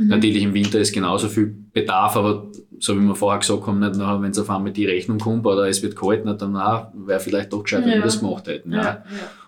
Natürlich 0.00 0.44
im 0.44 0.54
Winter 0.54 0.78
ist 0.78 0.92
genauso 0.92 1.26
viel 1.28 1.52
Bedarf, 1.72 2.14
aber 2.16 2.46
so 2.78 2.94
wie 2.96 3.00
wir 3.00 3.16
vorher 3.16 3.40
gesagt 3.40 3.66
haben, 3.66 3.80
nicht 3.80 3.96
nachher, 3.96 4.22
wenn 4.22 4.30
es 4.30 4.38
auf 4.38 4.48
einmal 4.48 4.70
die 4.72 4.86
Rechnung 4.86 5.18
kommt 5.18 5.44
oder 5.44 5.68
es 5.68 5.82
wird 5.82 5.96
kalt, 5.96 6.24
nicht, 6.24 6.40
dann 6.40 6.56
auch, 6.56 6.86
wäre 6.94 7.18
vielleicht 7.18 7.52
doch 7.52 7.64
gescheit, 7.64 7.82
wenn 7.82 7.88
Ja. 7.90 7.94
wir 7.96 8.02
das 8.02 8.20
gemacht 8.20 8.46
hätten. 8.46 8.72
Ja. 8.72 8.82
ja. 8.82 9.02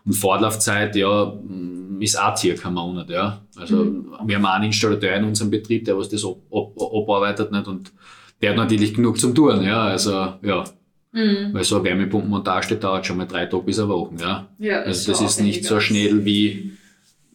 Und 0.04 0.14
Vorlaufzeit, 0.14 0.96
ja, 0.96 1.32
ist 2.00 2.20
auch 2.20 2.36
circa 2.36 2.66
ein 2.66 2.74
Monat, 2.74 3.10
ja. 3.10 3.42
Also, 3.56 3.76
Mhm. 3.76 4.06
wir 4.26 4.36
haben 4.36 4.46
auch 4.46 4.54
einen 4.54 4.64
Installateur 4.64 5.14
in 5.14 5.24
unserem 5.24 5.50
Betrieb, 5.52 5.84
der 5.84 5.96
was 5.96 6.08
das 6.08 6.24
ab, 6.24 6.38
ab, 6.52 6.72
abarbeitet, 6.76 7.52
nicht, 7.52 7.68
und 7.68 7.92
der 8.42 8.50
hat 8.50 8.56
natürlich 8.56 8.92
genug 8.94 9.20
zum 9.20 9.32
Tun, 9.36 9.62
ja. 9.62 9.82
Also, 9.84 10.10
ja, 10.42 10.64
Mhm. 11.12 11.52
weil 11.52 11.64
so 11.64 11.76
eine 11.76 11.84
Wärmepumpenmontage, 11.84 12.76
dauert 12.76 13.04
schon 13.04 13.16
mal 13.16 13.26
drei 13.26 13.46
Tage 13.46 13.64
bis 13.64 13.78
eine 13.78 13.88
Woche, 13.88 14.14
ja. 14.20 14.48
ja 14.58 14.82
Also, 14.82 15.10
das 15.10 15.20
ist 15.20 15.40
nicht 15.40 15.64
so 15.64 15.80
schnell 15.80 16.24
wie, 16.24 16.72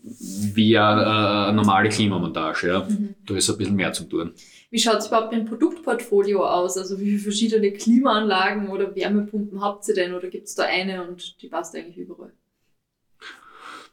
wie 0.01 0.77
eine, 0.77 1.05
eine 1.47 1.53
normale 1.57 1.89
Klimamontage, 1.89 2.67
ja. 2.67 2.88
Mhm. 2.88 3.15
Da 3.25 3.35
ist 3.35 3.49
ein 3.49 3.57
bisschen 3.57 3.75
mehr 3.75 3.91
zu 3.91 4.05
tun. 4.05 4.31
Wie 4.71 4.79
schaut 4.79 4.97
es 4.97 5.07
überhaupt 5.07 5.31
mit 5.31 5.41
dem 5.41 5.47
Produktportfolio 5.47 6.45
aus? 6.45 6.77
Also 6.77 6.99
wie 6.99 7.05
viele 7.05 7.19
verschiedene 7.19 7.71
Klimaanlagen 7.71 8.67
oder 8.67 8.95
Wärmepumpen 8.95 9.61
habt 9.61 9.88
ihr 9.88 9.93
denn? 9.93 10.13
Oder 10.13 10.27
gibt 10.27 10.47
es 10.47 10.55
da 10.55 10.63
eine 10.63 11.07
und 11.07 11.41
die 11.41 11.47
passt 11.47 11.75
eigentlich 11.75 11.97
überall? 11.97 12.33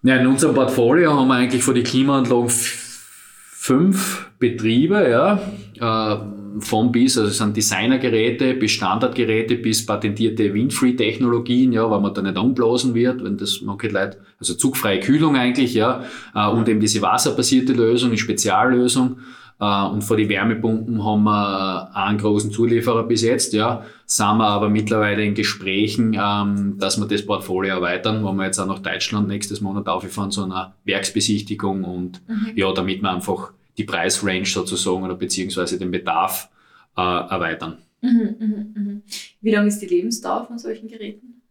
Ja, 0.02 0.16
in 0.16 0.26
unserem 0.26 0.54
Portfolio 0.54 1.12
haben 1.14 1.28
wir 1.28 1.34
eigentlich 1.34 1.62
für 1.62 1.74
die 1.74 1.84
Klimaanlagen 1.84 2.48
fünf 2.48 4.32
Betriebe, 4.40 5.08
ja, 5.08 5.40
äh, 5.76 6.41
von 6.60 6.92
bis, 6.92 7.16
also 7.18 7.30
es 7.30 7.38
sind 7.38 7.56
Designergeräte 7.56 8.54
bis 8.54 8.72
Standardgeräte 8.72 9.56
bis 9.56 9.86
patentierte 9.86 10.52
Windfree-Technologien, 10.52 11.72
ja, 11.72 11.90
weil 11.90 12.00
man 12.00 12.14
da 12.14 12.22
nicht 12.22 12.36
anblasen 12.36 12.94
wird, 12.94 13.24
wenn 13.24 13.36
das 13.36 13.60
manche 13.62 13.88
Leute, 13.88 14.18
also 14.38 14.54
zugfreie 14.54 15.00
Kühlung 15.00 15.36
eigentlich, 15.36 15.74
ja, 15.74 16.04
äh, 16.34 16.48
und 16.48 16.68
eben 16.68 16.80
diese 16.80 17.02
wasserbasierte 17.02 17.72
Lösung, 17.72 18.10
die 18.10 18.18
Speziallösung. 18.18 19.18
Äh, 19.60 19.86
Und 19.86 20.02
für 20.02 20.16
die 20.16 20.28
Wärmepumpen 20.28 21.04
haben 21.04 21.22
wir 21.24 21.90
einen 21.94 22.18
großen 22.18 22.50
Zulieferer 22.50 23.04
bis 23.04 23.22
jetzt, 23.22 23.52
ja. 23.52 23.84
Sind 24.06 24.38
wir 24.38 24.46
aber 24.46 24.68
mittlerweile 24.68 25.24
in 25.24 25.34
Gesprächen, 25.34 26.18
ähm, 26.20 26.78
dass 26.78 26.98
wir 26.98 27.06
das 27.06 27.24
Portfolio 27.24 27.76
erweitern, 27.76 28.24
wo 28.24 28.32
wir 28.32 28.46
jetzt 28.46 28.58
auch 28.58 28.66
nach 28.66 28.80
Deutschland 28.80 29.28
nächstes 29.28 29.60
Monat 29.60 29.88
auffahren 29.88 30.30
zu 30.30 30.44
einer 30.44 30.74
Werksbesichtigung 30.84 31.84
und 31.84 32.20
ja, 32.56 32.72
damit 32.72 33.02
wir 33.02 33.10
einfach 33.10 33.52
die 33.76 33.84
Preisrange 33.84 34.46
sozusagen 34.46 35.02
oder 35.02 35.14
beziehungsweise 35.14 35.78
den 35.78 35.90
Bedarf 35.90 36.48
äh, 36.96 37.00
erweitern. 37.00 37.78
Mhm, 38.00 38.36
mhm, 38.38 38.72
mhm. 38.74 39.02
Wie 39.40 39.50
lang 39.50 39.66
ist 39.66 39.78
die 39.78 39.86
Lebensdauer 39.86 40.46
von 40.46 40.58
solchen 40.58 40.88
Geräten? 40.88 41.42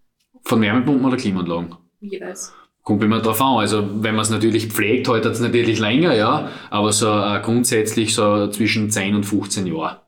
Von 0.43 0.61
Wärmepumpen 0.61 1.05
oder 1.05 1.17
Klimaanlagen? 1.17 1.75
Jeweils. 2.01 2.53
Kommt 2.83 3.03
immer 3.03 3.21
drauf 3.21 3.39
an. 3.41 3.57
Also, 3.59 4.03
wenn 4.03 4.15
man 4.15 4.23
es 4.23 4.31
natürlich 4.31 4.67
pflegt, 4.67 5.07
hält 5.07 5.25
es 5.25 5.39
natürlich 5.39 5.79
länger, 5.79 6.15
ja. 6.15 6.49
Aber 6.71 6.91
so 6.91 7.07
äh, 7.07 7.39
grundsätzlich 7.43 8.15
so 8.15 8.47
zwischen 8.47 8.89
10 8.89 9.15
und 9.15 9.23
15 9.23 9.67
Jahre. 9.67 10.01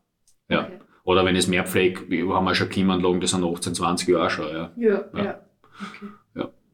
Ja. 0.50 0.64
Okay. 0.64 0.80
Oder 1.04 1.24
wenn 1.26 1.36
es 1.36 1.48
mehr 1.48 1.66
pflegt, 1.66 2.12
haben 2.12 2.46
wir 2.46 2.56
schon 2.56 2.70
Klimaanlagen, 2.70 3.22
das 3.22 3.32
sind 3.32 3.44
18, 3.44 3.76
20 3.76 4.08
Jahre 4.08 4.30
schon, 4.30 4.48
ja. 4.48 4.72
Ja, 4.76 5.06
Ja. 5.14 5.24
ja. 5.24 5.40
Okay. 5.80 6.12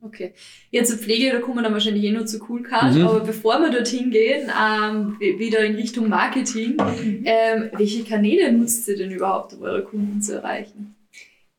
Okay. 0.02 0.34
Ja, 0.72 0.84
zur 0.84 0.98
Pflege, 0.98 1.32
da 1.32 1.40
kommen 1.40 1.58
wir 1.58 1.64
dann 1.64 1.74
wahrscheinlich 1.74 2.04
eh 2.06 2.12
nur 2.12 2.26
zu 2.26 2.40
Coolcard, 2.40 2.96
Mhm. 2.96 3.08
aber 3.08 3.20
bevor 3.20 3.60
wir 3.60 3.70
dorthin 3.70 4.12
gehen, 4.12 4.50
ähm, 4.50 5.18
wieder 5.20 5.60
in 5.66 5.76
Richtung 5.76 6.08
Marketing, 6.08 6.76
Mhm. 6.78 7.24
ähm, 7.26 7.70
welche 7.74 8.04
Kanäle 8.04 8.52
nutzt 8.52 8.88
ihr 8.88 8.98
denn 8.98 9.12
überhaupt, 9.12 9.54
um 9.54 9.62
eure 9.64 9.84
Kunden 9.84 10.22
zu 10.22 10.36
erreichen? 10.36 10.96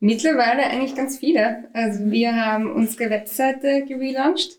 Mittlerweile 0.00 0.64
eigentlich 0.64 0.94
ganz 0.94 1.18
viele. 1.18 1.64
Also 1.74 2.10
wir 2.10 2.34
haben 2.34 2.72
unsere 2.72 3.10
Webseite 3.10 3.84
gelauncht. 3.86 4.56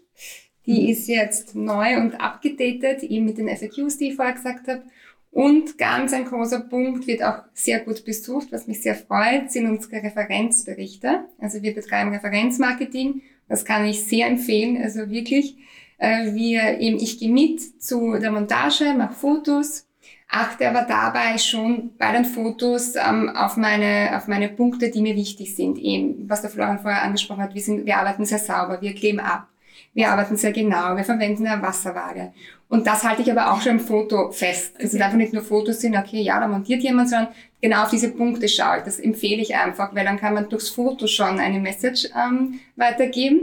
Die 0.67 0.91
ist 0.91 1.07
jetzt 1.07 1.55
neu 1.55 1.97
und 1.97 2.21
abgedatet, 2.21 3.01
eben 3.01 3.25
mit 3.25 3.39
den 3.39 3.47
FAQs, 3.49 3.97
die 3.97 4.09
ich 4.09 4.15
vorher 4.15 4.35
gesagt 4.35 4.67
habe. 4.67 4.83
Und 5.31 5.77
ganz 5.77 6.13
ein 6.13 6.25
großer 6.25 6.59
Punkt 6.59 7.07
wird 7.07 7.23
auch 7.23 7.39
sehr 7.53 7.79
gut 7.79 8.03
besucht, 8.05 8.49
was 8.51 8.67
mich 8.67 8.81
sehr 8.83 8.95
freut, 8.95 9.49
sind 9.49 9.65
unsere 9.65 10.03
Referenzberichte. 10.03 11.21
Also 11.39 11.63
wir 11.63 11.73
betreiben 11.73 12.11
Referenzmarketing. 12.13 13.21
Das 13.51 13.65
kann 13.65 13.85
ich 13.85 14.05
sehr 14.05 14.27
empfehlen. 14.27 14.81
Also 14.81 15.09
wirklich, 15.09 15.57
äh, 15.97 16.33
wir 16.33 16.79
eben, 16.79 16.97
ich 16.99 17.19
gehe 17.19 17.29
mit 17.29 17.83
zu 17.83 18.17
der 18.17 18.31
Montage, 18.31 18.93
mache 18.97 19.13
Fotos, 19.13 19.85
achte 20.29 20.69
aber 20.69 20.83
dabei 20.83 21.37
schon 21.37 21.91
bei 21.97 22.13
den 22.13 22.23
Fotos 22.23 22.95
ähm, 22.95 23.27
auf 23.27 23.57
meine 23.57 24.15
auf 24.15 24.29
meine 24.29 24.47
Punkte, 24.47 24.89
die 24.89 25.01
mir 25.01 25.17
wichtig 25.17 25.53
sind. 25.53 25.77
Eben, 25.77 26.29
was 26.29 26.41
der 26.41 26.49
Florian 26.49 26.79
vorher 26.79 27.03
angesprochen 27.03 27.43
hat, 27.43 27.53
wir 27.53 27.61
sind, 27.61 27.85
wir 27.85 27.97
arbeiten 27.97 28.23
sehr 28.23 28.39
sauber, 28.39 28.81
wir 28.81 28.95
kleben 28.95 29.19
ab. 29.19 29.49
Wir 29.93 30.09
arbeiten 30.09 30.37
sehr 30.37 30.53
genau, 30.53 30.95
wir 30.95 31.03
verwenden 31.03 31.45
eine 31.45 31.61
Wasserwaage. 31.61 32.31
Und 32.69 32.87
das 32.87 33.03
halte 33.03 33.21
ich 33.21 33.29
aber 33.29 33.51
auch 33.51 33.59
schon 33.59 33.73
im 33.73 33.79
Foto 33.81 34.31
fest. 34.31 34.75
Also 34.79 34.95
okay. 34.95 35.03
einfach 35.03 35.17
nicht 35.17 35.33
nur 35.33 35.43
Fotos 35.43 35.81
sind, 35.81 35.97
okay, 35.97 36.21
ja, 36.21 36.39
da 36.39 36.47
montiert 36.47 36.81
jemand, 36.81 37.09
sondern 37.09 37.27
genau 37.61 37.83
auf 37.83 37.89
diese 37.89 38.11
Punkte 38.11 38.47
schaue 38.47 38.77
ich. 38.77 38.83
Das 38.83 38.97
empfehle 38.97 39.41
ich 39.41 39.53
einfach, 39.57 39.93
weil 39.93 40.05
dann 40.05 40.17
kann 40.17 40.33
man 40.33 40.47
durchs 40.47 40.69
Foto 40.69 41.07
schon 41.07 41.37
eine 41.39 41.59
Message 41.59 42.07
ähm, 42.15 42.61
weitergeben. 42.77 43.40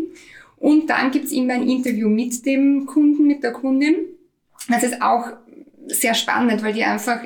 Und 0.61 0.91
dann 0.91 1.11
gibt's 1.11 1.33
immer 1.33 1.55
ein 1.55 1.69
Interview 1.69 2.09
mit 2.09 2.45
dem 2.45 2.87
Kunden, 2.87 3.27
mit 3.27 3.43
der 3.43 3.53
Kundin. 3.53 3.95
Das 4.69 4.83
ist 4.83 5.01
auch 5.01 5.29
sehr 5.87 6.15
spannend, 6.15 6.63
weil 6.63 6.73
die 6.73 6.85
einfach, 6.85 7.21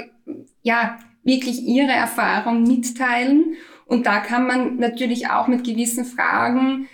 ja, 0.63 0.99
wirklich 1.25 1.63
ihre 1.63 1.93
Erfahrung 1.93 2.63
mitteilen. 2.65 3.55
Und 3.87 4.07
da 4.07 4.21
kann 4.21 4.47
man 4.47 4.77
natürlich 4.77 5.29
auch 5.29 5.49
mit 5.49 5.65
gewissen 5.65 6.05
Fragen 6.05 6.89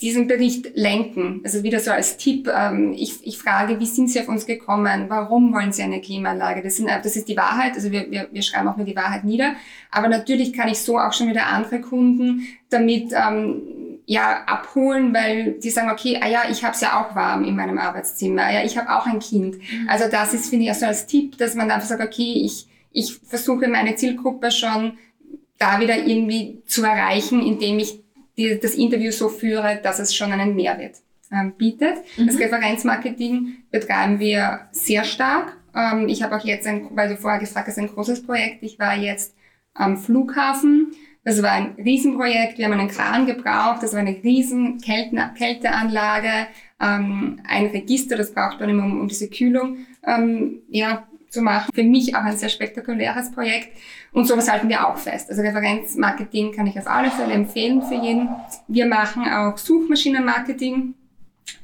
diesen 0.00 0.28
Bericht 0.28 0.76
lenken. 0.76 1.40
Also 1.44 1.62
wieder 1.62 1.80
so 1.80 1.90
als 1.90 2.16
Tipp, 2.16 2.48
ähm, 2.48 2.94
ich, 2.96 3.26
ich 3.26 3.38
frage, 3.38 3.80
wie 3.80 3.86
sind 3.86 4.08
Sie 4.08 4.20
auf 4.20 4.28
uns 4.28 4.46
gekommen? 4.46 5.06
Warum 5.08 5.52
wollen 5.52 5.72
Sie 5.72 5.82
eine 5.82 6.00
Klimaanlage? 6.00 6.62
Das, 6.62 6.76
sind, 6.76 6.88
das 6.88 7.16
ist 7.16 7.28
die 7.28 7.36
Wahrheit, 7.36 7.74
also 7.74 7.90
wir, 7.90 8.10
wir, 8.10 8.28
wir 8.30 8.42
schreiben 8.42 8.68
auch 8.68 8.76
nur 8.76 8.86
die 8.86 8.96
Wahrheit 8.96 9.24
nieder. 9.24 9.54
Aber 9.90 10.08
natürlich 10.08 10.52
kann 10.52 10.68
ich 10.68 10.78
so 10.78 10.98
auch 10.98 11.12
schon 11.12 11.28
wieder 11.28 11.46
andere 11.46 11.80
Kunden 11.80 12.46
damit 12.70 13.12
ähm, 13.12 13.62
ja 14.10 14.42
abholen, 14.46 15.14
weil 15.14 15.52
die 15.60 15.70
sagen, 15.70 15.88
okay, 15.88 16.18
ah 16.20 16.26
ja, 16.26 16.42
ich 16.50 16.64
habe 16.64 16.74
es 16.74 16.80
ja 16.80 17.00
auch 17.00 17.14
warm 17.14 17.44
in 17.44 17.54
meinem 17.54 17.78
Arbeitszimmer, 17.78 18.42
ah 18.42 18.52
ja, 18.52 18.64
ich 18.64 18.76
habe 18.76 18.90
auch 18.90 19.06
ein 19.06 19.20
Kind. 19.20 19.58
Mhm. 19.58 19.88
Also 19.88 20.10
das 20.10 20.34
ist, 20.34 20.50
finde 20.50 20.66
ich, 20.66 20.74
so 20.74 20.86
als 20.86 21.06
Tipp, 21.06 21.38
dass 21.38 21.54
man 21.54 21.70
einfach 21.70 21.86
sagt, 21.86 22.02
okay, 22.02 22.42
ich, 22.44 22.66
ich 22.90 23.20
versuche 23.24 23.68
meine 23.68 23.94
Zielgruppe 23.94 24.50
schon 24.50 24.98
da 25.58 25.78
wieder 25.78 25.96
irgendwie 25.96 26.60
zu 26.66 26.82
erreichen, 26.82 27.40
indem 27.40 27.78
ich 27.78 28.00
die, 28.36 28.58
das 28.58 28.74
Interview 28.74 29.12
so 29.12 29.28
führe, 29.28 29.78
dass 29.80 30.00
es 30.00 30.12
schon 30.12 30.32
einen 30.32 30.56
Mehrwert 30.56 30.96
ähm, 31.30 31.52
bietet. 31.56 31.94
Mhm. 32.16 32.26
Das 32.26 32.36
Referenzmarketing 32.36 33.58
betreiben 33.70 34.18
wir 34.18 34.62
sehr 34.72 35.04
stark. 35.04 35.56
Ähm, 35.72 36.08
ich 36.08 36.24
habe 36.24 36.34
auch 36.34 36.44
jetzt, 36.44 36.66
ein, 36.66 36.88
weil 36.96 37.10
du 37.10 37.16
vorher 37.16 37.38
gesagt 37.38 37.68
hast, 37.68 37.78
ein 37.78 37.86
großes 37.86 38.24
Projekt. 38.24 38.64
Ich 38.64 38.80
war 38.80 38.96
jetzt 38.96 39.36
am 39.72 39.98
Flughafen. 39.98 40.94
Das 41.22 41.42
war 41.42 41.52
ein 41.52 41.74
Riesenprojekt. 41.76 42.58
Wir 42.58 42.64
haben 42.64 42.72
einen 42.72 42.88
Kran 42.88 43.26
gebraucht. 43.26 43.82
Das 43.82 43.92
war 43.92 44.00
eine 44.00 44.22
riesen 44.22 44.80
Kälte 44.80 45.16
Kälteanlage, 45.36 46.46
ähm, 46.80 47.40
ein 47.46 47.66
Register. 47.66 48.16
Das 48.16 48.32
braucht 48.32 48.60
man 48.60 48.70
immer, 48.70 48.84
um, 48.84 49.00
um 49.00 49.08
diese 49.08 49.28
Kühlung 49.28 49.78
ähm, 50.06 50.60
ja, 50.70 51.06
zu 51.28 51.42
machen. 51.42 51.70
Für 51.74 51.84
mich 51.84 52.14
auch 52.14 52.22
ein 52.22 52.36
sehr 52.36 52.48
spektakuläres 52.48 53.32
Projekt. 53.32 53.76
Und 54.12 54.26
sowas 54.26 54.50
halten 54.50 54.68
wir 54.68 54.86
auch 54.86 54.96
fest. 54.96 55.28
Also 55.28 55.42
Referenzmarketing 55.42 56.52
kann 56.52 56.66
ich 56.66 56.78
auf 56.78 56.86
alle 56.86 57.10
Fälle 57.10 57.34
empfehlen 57.34 57.82
für 57.82 57.94
jeden. 57.94 58.28
Wir 58.66 58.86
machen 58.86 59.24
auch 59.30 59.58
Suchmaschinenmarketing. 59.58 60.94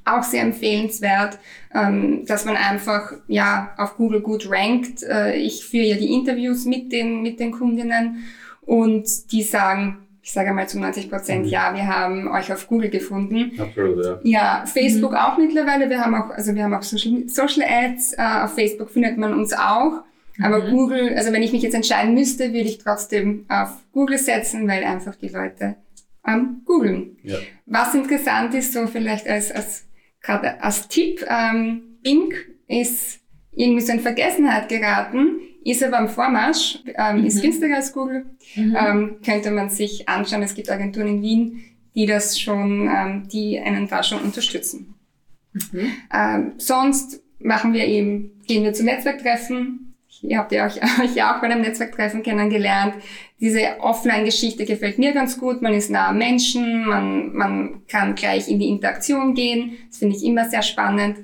Auch 0.05 0.23
sehr 0.23 0.42
empfehlenswert, 0.42 1.38
ähm, 1.75 2.25
dass 2.27 2.45
man 2.45 2.57
einfach 2.57 3.12
ja 3.27 3.73
auf 3.77 3.97
Google 3.97 4.21
gut 4.21 4.49
rankt. 4.51 5.03
Äh, 5.03 5.37
ich 5.37 5.64
führe 5.64 5.85
ja 5.87 5.97
die 5.97 6.12
Interviews 6.12 6.64
mit 6.64 6.92
den 6.92 7.23
mit 7.23 7.40
den 7.40 7.51
Kundinnen 7.51 8.25
und 8.67 9.33
die 9.33 9.43
sagen, 9.43 10.07
ich 10.27 10.33
sage 10.33 10.53
mal 10.53 10.69
zu 10.69 10.81
90 10.81 11.09
Prozent, 11.09 11.47
mhm. 11.47 11.51
ja, 11.51 11.73
wir 11.73 11.87
haben 11.87 12.29
euch 12.29 12.53
auf 12.53 12.67
Google 12.67 12.91
gefunden. 12.91 13.53
Absolut, 13.59 14.05
ja. 14.05 14.19
Ja, 14.25 14.65
Facebook 14.67 15.13
mhm. 15.13 15.17
auch 15.17 15.39
mittlerweile. 15.39 15.89
Wir 15.89 16.01
haben 16.01 16.17
auch, 16.17 16.31
also 16.31 16.53
wir 16.53 16.65
haben 16.65 16.75
auch 16.75 16.83
Social, 16.83 17.29
Social 17.29 17.65
Ads. 17.65 18.15
Äh, 18.15 18.45
auf 18.45 18.55
Facebook 18.57 18.91
findet 18.91 19.19
man 19.19 19.33
uns 19.33 19.53
auch. 19.53 20.03
Aber 20.43 20.65
mhm. 20.65 20.71
Google, 20.73 21.15
also 21.17 21.33
wenn 21.33 21.45
ich 21.45 21.53
mich 21.53 21.63
jetzt 21.63 21.75
entscheiden 21.75 22.13
müsste, 22.15 22.49
würde 22.49 22.69
ich 22.69 22.79
trotzdem 22.79 23.47
auf 23.49 23.71
Google 23.93 24.19
setzen, 24.19 24.67
weil 24.67 24.83
einfach 24.83 25.15
die 25.15 25.29
Leute 25.29 25.77
ähm, 26.27 26.63
googeln. 26.65 27.19
Ja. 27.23 27.39
Was 27.67 27.95
interessant 27.95 28.53
ist, 28.53 28.73
so 28.73 28.89
vielleicht 28.89 29.29
als, 29.29 29.53
als, 29.53 29.87
gerade 30.21 30.61
als 30.61 30.89
Tipp, 30.89 31.25
ähm, 31.29 31.99
Bing 32.03 32.35
ist 32.67 33.21
irgendwie 33.53 33.81
so 33.81 33.93
in 33.93 34.01
Vergessenheit 34.01 34.69
geraten 34.69 35.39
ist 35.71 35.83
aber 35.83 35.99
am 35.99 36.09
Vormarsch, 36.09 36.79
ähm, 36.97 37.21
mhm. 37.21 37.27
ist 37.27 37.43
günstiger 37.43 37.77
als 37.77 37.93
Google. 37.93 38.27
Mhm. 38.55 38.77
Ähm, 38.79 39.17
könnte 39.25 39.51
man 39.51 39.71
sich 39.71 40.09
anschauen. 40.09 40.43
Es 40.43 40.55
gibt 40.55 40.71
Agenturen 40.71 41.09
in 41.09 41.23
Wien, 41.23 41.65
die 41.95 42.07
das 42.07 42.39
schon, 42.39 42.89
ähm, 42.89 43.29
die 43.29 43.59
einen 43.59 43.89
da 43.89 44.03
schon 44.03 44.21
unterstützen. 44.21 44.95
Mhm. 45.53 45.93
Ähm, 46.13 46.53
sonst 46.59 47.21
machen 47.39 47.73
wir 47.73 47.85
eben, 47.87 48.41
gehen 48.47 48.63
wir 48.63 48.73
zu 48.73 48.85
Netzwerktreffen. 48.85 49.95
Ihr 50.23 50.39
habt 50.39 50.53
ja 50.53 50.67
euch, 50.67 50.77
euch 51.03 51.15
ja 51.15 51.35
auch 51.35 51.41
bei 51.41 51.49
einem 51.49 51.63
Netzwerktreffen 51.63 52.23
kennengelernt. 52.23 52.95
Diese 53.41 53.81
Offline-Geschichte 53.81 54.65
gefällt 54.65 54.99
mir 54.99 55.13
ganz 55.13 55.39
gut. 55.39 55.63
Man 55.63 55.75
ist 55.75 55.91
nah 55.91 56.09
am 56.09 56.19
Menschen, 56.19 56.87
man, 56.87 57.35
man 57.35 57.87
kann 57.87 58.15
gleich 58.15 58.49
in 58.49 58.59
die 58.59 58.69
Interaktion 58.69 59.35
gehen. 59.35 59.77
Das 59.89 59.99
finde 59.99 60.17
ich 60.17 60.25
immer 60.25 60.49
sehr 60.49 60.63
spannend. 60.63 61.19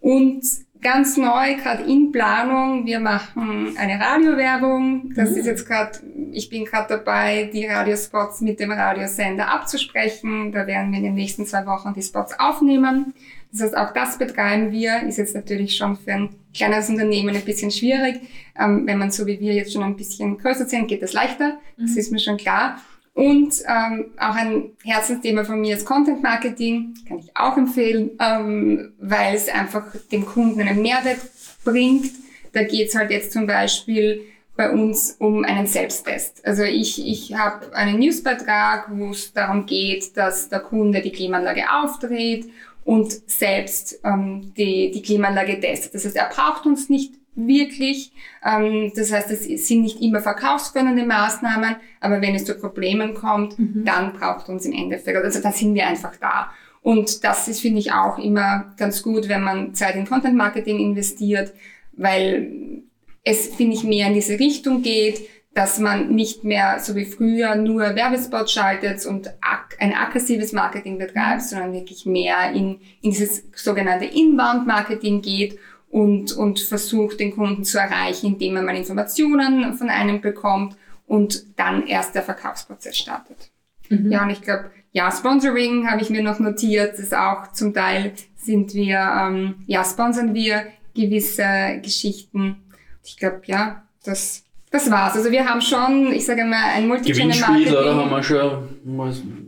Und 0.00 0.42
ganz 0.82 1.16
neu, 1.16 1.54
gerade 1.56 1.84
in 1.84 2.12
Planung. 2.12 2.84
Wir 2.84 3.00
machen 3.00 3.76
eine 3.78 3.98
Radiowerbung. 3.98 5.12
Das 5.14 5.30
mhm. 5.30 5.36
ist 5.36 5.46
jetzt 5.46 5.66
gerade, 5.66 6.00
ich 6.32 6.50
bin 6.50 6.64
gerade 6.64 6.88
dabei, 6.96 7.50
die 7.52 7.66
Radiospots 7.66 8.40
mit 8.40 8.60
dem 8.60 8.72
Radiosender 8.72 9.48
abzusprechen. 9.48 10.52
Da 10.52 10.66
werden 10.66 10.90
wir 10.90 10.98
in 10.98 11.04
den 11.04 11.14
nächsten 11.14 11.46
zwei 11.46 11.64
Wochen 11.66 11.94
die 11.94 12.02
Spots 12.02 12.38
aufnehmen. 12.38 13.14
Das 13.52 13.62
heißt, 13.62 13.76
auch 13.76 13.92
das 13.92 14.18
betreiben 14.18 14.72
wir. 14.72 15.02
Ist 15.04 15.18
jetzt 15.18 15.34
natürlich 15.34 15.76
schon 15.76 15.96
für 15.96 16.12
ein 16.12 16.30
kleines 16.54 16.88
Unternehmen 16.88 17.34
ein 17.36 17.44
bisschen 17.44 17.70
schwierig. 17.70 18.20
Ähm, 18.58 18.86
wenn 18.86 18.98
man 18.98 19.10
so 19.10 19.26
wie 19.26 19.38
wir 19.40 19.54
jetzt 19.54 19.72
schon 19.72 19.82
ein 19.82 19.96
bisschen 19.96 20.36
größer 20.36 20.66
sind, 20.66 20.88
geht 20.88 21.02
das 21.02 21.12
leichter. 21.12 21.58
Das 21.78 21.92
mhm. 21.92 21.98
ist 21.98 22.12
mir 22.12 22.18
schon 22.18 22.36
klar. 22.36 22.80
Und 23.14 23.54
ähm, 23.68 24.12
auch 24.16 24.34
ein 24.34 24.70
Herzensthema 24.82 25.44
von 25.44 25.60
mir 25.60 25.76
ist 25.76 25.84
Content 25.84 26.22
Marketing, 26.22 26.94
kann 27.06 27.18
ich 27.18 27.36
auch 27.36 27.56
empfehlen, 27.58 28.12
ähm, 28.18 28.94
weil 28.98 29.34
es 29.34 29.48
einfach 29.48 29.84
dem 30.10 30.24
Kunden 30.24 30.60
einen 30.62 30.80
Mehrwert 30.80 31.20
bringt. 31.62 32.10
Da 32.52 32.62
geht's 32.62 32.94
halt 32.94 33.10
jetzt 33.10 33.32
zum 33.32 33.46
Beispiel 33.46 34.22
bei 34.56 34.70
uns 34.70 35.16
um 35.18 35.44
einen 35.44 35.66
Selbsttest. 35.66 36.44
Also 36.44 36.62
ich, 36.62 37.06
ich 37.06 37.34
habe 37.34 37.74
einen 37.74 37.98
Newsbeitrag, 37.98 38.86
wo 38.90 39.10
es 39.10 39.32
darum 39.32 39.66
geht, 39.66 40.16
dass 40.16 40.48
der 40.48 40.60
Kunde 40.60 41.02
die 41.02 41.12
Klimaanlage 41.12 41.64
aufdreht 41.72 42.50
und 42.84 43.12
selbst 43.30 44.00
ähm, 44.04 44.52
die, 44.56 44.90
die 44.90 45.02
Klimaanlage 45.02 45.60
testet. 45.60 45.94
Das 45.94 46.04
heißt, 46.04 46.16
er 46.16 46.28
braucht 46.28 46.66
uns 46.66 46.88
nicht 46.88 47.14
wirklich. 47.34 48.12
Ähm, 48.44 48.92
das 48.94 49.12
heißt, 49.12 49.30
es 49.30 49.68
sind 49.68 49.82
nicht 49.82 50.00
immer 50.00 50.20
verkaufsfördernde 50.20 51.04
Maßnahmen, 51.04 51.76
aber 52.00 52.20
wenn 52.20 52.34
es 52.34 52.44
zu 52.44 52.54
Problemen 52.54 53.14
kommt, 53.14 53.58
mhm. 53.58 53.84
dann 53.84 54.12
braucht 54.12 54.48
uns 54.48 54.66
im 54.66 54.72
Endeffekt, 54.72 55.16
also 55.16 55.40
da 55.40 55.52
sind 55.52 55.74
wir 55.74 55.86
einfach 55.86 56.16
da. 56.16 56.50
Und 56.82 57.22
das 57.24 57.46
ist, 57.46 57.60
finde 57.60 57.78
ich, 57.78 57.92
auch 57.92 58.18
immer 58.18 58.74
ganz 58.76 59.02
gut, 59.02 59.28
wenn 59.28 59.42
man 59.42 59.74
Zeit 59.74 59.94
in 59.94 60.06
Content 60.06 60.36
Marketing 60.36 60.80
investiert, 60.80 61.52
weil 61.92 62.82
es, 63.24 63.54
finde 63.54 63.76
ich, 63.76 63.84
mehr 63.84 64.08
in 64.08 64.14
diese 64.14 64.38
Richtung 64.38 64.82
geht, 64.82 65.28
dass 65.54 65.78
man 65.78 66.14
nicht 66.14 66.44
mehr 66.44 66.78
so 66.80 66.96
wie 66.96 67.04
früher 67.04 67.54
nur 67.56 67.94
Werbespots 67.94 68.52
schaltet 68.52 69.04
und 69.06 69.32
ein 69.78 69.94
aggressives 69.94 70.52
Marketing 70.52 70.98
betreibt, 70.98 71.42
mhm. 71.42 71.46
sondern 71.46 71.72
wirklich 71.72 72.06
mehr 72.06 72.52
in, 72.52 72.80
in 73.02 73.10
dieses 73.10 73.44
sogenannte 73.54 74.06
Inbound-Marketing 74.06 75.22
geht 75.22 75.58
und, 75.92 76.32
und 76.32 76.58
versucht, 76.58 77.20
den 77.20 77.36
Kunden 77.36 77.64
zu 77.64 77.78
erreichen, 77.78 78.26
indem 78.28 78.56
er 78.56 78.62
mal 78.62 78.74
Informationen 78.74 79.74
von 79.74 79.90
einem 79.90 80.22
bekommt 80.22 80.74
und 81.06 81.44
dann 81.58 81.86
erst 81.86 82.14
der 82.14 82.22
Verkaufsprozess 82.22 82.96
startet. 82.96 83.50
Mhm. 83.90 84.10
Ja, 84.10 84.22
und 84.22 84.30
ich 84.30 84.40
glaube, 84.40 84.70
ja, 84.92 85.12
Sponsoring 85.12 85.86
habe 85.86 86.00
ich 86.00 86.08
mir 86.08 86.22
noch 86.22 86.38
notiert. 86.38 86.94
Das 86.94 87.00
ist 87.00 87.14
auch 87.14 87.52
zum 87.52 87.74
Teil 87.74 88.14
sind 88.36 88.72
wir, 88.72 88.98
ähm, 88.98 89.56
ja, 89.66 89.84
sponsern 89.84 90.32
wir 90.32 90.64
gewisse 90.94 91.78
Geschichten. 91.82 92.56
Ich 93.04 93.18
glaube, 93.18 93.42
ja, 93.44 93.82
das, 94.02 94.44
das 94.70 94.90
war's. 94.90 95.14
Also 95.14 95.30
wir 95.30 95.46
haben 95.46 95.60
schon, 95.60 96.10
ich 96.14 96.24
sage 96.24 96.46
mal, 96.46 96.72
ein 96.74 96.88
Multichannel-Marketing. 96.88 97.64
Gewinnspiel, 97.64 97.76
oder 97.76 97.96
haben 97.96 98.10
wir 98.10 98.22
schon 98.22 99.41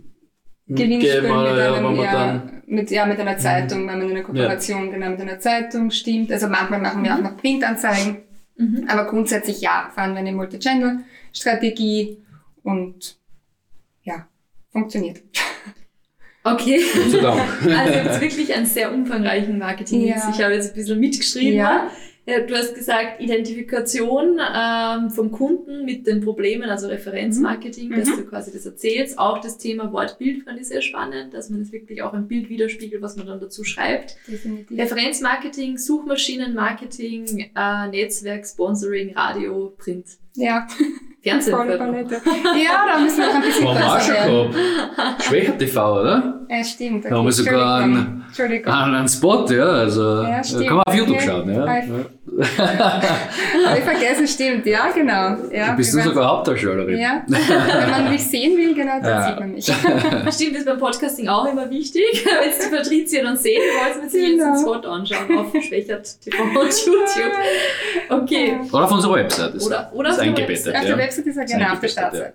Gewinnspiel 0.67 1.23
mit, 1.23 1.31
einem, 1.31 1.97
ja, 1.97 2.43
mit, 2.67 2.91
ja, 2.91 3.07
mit 3.07 3.21
einer 3.21 3.37
Zeitung, 3.37 3.83
mhm. 3.83 3.89
wenn 3.89 3.99
man 3.99 4.09
in 4.09 4.17
einer 4.17 4.25
Kooperation 4.25 4.87
ja. 4.87 4.93
genau 4.93 5.11
mit 5.11 5.21
einer 5.21 5.39
Zeitung 5.39 5.91
stimmt. 5.91 6.33
Also 6.33 6.49
manchmal 6.49 6.81
machen 6.81 7.05
wir 7.05 7.15
auch 7.15 7.21
noch 7.21 7.37
Printanzeigen. 7.37 8.23
Mhm. 8.57 8.87
Aber 8.89 9.05
grundsätzlich 9.05 9.61
ja, 9.61 9.91
fahren 9.95 10.13
wir 10.13 10.21
eine 10.21 10.33
Multichannel-Strategie 10.33 12.19
und 12.63 13.19
ja, 14.03 14.27
funktioniert. 14.71 15.23
Okay. 16.47 16.79
also 17.15 17.93
jetzt 17.95 18.21
wirklich 18.21 18.55
einen 18.55 18.67
sehr 18.67 18.93
umfangreichen 18.93 19.59
Marketing. 19.59 20.07
Ja. 20.07 20.31
Ich 20.31 20.43
habe 20.43 20.53
jetzt 20.53 20.73
ein 20.73 20.75
bisschen 20.75 21.01
mitgeschrieben. 21.01 21.55
Ja. 21.55 21.91
Ja, 22.27 22.41
du 22.41 22.55
hast 22.55 22.75
gesagt, 22.75 23.21
Identifikation 23.21 24.41
ähm, 24.41 25.11
vom 25.11 25.31
Kunden 25.31 25.85
mit 25.85 26.07
den 26.07 26.23
Problemen, 26.23 26.71
also 26.71 26.89
Referenzmarketing, 26.89 27.91
mhm. 27.91 27.97
dass 27.97 28.17
du 28.17 28.25
quasi 28.25 28.51
das 28.51 28.65
erzählst. 28.65 29.19
Auch 29.19 29.41
das 29.41 29.59
Thema 29.59 29.93
Wort-Bild 29.93 30.45
fand 30.45 30.59
ich 30.59 30.69
sehr 30.69 30.81
spannend, 30.81 31.35
dass 31.35 31.51
man 31.51 31.61
das 31.61 31.71
wirklich 31.71 32.03
auch 32.03 32.15
im 32.15 32.27
Bild 32.27 32.49
widerspiegelt, 32.49 33.03
was 33.03 33.17
man 33.17 33.27
dann 33.27 33.41
dazu 33.41 33.63
schreibt. 33.63 34.17
Definitiv. 34.27 34.79
Referenzmarketing, 34.79 35.77
Suchmaschinenmarketing, 35.77 37.51
äh, 37.55 37.89
Netzwerk, 37.89 38.47
Sponsoring, 38.47 39.15
Radio, 39.15 39.75
Print. 39.77 40.07
Ja. 40.37 40.67
Fernsehen. 41.25 41.55
Ja, 41.57 42.85
da 42.87 42.99
müssen 43.01 43.19
wir 43.19 43.27
noch 43.29 43.35
ein 43.35 43.41
bisschen 43.43 43.65
besser 43.65 44.13
werden. 44.13 44.55
Schwächer 45.21 45.59
TV, 45.59 46.01
oder? 46.01 46.47
Ja, 46.51 46.65
stimmt. 46.65 46.99
Okay. 46.99 47.09
Da 47.09 47.17
haben 47.17 47.25
wir 47.25 47.33
sogar 47.33 47.83
einen, 47.83 48.25
einen 48.39 49.09
Spot, 49.09 49.47
ja. 49.49 49.65
Also 49.65 50.23
ja, 50.23 50.43
kann 50.43 50.77
man 50.77 50.83
auf 50.87 50.95
YouTube 50.95 51.21
schauen, 51.23 51.51
ja. 51.55 51.65
Habe 52.59 53.79
ich 53.79 53.85
vergessen, 53.85 54.27
stimmt, 54.27 54.67
ja, 54.67 54.91
genau. 54.91 55.37
Ja, 55.53 55.71
du 55.71 55.77
bist 55.77 55.95
du 55.95 56.01
sogar 56.01 56.29
Hauptdarstellerin. 56.29 56.99
Ja, 56.99 57.25
wenn 57.29 57.91
man 57.91 58.11
mich 58.11 58.25
sehen 58.25 58.57
will, 58.57 58.75
genau, 58.75 59.01
dann 59.01 59.05
ja. 59.05 59.29
sieht 59.29 59.41
man 59.41 59.53
mich. 59.53 59.65
Stimmt, 60.35 60.57
ist 60.57 60.67
beim 60.67 60.79
Podcasting 60.79 61.29
auch 61.29 61.47
immer 61.47 61.71
wichtig. 61.71 62.03
Wenn 62.25 62.51
es 62.51 62.59
die 62.59 62.75
Patricia 62.75 63.23
dann 63.23 63.37
sehen 63.37 63.61
wollt, 63.61 63.99
man 64.01 64.09
sich 64.09 64.31
genau. 64.31 64.47
jetzt 64.47 64.67
einen 64.67 64.75
Spot 64.75 64.89
anschauen 64.89 65.39
auf 65.39 65.63
Schwächert 65.63 66.21
TV 66.21 66.43
und 66.43 66.55
YouTube. 66.55 67.33
Okay. 68.09 68.61
Oder 68.73 68.85
auf 68.85 68.93
unserer 68.93 69.15
Website. 69.15 69.55
Ist, 69.55 69.67
oder 69.67 69.91
oder 69.93 70.11
ist 70.11 70.19
eingebettet. 70.19 70.75
Auf 70.75 70.85
der 70.85 70.99
Website 70.99 71.27
ist 71.27 71.37
er 71.37 71.45
genau, 71.45 71.73
auf 71.73 71.81
der 71.81 71.89
Startseite. 71.89 72.35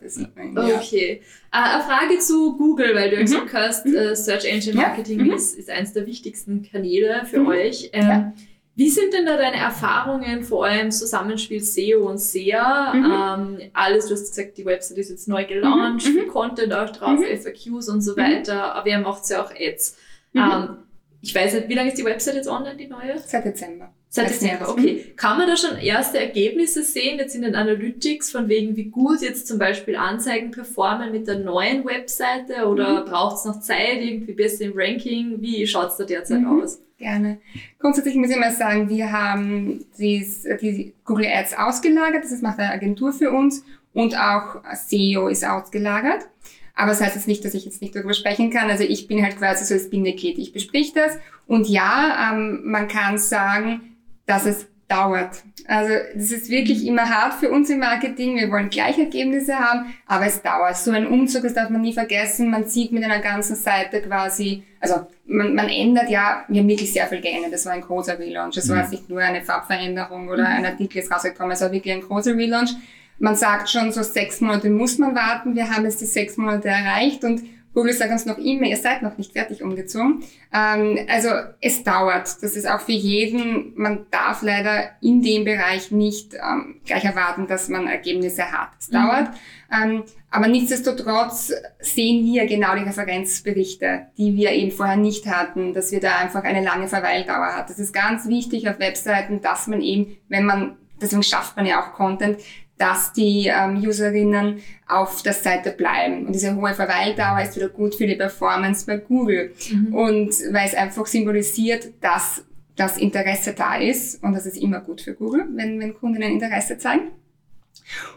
Okay. 0.55 1.21
Äh, 1.51 1.57
eine 1.57 1.83
Frage 1.83 2.19
zu 2.19 2.55
Google, 2.57 2.95
weil 2.95 3.09
du 3.09 3.15
ja 3.15 3.21
mhm. 3.21 3.25
gesagt 3.25 3.53
hast, 3.53 3.85
mhm. 3.85 4.15
Search 4.15 4.45
Engine 4.45 4.75
Marketing 4.75 5.25
ja. 5.25 5.35
ist, 5.35 5.57
ist 5.57 5.69
eines 5.69 5.93
der 5.93 6.05
wichtigsten 6.05 6.63
Kanäle 6.63 7.25
für 7.25 7.39
mhm. 7.39 7.47
euch. 7.47 7.89
Ähm, 7.91 8.07
ja. 8.07 8.33
Wie 8.79 8.89
sind 8.89 9.13
denn 9.13 9.25
da 9.25 9.35
deine 9.35 9.57
Erfahrungen, 9.57 10.41
vor 10.41 10.65
allem 10.65 10.89
Zusammenspiel 10.89 11.61
SEO 11.61 12.09
und 12.09 12.17
SEA? 12.17 12.93
Mhm. 12.93 13.59
Ähm, 13.59 13.71
alles, 13.73 14.05
du 14.05 14.13
hast 14.13 14.29
gesagt, 14.29 14.57
die 14.57 14.63
Website 14.63 14.99
ist 14.99 15.09
jetzt 15.09 15.27
neu 15.27 15.43
gelauncht, 15.43 16.07
mhm. 16.07 16.11
viel 16.13 16.27
Content 16.27 16.71
auch 16.71 16.89
drauf, 16.89 17.19
mhm. 17.19 17.25
FAQs 17.25 17.89
und 17.89 17.99
so 17.99 18.15
weiter, 18.15 18.73
aber 18.73 18.87
ihr 18.87 18.99
macht 18.99 19.29
ja 19.29 19.43
auch 19.43 19.51
Ads. 19.51 19.97
Ähm, 20.33 20.77
ich 21.21 21.35
weiß 21.35 21.55
nicht, 21.55 21.67
wie 21.67 21.73
lange 21.73 21.89
ist 21.89 21.97
die 21.97 22.05
Website 22.05 22.35
jetzt 22.35 22.47
online, 22.47 22.77
die 22.77 22.87
neue? 22.87 23.19
Seit 23.19 23.43
Dezember. 23.43 23.93
Seit 24.07 24.29
Dezember, 24.29 24.69
okay. 24.69 25.11
Kann 25.17 25.37
man 25.37 25.49
da 25.49 25.57
schon 25.57 25.77
erste 25.77 26.17
Ergebnisse 26.17 26.81
sehen, 26.81 27.19
jetzt 27.19 27.35
in 27.35 27.41
den 27.41 27.55
Analytics, 27.55 28.31
von 28.31 28.47
wegen, 28.47 28.77
wie 28.77 28.85
gut 28.85 29.19
jetzt 29.19 29.45
zum 29.45 29.59
Beispiel 29.59 29.97
Anzeigen 29.97 30.51
performen 30.51 31.11
mit 31.11 31.27
der 31.27 31.39
neuen 31.39 31.83
Webseite 31.83 32.65
oder 32.65 33.01
mhm. 33.01 33.09
braucht 33.09 33.39
es 33.39 33.43
noch 33.43 33.59
Zeit, 33.59 33.99
irgendwie 33.99 34.31
besser 34.31 34.63
im 34.63 34.71
Ranking? 34.73 35.41
Wie 35.41 35.67
schaut 35.67 35.89
es 35.89 35.97
da 35.97 36.05
derzeit 36.05 36.39
mhm. 36.39 36.61
aus? 36.61 36.79
Gerne. 36.99 37.39
Grundsätzlich 37.79 38.15
muss 38.15 38.29
ich 38.29 38.37
mal 38.37 38.51
sagen, 38.51 38.89
wir 38.89 39.13
haben 39.13 39.85
dies, 39.97 40.43
die 40.61 40.93
Google 41.05 41.27
Ads 41.27 41.57
ausgelagert, 41.57 42.25
das 42.25 42.41
macht 42.41 42.59
eine 42.59 42.73
Agentur 42.73 43.13
für 43.13 43.31
uns 43.31 43.63
und 43.93 44.17
auch 44.19 44.61
SEO 44.73 45.29
ist 45.29 45.47
ausgelagert. 45.47 46.27
Aber 46.75 46.91
das 46.91 47.01
heißt 47.01 47.15
jetzt 47.15 47.27
nicht, 47.27 47.43
dass 47.45 47.53
ich 47.53 47.63
jetzt 47.63 47.81
nicht 47.81 47.95
darüber 47.95 48.13
sprechen 48.13 48.51
kann. 48.51 48.69
Also 48.69 48.83
ich 48.83 49.07
bin 49.07 49.23
halt 49.23 49.37
quasi 49.37 49.63
so 49.63 49.73
das 49.73 49.89
Bindeglied. 49.89 50.37
Ich 50.37 50.51
besprich 50.51 50.93
das. 50.93 51.17
Und 51.47 51.67
ja, 51.67 52.31
ähm, 52.31 52.61
man 52.65 52.87
kann 52.89 53.17
sagen, 53.17 53.97
dass 54.25 54.45
es 54.45 54.67
dauert. 54.89 55.43
Also 55.67 55.93
das 56.15 56.31
ist 56.31 56.49
wirklich 56.49 56.85
immer 56.85 57.07
hart 57.07 57.35
für 57.35 57.51
uns 57.51 57.69
im 57.69 57.79
Marketing. 57.79 58.37
Wir 58.37 58.51
wollen 58.51 58.69
gleich 58.69 58.97
Ergebnisse 58.97 59.59
haben, 59.59 59.93
aber 60.07 60.25
es 60.25 60.41
dauert. 60.41 60.75
So 60.77 60.91
ein 60.91 61.05
Umzug, 61.05 61.43
das 61.43 61.53
darf 61.53 61.69
man 61.69 61.81
nie 61.81 61.93
vergessen. 61.93 62.49
Man 62.49 62.65
sieht 62.67 62.91
mit 62.91 63.03
einer 63.03 63.19
ganzen 63.19 63.55
Seite 63.55 64.01
quasi, 64.01 64.63
also 64.79 65.05
man, 65.27 65.53
man 65.53 65.69
ändert 65.69 66.09
ja, 66.09 66.43
wir 66.47 66.61
haben 66.61 66.67
wirklich 66.67 66.91
sehr 66.91 67.05
viel 67.07 67.21
geändert. 67.21 67.53
Das 67.53 67.67
war 67.67 67.73
ein 67.73 67.81
großer 67.81 68.17
Relaunch. 68.17 68.55
Das 68.55 68.67
mhm. 68.67 68.73
war 68.73 68.89
nicht 68.89 69.09
nur 69.09 69.21
eine 69.21 69.43
Farbveränderung 69.43 70.27
oder 70.27 70.47
ein 70.47 70.65
Artikel 70.65 70.97
ist 70.97 71.11
rausgekommen, 71.11 71.51
es 71.51 71.61
war 71.61 71.71
wirklich 71.71 71.93
ein 71.93 72.01
großer 72.01 72.35
Relaunch. 72.35 72.71
Man 73.19 73.35
sagt 73.35 73.69
schon, 73.69 73.91
so 73.91 74.01
sechs 74.01 74.41
Monate 74.41 74.69
muss 74.69 74.97
man 74.97 75.13
warten. 75.13 75.53
Wir 75.53 75.69
haben 75.69 75.83
jetzt 75.83 76.01
die 76.01 76.05
sechs 76.05 76.37
Monate 76.37 76.69
erreicht 76.69 77.23
und 77.25 77.43
Google 77.73 77.93
sagt 77.93 78.11
uns 78.11 78.25
noch 78.25 78.37
immer, 78.37 78.65
ihr 78.65 78.77
seid 78.77 79.01
noch 79.01 79.17
nicht 79.17 79.33
fertig 79.33 79.61
umgezogen. 79.61 80.23
Ähm, 80.53 80.99
also 81.07 81.29
es 81.61 81.83
dauert. 81.83 82.41
Das 82.41 82.55
ist 82.55 82.67
auch 82.67 82.81
für 82.81 82.91
jeden, 82.91 83.73
man 83.75 84.07
darf 84.11 84.41
leider 84.41 84.89
in 85.01 85.21
dem 85.21 85.45
Bereich 85.45 85.91
nicht 85.91 86.33
ähm, 86.33 86.81
gleich 86.85 87.05
erwarten, 87.05 87.47
dass 87.47 87.69
man 87.69 87.87
Ergebnisse 87.87 88.51
hat. 88.51 88.69
Es 88.79 88.89
mhm. 88.89 88.93
dauert. 88.93 89.29
Ähm, 89.71 90.03
aber 90.31 90.47
nichtsdestotrotz 90.47 91.53
sehen 91.79 92.25
wir 92.25 92.45
genau 92.47 92.75
die 92.75 92.83
Referenzberichte, 92.83 94.07
die 94.17 94.35
wir 94.35 94.51
eben 94.51 94.71
vorher 94.71 94.97
nicht 94.97 95.27
hatten, 95.27 95.73
dass 95.73 95.91
wir 95.91 95.99
da 95.99 96.17
einfach 96.17 96.43
eine 96.43 96.63
lange 96.63 96.87
Verweildauer 96.87 97.55
hat. 97.55 97.69
Das 97.69 97.79
ist 97.79 97.93
ganz 97.93 98.27
wichtig 98.27 98.67
auf 98.69 98.79
Webseiten, 98.79 99.41
dass 99.41 99.67
man 99.67 99.81
eben, 99.81 100.17
wenn 100.27 100.45
man 100.45 100.77
deswegen 101.01 101.23
schafft 101.23 101.55
man 101.55 101.65
ja 101.65 101.81
auch 101.81 101.93
Content, 101.93 102.39
dass 102.79 103.11
die 103.11 103.51
ähm, 103.53 103.83
Userinnen 103.85 104.61
auf 104.87 105.21
der 105.21 105.33
Seite 105.33 105.71
bleiben. 105.71 106.25
Und 106.25 106.33
diese 106.33 106.55
hohe 106.55 106.73
Verweildauer 106.73 107.41
ist 107.41 107.57
wieder 107.57 107.67
gut 107.67 107.93
für 107.93 108.07
die 108.07 108.15
Performance 108.15 108.85
bei 108.85 108.97
Google. 108.97 109.53
Mhm. 109.69 109.93
Und 109.93 110.29
weil 110.51 110.65
es 110.65 110.73
einfach 110.73 111.05
symbolisiert, 111.05 111.89
dass 111.99 112.45
das 112.77 112.97
Interesse 112.97 113.53
da 113.53 113.75
ist. 113.75 114.23
Und 114.23 114.31
das 114.31 114.45
ist 114.45 114.57
immer 114.57 114.79
gut 114.79 115.01
für 115.01 115.13
Google, 115.13 115.45
wenn, 115.55 115.77
wenn 115.81 115.93
Kunden 115.93 116.23
ein 116.23 116.31
Interesse 116.31 116.77
zeigen. 116.77 117.11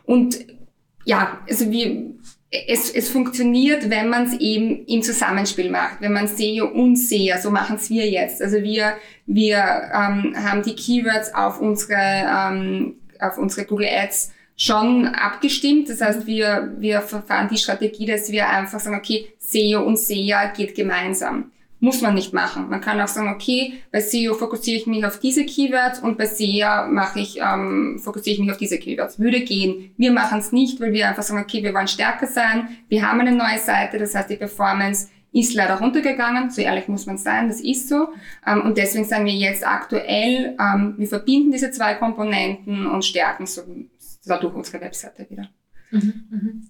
Und 0.05 0.47
ja, 1.05 1.41
also 1.49 1.69
wir, 1.69 2.13
es, 2.69 2.89
es 2.89 3.09
funktioniert, 3.09 3.91
wenn 3.91 4.09
man 4.09 4.27
es 4.27 4.35
eben 4.39 4.87
im 4.87 5.03
Zusammenspiel 5.03 5.73
macht, 5.73 6.01
wenn 6.01 6.13
man 6.13 6.29
SEO 6.29 6.67
und 6.69 6.95
SEA, 6.95 7.39
so 7.39 7.51
machen 7.51 7.77
es 7.77 7.91
wir 7.91 8.09
jetzt. 8.09 8.41
Also 8.41 8.63
wir, 8.63 8.95
wir 9.27 9.57
ähm, 9.57 10.37
haben 10.37 10.63
die 10.63 10.77
Keywords 10.77 11.35
auf 11.35 11.61
unsere, 11.61 11.99
ähm, 11.99 12.95
auf 13.19 13.39
unsere 13.39 13.67
Google 13.67 13.89
Ads 13.89 14.31
schon 14.63 15.07
abgestimmt. 15.09 15.89
Das 15.89 16.01
heißt, 16.01 16.27
wir, 16.27 16.73
wir 16.79 17.01
verfahren 17.01 17.49
die 17.51 17.59
Strategie, 17.59 18.07
dass 18.07 18.31
wir 18.31 18.49
einfach 18.49 18.79
sagen, 18.79 18.97
okay, 18.97 19.27
SEO 19.39 19.83
und 19.83 19.99
SEA 19.99 20.53
geht 20.57 20.77
gemeinsam. 20.77 21.51
Muss 21.81 22.01
man 22.01 22.15
nicht 22.15 22.33
machen. 22.33 22.71
Man 22.71 22.81
kann 22.81 23.01
auch 23.01 23.09
sagen, 23.09 23.35
okay, 23.35 23.75
bei 23.91 24.01
SEO 24.01 24.35
fokussiere 24.35 24.79
ich 24.79 24.87
mich 24.87 25.05
auf 25.05 25.19
diese 25.19 25.45
Keywords 25.45 25.99
und 25.99 26.17
bei 26.17 26.27
SEA 26.27 26.87
mache 26.87 27.19
ich, 27.19 27.41
ähm, 27.41 28.01
fokussiere 28.01 28.35
ich 28.35 28.41
mich 28.41 28.53
auf 28.53 28.57
diese 28.57 28.79
Keywords. 28.79 29.19
Würde 29.19 29.41
gehen. 29.41 29.93
Wir 29.97 30.13
machen 30.13 30.39
es 30.39 30.53
nicht, 30.53 30.81
weil 30.81 30.93
wir 30.93 31.09
einfach 31.09 31.25
sagen, 31.25 31.43
okay, 31.43 31.65
wir 31.65 31.75
wollen 31.75 31.89
stärker 31.89 32.29
sein. 32.29 32.69
Wir 32.89 33.05
haben 33.05 33.19
eine 33.19 33.33
neue 33.33 33.59
Seite, 33.59 33.99
das 33.99 34.15
heißt, 34.15 34.31
die 34.31 34.37
Performance 34.37 35.09
ist 35.33 35.55
leider 35.55 35.79
runtergegangen, 35.79 36.51
so 36.51 36.61
ehrlich 36.61 36.87
muss 36.89 37.07
man 37.07 37.17
sein, 37.17 37.49
das 37.49 37.61
ist 37.61 37.89
so. 37.89 38.09
Ähm, 38.47 38.61
und 38.63 38.77
deswegen 38.79 39.07
sagen 39.07 39.25
wir 39.25 39.33
jetzt 39.33 39.67
aktuell, 39.67 40.57
ähm, 40.61 40.95
wir 40.99 41.09
verbinden 41.09 41.51
diese 41.51 41.73
zwei 41.73 41.95
Komponenten 41.95 42.87
und 42.87 43.05
stärken 43.05 43.47
so 43.47 43.63
dadurch 44.25 44.55
unsere 44.55 44.81
Webseite 44.81 45.27
wieder. 45.29 45.49
Mhm, 45.91 46.25
mhm. 46.31 46.69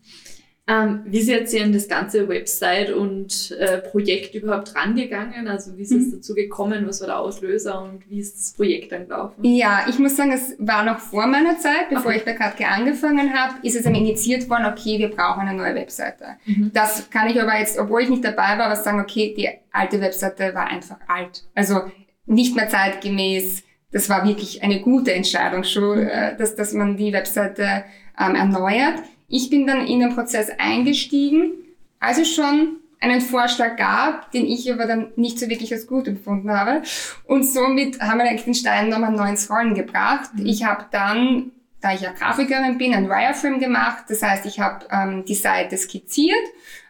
Ähm, 0.69 1.01
wie 1.07 1.19
ist 1.19 1.29
jetzt 1.29 1.61
an 1.61 1.73
das 1.73 1.89
ganze 1.89 2.29
Website 2.29 2.93
und 2.93 3.51
äh, 3.59 3.79
Projekt 3.79 4.37
überhaupt 4.37 4.77
rangegangen? 4.77 5.49
Also 5.49 5.77
wie 5.77 5.83
ist 5.83 5.91
es 5.91 6.07
mhm. 6.07 6.13
dazu 6.13 6.35
gekommen? 6.35 6.87
Was 6.87 7.01
war 7.01 7.09
der 7.09 7.19
Auslöser 7.19 7.83
und 7.83 8.09
wie 8.09 8.21
ist 8.21 8.37
das 8.37 8.53
Projekt 8.53 8.93
dann 8.93 9.09
gelaufen? 9.09 9.45
Ja, 9.45 9.87
ich 9.89 9.99
muss 9.99 10.15
sagen, 10.15 10.31
es 10.31 10.55
war 10.61 10.85
noch 10.85 11.01
vor 11.01 11.27
meiner 11.27 11.59
Zeit, 11.59 11.89
bevor 11.91 12.13
okay. 12.13 12.19
ich 12.19 12.25
bei 12.25 12.35
KatK 12.35 12.71
angefangen 12.71 13.35
habe, 13.35 13.55
ist 13.67 13.75
es 13.75 13.85
einmal 13.87 14.03
initiiert 14.03 14.49
worden, 14.49 14.67
okay, 14.67 15.01
wir 15.01 15.11
brauchen 15.11 15.41
eine 15.41 15.59
neue 15.59 15.75
Webseite. 15.75 16.37
Mhm. 16.47 16.71
Das 16.73 17.11
kann 17.11 17.29
ich 17.29 17.43
aber 17.43 17.59
jetzt, 17.59 17.77
obwohl 17.77 18.03
ich 18.03 18.09
nicht 18.09 18.25
dabei 18.25 18.57
war, 18.57 18.71
was 18.71 18.85
sagen, 18.85 19.01
okay, 19.01 19.35
die 19.37 19.49
alte 19.73 20.01
Webseite 20.01 20.55
war 20.55 20.69
einfach 20.69 20.99
alt. 21.09 21.43
Also 21.57 21.81
nicht 22.27 22.55
mehr 22.55 22.69
zeitgemäß 22.69 23.65
das 23.93 24.09
war 24.09 24.27
wirklich 24.27 24.63
eine 24.63 24.81
gute 24.81 25.13
Entscheidung 25.13 25.65
schon, 25.65 26.01
mhm. 26.01 26.09
äh, 26.09 26.37
dass, 26.37 26.57
dass 26.57 26.73
man 26.73 26.97
die 26.97 27.13
Webseite 27.13 27.85
ähm, 28.19 28.35
erneuert. 28.35 28.99
Ich 29.29 29.51
bin 29.51 29.67
dann 29.67 29.87
in 29.87 30.01
den 30.01 30.15
Prozess 30.15 30.51
eingestiegen, 30.59 31.53
als 32.01 32.19
es 32.19 32.35
schon 32.35 32.77
einen 33.01 33.21
Vorschlag 33.21 33.77
gab, 33.77 34.31
den 34.31 34.47
ich 34.47 34.73
aber 34.73 34.87
dann 34.87 35.09
nicht 35.17 35.39
so 35.39 35.49
wirklich 35.49 35.73
als 35.73 35.87
gut 35.87 36.07
empfunden 36.07 36.51
habe. 36.51 36.83
Und 37.25 37.45
somit 37.45 38.01
haben 38.01 38.19
wir 38.19 38.27
eigentlich 38.27 38.45
den 38.45 38.55
Stein 38.55 38.89
nochmal 38.89 39.13
neu 39.13 39.29
ins 39.29 39.51
Rollen 39.51 39.75
gebracht. 39.75 40.31
Mhm. 40.35 40.47
Ich 40.47 40.65
habe 40.65 40.87
dann, 40.91 41.51
da 41.81 41.93
ich 41.93 42.01
ja 42.01 42.13
Grafikerin 42.13 42.79
bin, 42.79 42.95
ein 42.95 43.09
Wireframe 43.09 43.59
gemacht. 43.59 44.05
Das 44.09 44.23
heißt, 44.23 44.47
ich 44.47 44.61
habe 44.61 44.87
ähm, 44.91 45.25
die 45.25 45.35
Seite 45.35 45.77
skizziert, 45.77 46.37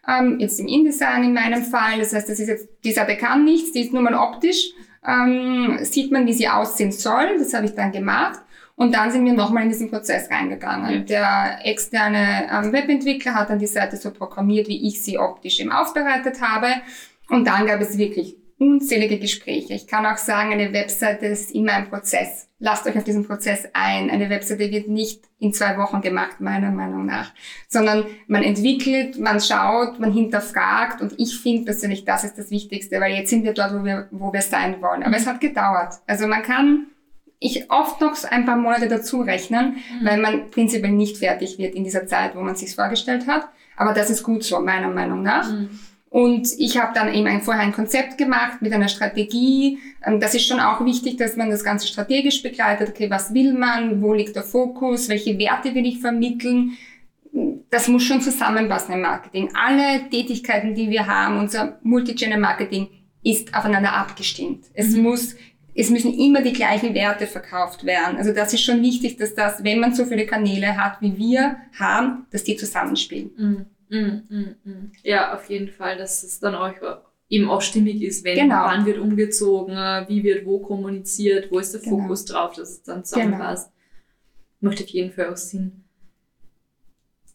ähm, 0.06 0.38
jetzt 0.38 0.60
im 0.60 0.68
InDesign 0.68 1.24
in 1.24 1.32
meinem 1.32 1.62
Fall. 1.62 1.98
Das 1.98 2.12
heißt, 2.12 2.28
das 2.28 2.38
ist 2.38 2.48
jetzt, 2.48 2.68
die 2.84 2.92
Seite 2.92 3.16
kann 3.16 3.44
nichts, 3.44 3.72
die 3.72 3.80
ist 3.80 3.92
nur 3.92 4.02
mal 4.02 4.14
optisch 4.14 4.72
ähm, 5.06 5.78
sieht 5.82 6.12
man, 6.12 6.26
wie 6.26 6.32
sie 6.32 6.48
aussehen 6.48 6.92
soll. 6.92 7.38
Das 7.38 7.54
habe 7.54 7.66
ich 7.66 7.74
dann 7.74 7.92
gemacht. 7.92 8.40
Und 8.74 8.94
dann 8.94 9.10
sind 9.10 9.24
wir 9.24 9.32
nochmal 9.32 9.64
in 9.64 9.68
diesen 9.68 9.90
Prozess 9.90 10.30
reingegangen. 10.30 10.92
Ja. 10.92 10.98
Der 11.00 11.66
externe 11.66 12.48
ähm, 12.50 12.72
Webentwickler 12.72 13.34
hat 13.34 13.50
dann 13.50 13.58
die 13.58 13.66
Seite 13.66 13.96
so 13.96 14.10
programmiert, 14.10 14.68
wie 14.68 14.88
ich 14.88 15.02
sie 15.02 15.18
optisch 15.18 15.60
eben 15.60 15.72
aufbereitet 15.72 16.40
habe. 16.40 16.68
Und 17.28 17.46
dann 17.46 17.66
gab 17.66 17.80
es 17.80 17.98
wirklich 17.98 18.36
unzählige 18.62 19.18
Gespräche. 19.18 19.74
Ich 19.74 19.86
kann 19.86 20.06
auch 20.06 20.16
sagen, 20.16 20.52
eine 20.52 20.72
Webseite 20.72 21.26
ist 21.26 21.50
immer 21.52 21.72
ein 21.72 21.90
Prozess. 21.90 22.48
Lasst 22.58 22.86
euch 22.86 22.96
auf 22.96 23.02
diesen 23.02 23.26
Prozess 23.26 23.68
ein. 23.72 24.08
Eine 24.08 24.30
Webseite 24.30 24.70
wird 24.70 24.88
nicht 24.88 25.24
in 25.40 25.52
zwei 25.52 25.76
Wochen 25.78 26.00
gemacht, 26.00 26.40
meiner 26.40 26.70
Meinung 26.70 27.06
nach, 27.06 27.32
sondern 27.68 28.06
man 28.28 28.44
entwickelt, 28.44 29.18
man 29.18 29.40
schaut, 29.40 29.98
man 29.98 30.12
hinterfragt 30.12 31.00
und 31.00 31.14
ich 31.18 31.36
finde 31.36 31.64
persönlich, 31.64 32.04
das 32.04 32.22
ist 32.22 32.38
das 32.38 32.50
Wichtigste, 32.50 33.00
weil 33.00 33.14
jetzt 33.14 33.30
sind 33.30 33.42
wir 33.42 33.52
dort, 33.52 33.74
wo 33.74 33.84
wir, 33.84 34.06
wo 34.12 34.32
wir 34.32 34.42
sein 34.42 34.80
wollen. 34.80 35.02
Aber 35.02 35.16
es 35.16 35.26
hat 35.26 35.40
gedauert. 35.40 35.94
Also 36.06 36.28
man 36.28 36.42
kann 36.42 36.86
ich 37.40 37.68
oft 37.72 38.00
noch 38.00 38.14
ein 38.30 38.46
paar 38.46 38.56
Monate 38.56 38.86
dazu 38.86 39.22
rechnen, 39.22 39.74
mhm. 40.00 40.06
weil 40.06 40.20
man 40.20 40.50
prinzipiell 40.50 40.92
nicht 40.92 41.16
fertig 41.16 41.58
wird 41.58 41.74
in 41.74 41.82
dieser 41.82 42.06
Zeit, 42.06 42.36
wo 42.36 42.40
man 42.40 42.54
sich 42.54 42.72
vorgestellt 42.72 43.26
hat. 43.26 43.48
Aber 43.76 43.92
das 43.92 44.10
ist 44.10 44.22
gut 44.22 44.44
so, 44.44 44.60
meiner 44.60 44.88
Meinung 44.88 45.22
nach. 45.22 45.50
Mhm. 45.50 45.70
Und 46.12 46.46
ich 46.58 46.76
habe 46.76 46.92
dann 46.94 47.14
eben 47.14 47.26
ein, 47.26 47.40
vorher 47.40 47.62
ein 47.62 47.72
Konzept 47.72 48.18
gemacht 48.18 48.60
mit 48.60 48.70
einer 48.74 48.88
Strategie. 48.88 49.78
Ähm, 50.04 50.20
das 50.20 50.34
ist 50.34 50.46
schon 50.46 50.60
auch 50.60 50.84
wichtig, 50.84 51.16
dass 51.16 51.36
man 51.36 51.48
das 51.48 51.64
Ganze 51.64 51.86
strategisch 51.86 52.42
begleitet. 52.42 52.90
Okay, 52.90 53.08
was 53.08 53.32
will 53.32 53.54
man? 53.54 54.02
Wo 54.02 54.12
liegt 54.12 54.36
der 54.36 54.42
Fokus? 54.42 55.08
Welche 55.08 55.38
Werte 55.38 55.74
will 55.74 55.86
ich 55.86 56.00
vermitteln? 56.00 56.72
Das 57.70 57.88
muss 57.88 58.02
schon 58.02 58.20
zusammenpassen 58.20 58.92
im 58.92 59.00
Marketing. 59.00 59.48
Alle 59.54 60.06
Tätigkeiten, 60.10 60.74
die 60.74 60.90
wir 60.90 61.06
haben, 61.06 61.38
unser 61.38 61.78
Multichannel 61.82 62.38
Marketing 62.38 62.88
ist 63.24 63.54
aufeinander 63.54 63.94
abgestimmt. 63.94 64.66
Es 64.74 64.90
mhm. 64.90 65.04
muss 65.04 65.34
es 65.74 65.88
müssen 65.88 66.12
immer 66.12 66.42
die 66.42 66.52
gleichen 66.52 66.92
Werte 66.92 67.26
verkauft 67.26 67.86
werden. 67.86 68.18
Also 68.18 68.34
das 68.34 68.52
ist 68.52 68.62
schon 68.62 68.82
wichtig, 68.82 69.16
dass 69.16 69.34
das, 69.34 69.64
wenn 69.64 69.80
man 69.80 69.94
so 69.94 70.04
viele 70.04 70.26
Kanäle 70.26 70.76
hat, 70.76 71.00
wie 71.00 71.16
wir 71.16 71.56
haben, 71.78 72.26
dass 72.30 72.44
die 72.44 72.56
zusammenspielen. 72.56 73.30
Mhm. 73.38 73.66
Mm, 73.92 74.22
mm, 74.30 74.56
mm. 74.64 74.92
Ja, 75.02 75.34
auf 75.34 75.50
jeden 75.50 75.68
Fall, 75.68 75.98
dass 75.98 76.22
es 76.22 76.40
dann 76.40 76.54
auch 76.54 76.72
eben 77.28 77.50
auch 77.50 77.60
stimmig 77.60 78.02
ist, 78.02 78.24
wenn 78.24 78.38
genau. 78.38 78.64
wann 78.64 78.86
wird 78.86 78.98
umgezogen, 78.98 79.74
wie 80.08 80.22
wird 80.22 80.46
wo 80.46 80.60
kommuniziert, 80.60 81.50
wo 81.50 81.58
ist 81.58 81.74
der 81.74 81.82
genau. 81.82 81.98
Fokus 81.98 82.24
drauf, 82.24 82.54
dass 82.54 82.70
es 82.70 82.82
dann 82.82 83.04
zusammenpasst. 83.04 83.70
Genau. 84.60 84.70
Macht 84.70 84.82
auf 84.82 84.88
jeden 84.88 85.12
Fall 85.12 85.30
auch 85.30 85.36
Sinn. 85.36 85.84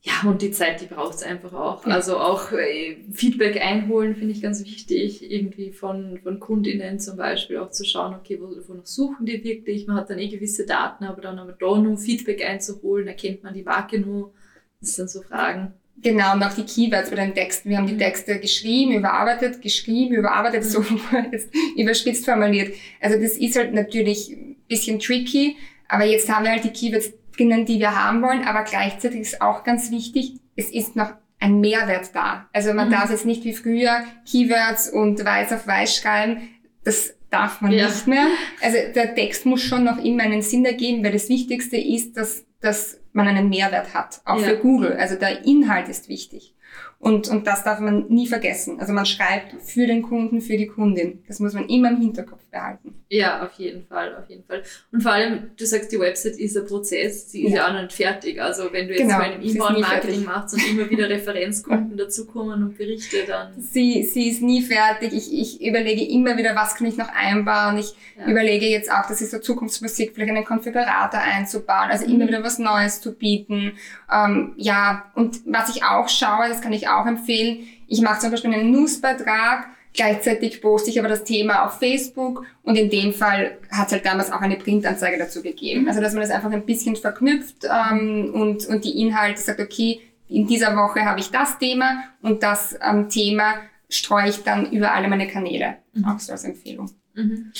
Ja, 0.01 0.30
und 0.30 0.41
die 0.41 0.51
Zeit, 0.51 0.82
die 0.82 0.86
braucht 0.86 1.16
es 1.16 1.24
einfach 1.24 1.53
auch. 1.53 1.86
Ja. 1.86 1.93
Also 1.93 2.18
auch 2.18 2.51
äh, 2.53 2.97
Feedback 3.12 3.62
einholen 3.62 4.16
finde 4.16 4.32
ich 4.32 4.41
ganz 4.41 4.64
wichtig, 4.64 5.30
irgendwie 5.30 5.72
von, 5.72 6.20
von 6.24 6.39
KundInnen 6.39 6.99
zum 6.99 7.18
Beispiel 7.18 7.58
auch 7.58 7.72
zu 7.72 7.84
schauen, 7.84 8.16
okay, 8.16 8.39
wonach 8.39 8.86
suchen 8.86 9.26
die 9.26 9.43
wirklich? 9.43 9.86
Man 9.86 9.97
hat 9.97 10.10
dann 10.10 10.20
eh 10.20 10.30
gewisse 10.30 10.66
Daten, 10.66 11.03
aber 11.03 11.22
dann 11.22 11.38
aber 11.38 11.51
da 11.51 11.78
nur 11.78 11.97
Feedback 11.97 12.43
einzuholen, 12.43 13.08
erkennt 13.08 13.43
man 13.43 13.53
die 13.53 13.64
Marke 13.64 13.99
nur. 13.99 14.34
Das 14.80 14.95
sind 14.95 15.10
so 15.10 15.22
Fragen. 15.22 15.74
Genau, 16.04 16.34
und 16.34 16.43
auch 16.43 16.54
die 16.54 16.64
Keywords 16.64 17.10
bei 17.10 17.16
den 17.16 17.34
Texten. 17.34 17.70
Wir 17.70 17.78
haben 17.78 17.88
die 17.88 17.93
mhm. 17.93 18.00
Texte 18.00 18.39
geschrieben, 18.39 18.93
überarbeitet, 18.93 19.62
geschrieben, 19.62 20.16
überarbeitet, 20.16 20.64
so 20.66 20.84
jetzt 21.32 21.50
überspitzt 21.76 22.26
formuliert. 22.26 22.74
Also 23.02 23.20
das 23.20 23.38
ist 23.38 23.56
halt 23.58 23.74
natürlich 23.74 24.30
ein 24.30 24.56
bisschen 24.68 25.00
tricky, 25.00 25.58
aber 25.88 26.06
jetzt 26.06 26.30
haben 26.30 26.45
wir 26.45 26.52
halt 26.52 26.64
die 26.64 26.70
Keywords 26.70 27.14
drinnen, 27.36 27.66
die 27.66 27.80
wir 27.80 27.95
haben 27.95 28.22
wollen, 28.22 28.43
aber 28.43 28.64
gleichzeitig 28.64 29.22
ist 29.22 29.41
auch 29.41 29.64
ganz 29.64 29.91
wichtig, 29.91 30.34
es 30.56 30.72
ist 30.72 30.95
noch 30.95 31.14
ein 31.39 31.60
Mehrwert 31.60 32.10
da. 32.14 32.50
Also 32.54 32.74
man 32.74 32.88
mhm. 32.88 32.93
darf 32.93 33.10
jetzt 33.10 33.26
nicht 33.26 33.43
wie 33.43 33.54
früher 33.54 34.04
Keywords 34.30 34.89
und 34.89 35.24
weiß 35.24 35.54
auf 35.54 35.68
weiß 35.68 35.95
schreiben. 35.95 36.50
Das 36.84 37.14
darf 37.30 37.62
man 37.62 37.72
ja. 37.72 37.88
nicht 37.88 38.08
mehr. 38.08 38.28
Also 38.62 38.78
der 38.95 39.14
Text 39.14 39.45
muss 39.45 39.62
schon 39.62 39.84
noch 39.84 40.04
immer 40.04 40.24
einen 40.24 40.41
Sinn 40.41 40.66
ergeben, 40.66 41.04
weil 41.04 41.12
das 41.12 41.30
Wichtigste 41.30 41.78
ist, 41.78 42.18
dass, 42.18 42.45
dass 42.60 43.00
man 43.18 43.28
einen 43.28 43.49
Mehrwert 43.49 43.93
hat, 43.93 44.22
auch 44.24 44.39
ja. 44.39 44.47
für 44.47 44.57
Google. 44.57 44.93
Also 44.93 45.15
der 45.15 45.45
Inhalt 45.45 45.89
ist 45.89 46.07
wichtig. 46.07 46.55
Und, 46.99 47.28
und 47.28 47.45
das 47.45 47.63
darf 47.63 47.80
man 47.80 48.07
nie 48.07 48.28
vergessen. 48.28 48.80
Also 48.80 48.93
man 48.93 49.05
schreibt 49.05 49.61
für 49.61 49.86
den 49.86 50.01
Kunden, 50.01 50.41
für 50.41 50.57
die 50.57 50.68
Kundin. 50.68 51.24
Das 51.28 51.39
muss 51.39 51.53
man 51.53 51.68
immer 51.68 51.89
im 51.89 51.97
Hinterkopf 51.97 52.43
behalten. 52.58 52.93
Ja, 53.10 53.45
auf 53.45 53.53
jeden 53.53 53.86
Fall, 53.86 54.16
auf 54.18 54.30
jeden 54.30 54.43
Fall. 54.43 54.64
Und 54.91 55.01
vor 55.01 55.14
allem, 55.14 55.51
du 55.55 55.66
sagst, 55.66 55.91
die 55.91 55.99
Website 55.99 56.38
ist 56.38 56.58
ein 56.58 56.66
Prozess, 56.66 57.32
sie 57.32 57.45
ist 57.45 57.51
ja, 57.51 57.58
ja 57.58 57.68
auch 57.68 57.74
noch 57.74 57.84
nicht 57.84 57.93
fertig. 57.93 58.41
Also 58.41 58.74
wenn 58.74 58.88
du 58.88 58.93
jetzt 58.93 59.03
genau, 59.03 59.18
mal 59.18 59.32
ein 59.32 59.41
Inbound-Marketing 59.41 60.26
machst 60.26 60.55
und 60.55 60.70
immer 60.70 60.89
wieder 60.89 61.10
Referenzkunden 61.10 61.97
dazukommen 61.97 62.64
und 62.64 62.78
Berichte, 62.78 63.18
dann... 63.26 63.53
Sie, 63.58 64.03
sie 64.03 64.30
ist 64.30 64.41
nie 64.41 64.62
fertig. 64.62 65.14
Ich, 65.14 65.34
ich 65.34 65.66
überlege 65.66 66.05
immer 66.05 66.38
wieder, 66.38 66.55
was 66.55 66.76
kann 66.76 66.88
ich 66.88 66.97
noch 66.97 67.10
einbauen. 67.10 67.78
Ich 67.78 67.93
ja. 68.18 68.28
überlege 68.28 68.66
jetzt 68.66 68.91
auch, 68.91 69.08
das 69.08 69.22
ist 69.22 69.32
so 69.32 69.39
Zukunftsmusik, 69.39 70.12
vielleicht 70.14 70.32
einen 70.32 70.45
Konfigurator 70.45 71.22
einzubauen, 71.22 71.89
also 71.89 72.05
immer 72.05 72.26
mhm. 72.26 72.30
wieder 72.30 72.43
was 72.43 72.60
Neues 72.60 72.99
zu 72.99 73.14
bieten. 73.14 73.78
Ähm, 74.12 74.53
ja, 74.58 75.12
und 75.16 75.41
was 75.45 75.74
ich 75.74 75.84
auch 75.84 76.10
schaue, 76.10 76.49
das 76.49 76.62
kann 76.62 76.74
ich 76.74 76.89
auch 76.89 77.05
empfehlen, 77.05 77.60
ich 77.88 78.01
mache 78.01 78.20
zum 78.20 78.32
Beispiel 78.32 78.53
einen 78.53 78.72
Newsbeitrag, 78.72 79.70
Gleichzeitig 79.98 80.62
poste 80.62 80.91
ich 80.91 81.00
aber 81.00 81.10
das 81.10 81.24
Thema 81.24 81.66
auf 81.66 81.80
Facebook 81.80 82.45
und 82.62 82.78
in 82.78 82.91
dem 82.91 83.14
Fall 83.14 83.58
hat 83.72 83.88
es 83.88 83.93
halt 83.93 84.06
damals 84.06 84.32
auch 84.32 84.41
eine 84.41 84.56
Printanzeige 84.56 85.18
dazu 85.18 85.41
gegeben. 85.41 85.88
Also 85.88 86.02
dass 86.02 86.14
man 86.14 86.22
das 86.22 86.30
einfach 86.30 86.52
ein 86.52 86.68
bisschen 86.68 86.95
verknüpft 86.95 87.66
ähm, 87.66 88.32
und, 88.32 88.68
und 88.68 88.86
die 88.86 89.02
Inhalte 89.02 89.41
sagt, 89.41 89.60
okay, 89.60 90.02
in 90.30 90.45
dieser 90.45 90.76
Woche 90.76 91.04
habe 91.04 91.20
ich 91.20 91.32
das 91.32 91.58
Thema 91.58 92.04
und 92.22 92.43
das 92.43 92.78
ähm, 92.88 93.10
Thema 93.10 93.56
streue 93.89 94.30
ich 94.30 94.43
dann 94.43 94.72
über 94.72 94.93
alle 94.93 95.08
meine 95.08 95.28
Kanäle, 95.28 95.78
mhm. 95.93 96.06
auch 96.06 96.20
so 96.20 96.32
als 96.32 96.43
Empfehlung. 96.43 96.91
Mhm. 97.16 97.52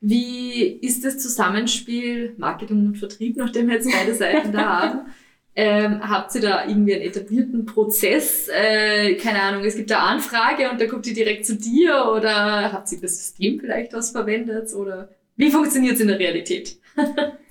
Wie 0.00 0.62
ist 0.62 1.04
das 1.04 1.18
Zusammenspiel 1.18 2.34
Marketing 2.38 2.88
und 2.88 2.98
Vertrieb, 2.98 3.36
nachdem 3.36 3.68
wir 3.68 3.76
jetzt 3.76 3.88
beide 3.90 4.14
Seiten 4.16 4.50
da 4.50 4.80
haben? 4.80 5.00
Ähm, 5.56 6.00
habt 6.08 6.34
ihr 6.34 6.40
da 6.40 6.66
irgendwie 6.66 6.94
einen 6.94 7.04
etablierten 7.04 7.64
Prozess? 7.64 8.48
Äh, 8.48 9.14
keine 9.14 9.40
Ahnung, 9.40 9.64
es 9.64 9.76
gibt 9.76 9.92
eine 9.92 10.00
Anfrage 10.00 10.68
und 10.68 10.80
da 10.80 10.86
kommt 10.86 11.06
die 11.06 11.12
direkt 11.12 11.46
zu 11.46 11.56
dir 11.56 12.12
oder 12.12 12.72
habt 12.72 12.90
ihr 12.90 13.00
das 13.00 13.18
System 13.18 13.60
vielleicht 13.60 13.92
was 13.92 14.10
verwendet 14.10 14.74
oder 14.74 15.10
wie 15.36 15.50
funktioniert 15.50 15.94
es 15.94 16.00
in 16.00 16.08
der 16.08 16.18
Realität? 16.18 16.76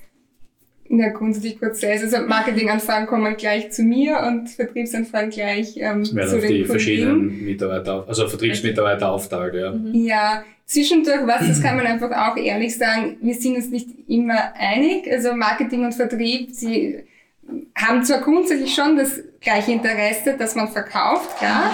Ja, 0.86 1.08
grundsätzlich 1.08 1.58
Prozess. 1.58 2.02
Also 2.02 2.26
Marketinganfragen 2.26 3.06
kommen 3.06 3.36
gleich 3.36 3.72
zu 3.72 3.82
mir 3.82 4.20
und 4.28 4.50
Vertriebsanfragen 4.50 5.30
gleich 5.30 5.76
ähm, 5.76 6.04
zu 6.04 6.20
auf 6.20 6.40
den 6.40 6.48
die 6.48 6.64
verschiedenen 6.64 7.44
Mitarbeiter, 7.44 8.04
also 8.06 8.28
Vertriebsmitarbeiter 8.28 9.10
aufteilt, 9.10 9.54
ja. 9.54 9.72
Mhm. 9.72 9.94
Ja, 9.94 10.44
zwischendurch 10.66 11.26
was, 11.26 11.48
das 11.48 11.62
kann 11.62 11.76
man 11.76 11.86
einfach 11.86 12.10
auch 12.10 12.36
ehrlich 12.36 12.76
sagen, 12.76 13.16
wir 13.22 13.34
sind 13.34 13.56
uns 13.56 13.70
nicht 13.70 13.88
immer 14.08 14.52
einig. 14.54 15.10
Also 15.10 15.34
Marketing 15.34 15.84
und 15.86 15.94
Vertrieb, 15.94 16.50
sie 16.52 17.04
haben 17.76 18.04
zwar 18.04 18.20
grundsätzlich 18.20 18.74
schon 18.74 18.96
das 18.96 19.20
gleiche 19.40 19.72
Interesse, 19.72 20.36
dass 20.36 20.54
man 20.54 20.68
verkauft, 20.68 21.38
klar, 21.38 21.70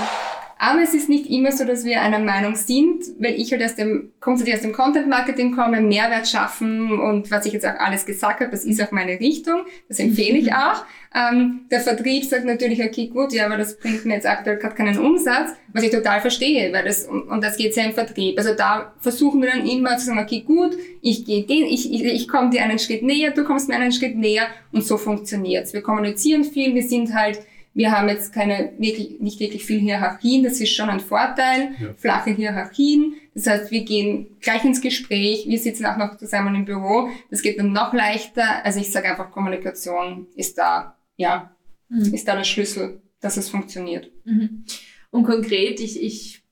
aber 0.63 0.83
es 0.83 0.93
ist 0.93 1.09
nicht 1.09 1.31
immer 1.31 1.53
so, 1.53 1.65
dass 1.65 1.87
wir 1.87 2.03
einer 2.03 2.19
Meinung 2.19 2.55
sind, 2.55 3.03
weil 3.19 3.41
ich 3.41 3.51
halt 3.51 3.63
aus 3.65 3.77
dem, 3.77 4.13
grundsätzlich 4.21 4.57
aus 4.57 4.61
dem 4.61 4.75
Content 4.75 5.09
Marketing 5.09 5.57
komme, 5.57 5.81
Mehrwert 5.81 6.29
schaffen 6.29 7.01
und 7.01 7.31
was 7.31 7.47
ich 7.47 7.55
jetzt 7.55 7.65
auch 7.65 7.79
alles 7.79 8.05
gesagt 8.05 8.41
habe, 8.41 8.51
das 8.51 8.67
ist 8.67 8.79
auch 8.83 8.91
meine 8.91 9.19
Richtung, 9.19 9.63
das 9.89 9.99
empfehle 9.99 10.37
ich 10.37 10.53
auch. 10.53 10.85
Ähm, 11.15 11.63
der 11.71 11.81
Vertrieb 11.81 12.27
sagt 12.27 12.45
natürlich, 12.45 12.85
okay, 12.85 13.07
gut, 13.07 13.33
ja, 13.33 13.47
aber 13.47 13.57
das 13.57 13.79
bringt 13.79 14.05
mir 14.05 14.17
jetzt 14.17 14.27
aktuell 14.27 14.59
gerade 14.59 14.75
keinen 14.75 14.99
Umsatz, 14.99 15.53
was 15.73 15.83
ich 15.83 15.91
total 15.93 16.21
verstehe, 16.21 16.71
weil 16.75 16.85
das, 16.85 17.07
und 17.07 17.43
das 17.43 17.57
geht 17.57 17.75
ja 17.75 17.85
im 17.85 17.93
Vertrieb. 17.93 18.37
Also 18.37 18.53
da 18.55 18.93
versuchen 19.01 19.41
wir 19.41 19.49
dann 19.49 19.67
immer 19.67 19.97
zu 19.97 20.07
sagen, 20.07 20.19
okay, 20.19 20.43
gut, 20.43 20.77
ich 21.01 21.25
gehe 21.25 21.43
den, 21.47 21.65
ich, 21.65 21.91
ich, 21.91 22.05
ich 22.05 22.29
komme 22.29 22.51
dir 22.51 22.63
einen 22.63 22.79
Schritt 22.79 23.03
näher, 23.03 23.31
du 23.31 23.45
kommst 23.45 23.71
mir 23.71 23.77
einen 23.77 23.93
Schritt 23.93 24.15
näher 24.15 24.47
und 24.73 24.85
so 24.85 24.99
funktioniert's. 24.99 25.73
Wir 25.73 25.81
kommunizieren 25.81 26.45
viel, 26.45 26.75
wir 26.75 26.83
sind 26.83 27.15
halt 27.15 27.41
wir 27.73 27.93
haben 27.93 28.09
jetzt 28.09 28.33
keine 28.33 28.73
wirklich, 28.79 29.21
nicht 29.21 29.41
wirklich 29.41 29.65
viel 29.65 29.81
Hierarchien, 29.81 30.43
das 30.43 30.61
ist 30.61 30.75
schon 30.75 30.91
ein 30.91 31.01
Vorteil, 31.01 31.71
ja. 31.81 31.95
flache 31.97 32.31
Hierarchien. 32.31 33.15
Das 33.35 33.47
heißt, 33.47 33.71
wir 33.71 33.85
gehen 33.85 34.37
gleich 34.41 34.65
ins 34.65 34.81
Gespräch, 34.81 35.47
wir 35.47 35.59
sitzen 35.59 35.87
auch 35.87 35.97
noch 35.97 36.17
zusammen 36.17 36.55
im 36.55 36.65
Büro, 36.65 37.09
das 37.31 37.43
geht 37.43 37.59
dann 37.59 37.73
noch 37.73 37.93
leichter. 37.93 38.65
Also 38.65 38.81
ich 38.81 38.91
sage 38.91 39.09
einfach, 39.09 39.31
Kommunikation 39.31 40.27
ist 40.35 40.59
da, 40.59 40.97
ja, 41.17 41.55
mhm. 41.89 42.13
ist 42.13 42.27
da 42.27 42.37
der 42.37 42.45
Schlüssel, 42.45 43.01
dass 43.21 43.37
es 43.37 43.49
funktioniert. 43.49 44.11
Mhm. 44.25 44.65
Und 45.11 45.25
konkret, 45.25 45.81
ich, 45.81 46.03
ich 46.03 46.43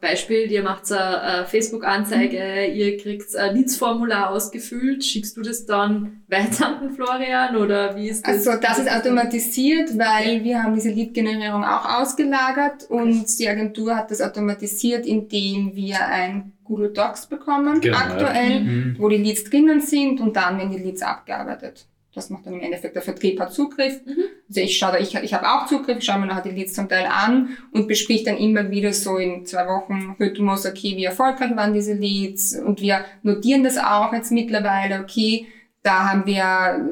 Beispiel, 0.00 0.50
ihr 0.50 0.64
macht 0.64 0.90
eine 0.90 1.46
Facebook-Anzeige, 1.46 2.68
mhm. 2.68 2.74
ihr 2.74 2.96
kriegt 2.96 3.36
ein 3.36 3.54
Leads-Formular 3.54 4.30
ausgefüllt, 4.30 5.04
schickst 5.04 5.36
du 5.36 5.42
das 5.42 5.64
dann 5.64 6.22
weiter 6.26 6.66
an 6.66 6.80
den 6.80 6.92
Florian 6.92 7.56
oder 7.56 7.94
wie 7.94 8.08
ist 8.08 8.26
das? 8.26 8.48
Also 8.48 8.60
das 8.60 8.80
ist 8.80 8.90
automatisiert, 8.90 9.96
weil 9.96 10.38
okay. 10.38 10.44
wir 10.44 10.62
haben 10.62 10.74
diese 10.74 10.90
Lead-Generierung 10.90 11.62
auch 11.64 12.00
ausgelagert 12.00 12.90
und 12.90 13.38
die 13.38 13.48
Agentur 13.48 13.94
hat 13.94 14.10
das 14.10 14.20
automatisiert, 14.20 15.06
indem 15.06 15.76
wir 15.76 16.04
ein 16.04 16.52
Google 16.64 16.92
Docs 16.92 17.26
bekommen, 17.26 17.80
genau. 17.80 17.96
aktuell, 17.96 18.60
mhm. 18.60 18.96
wo 18.98 19.08
die 19.08 19.18
Leads 19.18 19.44
drinnen 19.44 19.80
sind 19.80 20.20
und 20.20 20.34
dann 20.34 20.58
werden 20.58 20.72
die 20.72 20.82
Leads 20.82 21.02
abgearbeitet. 21.02 21.86
Das 22.14 22.30
macht 22.30 22.46
dann 22.46 22.54
im 22.54 22.60
Endeffekt 22.60 22.94
der 22.94 23.02
Vertrieb 23.02 23.40
hat 23.40 23.52
Zugriff. 23.52 24.00
Mhm. 24.04 24.24
Also 24.48 24.60
ich 24.60 24.78
schaue 24.78 24.92
da, 24.92 24.98
ich, 24.98 25.14
ich 25.14 25.34
habe 25.34 25.48
auch 25.48 25.66
Zugriff, 25.66 26.02
schaue 26.02 26.20
mir 26.20 26.26
nachher 26.26 26.42
die 26.42 26.50
Leads 26.50 26.74
zum 26.74 26.88
Teil 26.88 27.06
an 27.06 27.56
und 27.72 27.88
bespricht 27.88 28.26
dann 28.26 28.36
immer 28.36 28.70
wieder 28.70 28.92
so 28.92 29.16
in 29.16 29.46
zwei 29.46 29.66
Wochen 29.66 30.14
Rhythmus, 30.20 30.66
okay, 30.66 30.96
wie 30.96 31.04
erfolgreich 31.04 31.56
waren 31.56 31.72
diese 31.72 31.94
Leads 31.94 32.58
und 32.58 32.80
wir 32.80 33.04
notieren 33.22 33.64
das 33.64 33.78
auch 33.78 34.12
jetzt 34.12 34.32
mittlerweile, 34.32 35.00
okay, 35.00 35.46
da 35.82 36.10
haben 36.10 36.26
wir, 36.26 36.88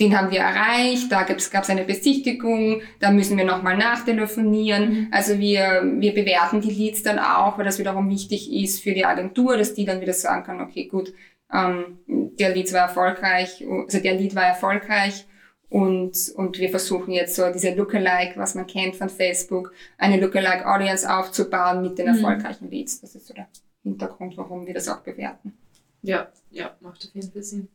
den 0.00 0.16
haben 0.16 0.30
wir 0.30 0.40
erreicht, 0.40 1.10
da 1.10 1.22
gab 1.24 1.38
es 1.38 1.70
eine 1.70 1.84
Besichtigung, 1.84 2.82
da 3.00 3.10
müssen 3.10 3.36
wir 3.36 3.44
nochmal 3.44 3.76
nachtelefonieren. 3.76 4.88
Mhm. 4.88 5.08
Also 5.10 5.38
wir, 5.38 5.82
wir 5.98 6.14
bewerten 6.14 6.60
die 6.60 6.70
Leads 6.70 7.02
dann 7.02 7.18
auch, 7.18 7.58
weil 7.58 7.64
das 7.64 7.78
wiederum 7.78 8.08
wichtig 8.08 8.52
ist 8.52 8.82
für 8.82 8.92
die 8.92 9.04
Agentur, 9.04 9.56
dass 9.56 9.74
die 9.74 9.84
dann 9.84 10.00
wieder 10.00 10.14
sagen 10.14 10.44
kann, 10.44 10.60
okay, 10.60 10.86
gut, 10.86 11.12
ähm, 11.52 11.98
der 12.38 12.54
Lied 12.54 12.72
war 12.72 12.82
erfolgreich, 12.82 13.64
also 13.68 14.00
der 14.00 14.14
Lied 14.14 14.34
war 14.34 14.44
erfolgreich 14.44 15.26
und, 15.68 16.16
und 16.36 16.58
wir 16.58 16.70
versuchen 16.70 17.12
jetzt 17.12 17.34
so 17.34 17.50
diese 17.52 17.74
Lookalike, 17.74 18.36
was 18.36 18.54
man 18.54 18.66
kennt 18.66 18.96
von 18.96 19.08
Facebook, 19.08 19.72
eine 19.98 20.20
Lookalike 20.20 20.66
Audience 20.66 21.10
aufzubauen 21.10 21.82
mit 21.82 21.98
den 21.98 22.08
mhm. 22.08 22.14
erfolgreichen 22.16 22.70
Leads. 22.70 23.00
Das 23.00 23.14
ist 23.14 23.26
so 23.26 23.34
der 23.34 23.48
Hintergrund, 23.82 24.36
warum 24.36 24.66
wir 24.66 24.74
das 24.74 24.88
auch 24.88 25.00
bewerten. 25.00 25.54
Ja, 26.02 26.28
ja, 26.50 26.76
macht 26.80 27.06
auf 27.06 27.14
jeden 27.14 27.30
Fall 27.32 27.42
Sinn. 27.42 27.68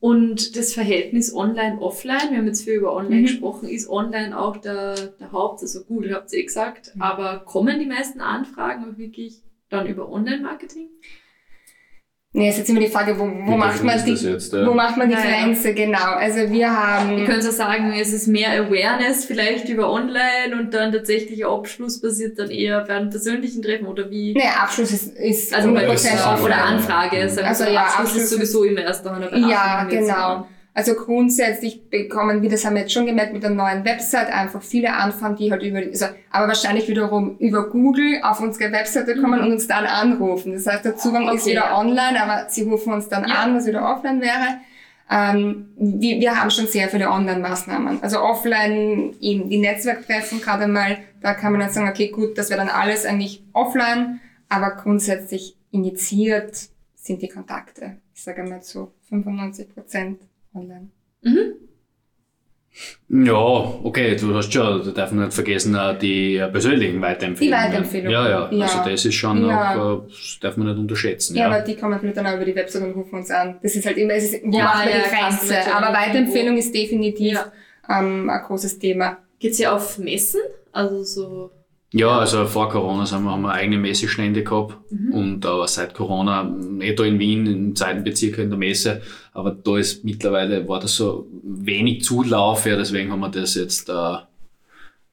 Und 0.00 0.54
das 0.56 0.74
Verhältnis 0.74 1.34
Online-Offline, 1.34 2.30
wir 2.30 2.38
haben 2.38 2.46
jetzt 2.46 2.62
viel 2.64 2.74
über 2.74 2.94
Online 2.94 3.22
Mhm. 3.22 3.26
gesprochen, 3.26 3.68
ist 3.68 3.88
Online 3.88 4.38
auch 4.38 4.58
der, 4.58 4.94
der 4.94 5.32
Haupt, 5.32 5.62
also 5.62 5.82
Google 5.84 6.14
habt 6.14 6.32
ihr 6.32 6.40
eh 6.40 6.44
gesagt, 6.44 6.94
Mhm. 6.94 7.02
aber 7.02 7.40
kommen 7.40 7.80
die 7.80 7.86
meisten 7.86 8.20
Anfragen 8.20 8.84
auch 8.84 8.98
wirklich 8.98 9.42
dann 9.70 9.86
über 9.86 10.10
Online-Marketing? 10.10 10.88
Nee, 12.32 12.48
ist 12.48 12.58
jetzt 12.58 12.70
immer 12.70 12.78
die 12.78 12.86
Frage, 12.86 13.18
wo, 13.18 13.24
wo 13.24 13.56
macht 13.56 13.82
man 13.82 14.04
die, 14.04 14.12
jetzt, 14.12 14.52
ja? 14.52 14.64
wo 14.64 14.72
macht 14.72 14.96
man 14.96 15.08
die 15.08 15.14
Ja, 15.14 15.24
ja. 15.24 15.42
Grenze, 15.42 15.74
genau. 15.74 16.14
Also 16.14 16.48
wir 16.48 16.70
haben... 16.70 17.16
Wir 17.16 17.24
können 17.24 17.42
so 17.42 17.50
sagen, 17.50 17.92
es 18.00 18.12
ist 18.12 18.28
mehr 18.28 18.52
Awareness 18.52 19.24
vielleicht 19.24 19.68
über 19.68 19.90
Online 19.90 20.56
und 20.56 20.72
dann 20.72 20.92
tatsächlicher 20.92 21.48
Abschluss 21.48 22.00
passiert 22.00 22.38
dann 22.38 22.48
eher 22.50 22.84
bei 22.84 22.94
einem 22.94 23.10
persönlichen 23.10 23.62
Treffen 23.62 23.88
oder 23.88 24.08
wie? 24.12 24.34
Nee, 24.34 24.44
Abschluss 24.62 24.92
ist, 24.92 25.16
ist 25.16 25.52
Also 25.52 25.74
bei 25.74 25.88
100% 25.88 25.92
das 25.92 26.04
ist 26.04 26.10
Prozent 26.22 26.44
oder 26.44 26.64
Anfrage. 26.64 27.16
Also 27.20 27.40
so, 27.64 27.68
ja, 27.68 27.80
Abschluss 27.82 27.98
Abschluss 27.98 28.22
ist 28.22 28.30
sowieso 28.30 28.62
immer 28.62 28.82
erst 28.82 29.04
nach 29.04 29.16
einer 29.16 29.36
Ja, 29.36 29.84
Beratung 29.84 29.90
jetzt 29.90 30.06
genau. 30.08 30.26
an. 30.28 30.44
Also 30.72 30.94
grundsätzlich 30.94 31.90
bekommen 31.90 32.42
wir, 32.42 32.48
das 32.50 32.64
haben 32.64 32.74
wir 32.74 32.82
jetzt 32.82 32.92
schon 32.92 33.04
gemerkt 33.06 33.32
mit 33.32 33.42
der 33.42 33.50
neuen 33.50 33.84
Website, 33.84 34.28
einfach 34.32 34.62
viele 34.62 34.92
Anfragen, 34.94 35.34
die 35.36 35.50
halt 35.50 35.62
über, 35.64 35.78
also, 35.78 36.06
aber 36.30 36.46
wahrscheinlich 36.48 36.86
wiederum 36.88 37.36
über 37.38 37.68
Google 37.68 38.20
auf 38.22 38.40
unsere 38.40 38.70
Webseite 38.72 39.16
kommen 39.16 39.40
Mhm. 39.40 39.46
und 39.46 39.52
uns 39.54 39.66
dann 39.66 39.84
anrufen. 39.84 40.52
Das 40.52 40.66
heißt, 40.66 40.84
der 40.84 40.96
Zugang 40.96 41.24
ist 41.34 41.42
Okay, 41.42 41.52
wieder 41.52 41.64
ja. 41.66 41.78
online, 41.78 42.22
aber 42.22 42.48
sie 42.48 42.62
rufen 42.62 42.92
uns 42.92 43.08
dann 43.08 43.28
Ja. 43.28 43.36
an, 43.42 43.56
was 43.56 43.66
wieder 43.66 43.82
offline 43.90 44.20
wäre. 44.20 44.58
Ähm, 45.10 45.70
wir, 45.76 46.20
wir 46.20 46.40
haben 46.40 46.50
schon 46.52 46.68
sehr 46.68 46.88
viele 46.88 47.10
Online-Maßnahmen. 47.10 48.00
Also 48.00 48.20
offline 48.20 49.16
eben 49.20 49.48
die 49.50 49.58
Netzwerktreffen 49.58 50.40
gerade 50.40 50.68
mal, 50.68 50.98
da 51.20 51.34
kann 51.34 51.50
man 51.50 51.60
dann 51.62 51.70
sagen, 51.70 51.88
okay, 51.88 52.08
gut, 52.10 52.38
das 52.38 52.48
wäre 52.48 52.60
dann 52.60 52.68
alles 52.68 53.04
eigentlich 53.04 53.42
offline, 53.52 54.20
aber 54.48 54.70
grundsätzlich 54.70 55.56
initiiert 55.72 56.68
sind 56.94 57.22
die 57.22 57.28
Kontakte. 57.28 57.96
Ich 58.14 58.22
sage 58.22 58.44
mal 58.44 58.62
so 58.62 58.92
95 59.08 59.74
Prozent 59.74 60.20
online. 60.54 60.90
Mhm. 61.22 61.54
Ja, 63.08 63.34
okay, 63.34 64.14
du 64.16 64.32
hast 64.34 64.52
schon, 64.52 64.84
da 64.84 64.90
darf 64.92 65.10
man 65.10 65.24
nicht 65.24 65.34
vergessen, 65.34 65.76
die 66.00 66.38
persönlichen 66.52 67.00
Weiterempfehlungen. 67.02 67.60
Die 67.62 67.68
Weiterempfehlungen, 67.68 68.12
Ja, 68.12 68.28
ja, 68.28 68.50
ja. 68.52 68.62
also 68.64 68.88
das 68.88 69.04
ist 69.04 69.14
schon 69.14 69.44
Ja. 69.44 69.74
auch, 69.74 70.04
äh, 70.04 70.08
das 70.08 70.38
darf 70.40 70.56
man 70.56 70.68
nicht 70.68 70.78
unterschätzen. 70.78 71.34
Ja, 71.36 71.48
Ja, 71.48 71.56
aber 71.56 71.64
die 71.64 71.74
kommen 71.76 71.98
vielleicht 71.98 72.16
dann 72.16 72.26
auch 72.28 72.36
über 72.36 72.44
die 72.44 72.54
Website 72.54 72.82
und 72.82 72.92
rufen 72.92 73.16
uns 73.18 73.30
an. 73.32 73.58
Das 73.62 73.74
ist 73.74 73.84
halt 73.84 73.96
immer, 73.98 74.14
es 74.14 74.32
ist, 74.32 74.44
wo 74.44 74.56
Ja, 74.56 74.64
macht 74.64 74.84
man 74.84 74.88
ja, 74.88 74.98
die 74.98 75.02
du 75.02 75.16
Grenze? 75.48 75.74
Aber 75.74 75.92
Weiterempfehlung 75.92 76.56
ist 76.56 76.72
definitiv 76.72 77.32
Ja. 77.32 77.52
ähm, 77.88 78.30
ein 78.30 78.42
großes 78.44 78.78
Thema. 78.78 79.18
Geht's 79.40 79.58
ja 79.58 79.74
auf 79.74 79.98
Messen? 79.98 80.40
Also 80.70 81.02
so. 81.02 81.50
Ja, 81.92 82.18
also 82.18 82.46
vor 82.46 82.68
Corona 82.68 83.04
sind 83.06 83.24
wir, 83.24 83.30
haben 83.30 83.42
wir 83.42 83.52
eigene 83.52 83.78
Messestände 83.78 84.44
gehabt 84.44 84.76
Mhm. 84.92 85.12
und 85.12 85.46
aber 85.46 85.66
seit 85.68 85.94
Corona, 85.94 86.56
eh 86.80 86.94
da 86.94 87.04
in 87.04 87.18
Wien, 87.18 87.46
im 87.46 87.76
zweiten 87.76 88.04
Bezirk 88.04 88.38
in 88.38 88.50
der 88.50 88.58
Messe, 88.58 89.02
aber 89.32 89.50
da 89.52 89.76
ist 89.78 90.04
mittlerweile, 90.04 90.66
war 90.68 90.80
das 90.80 90.94
so 90.96 91.26
wenig 91.42 92.02
Zulauf, 92.04 92.66
ja, 92.66 92.76
deswegen 92.76 93.10
haben 93.10 93.20
wir 93.20 93.28
das 93.30 93.54
jetzt 93.54 93.88
äh, 93.88 94.16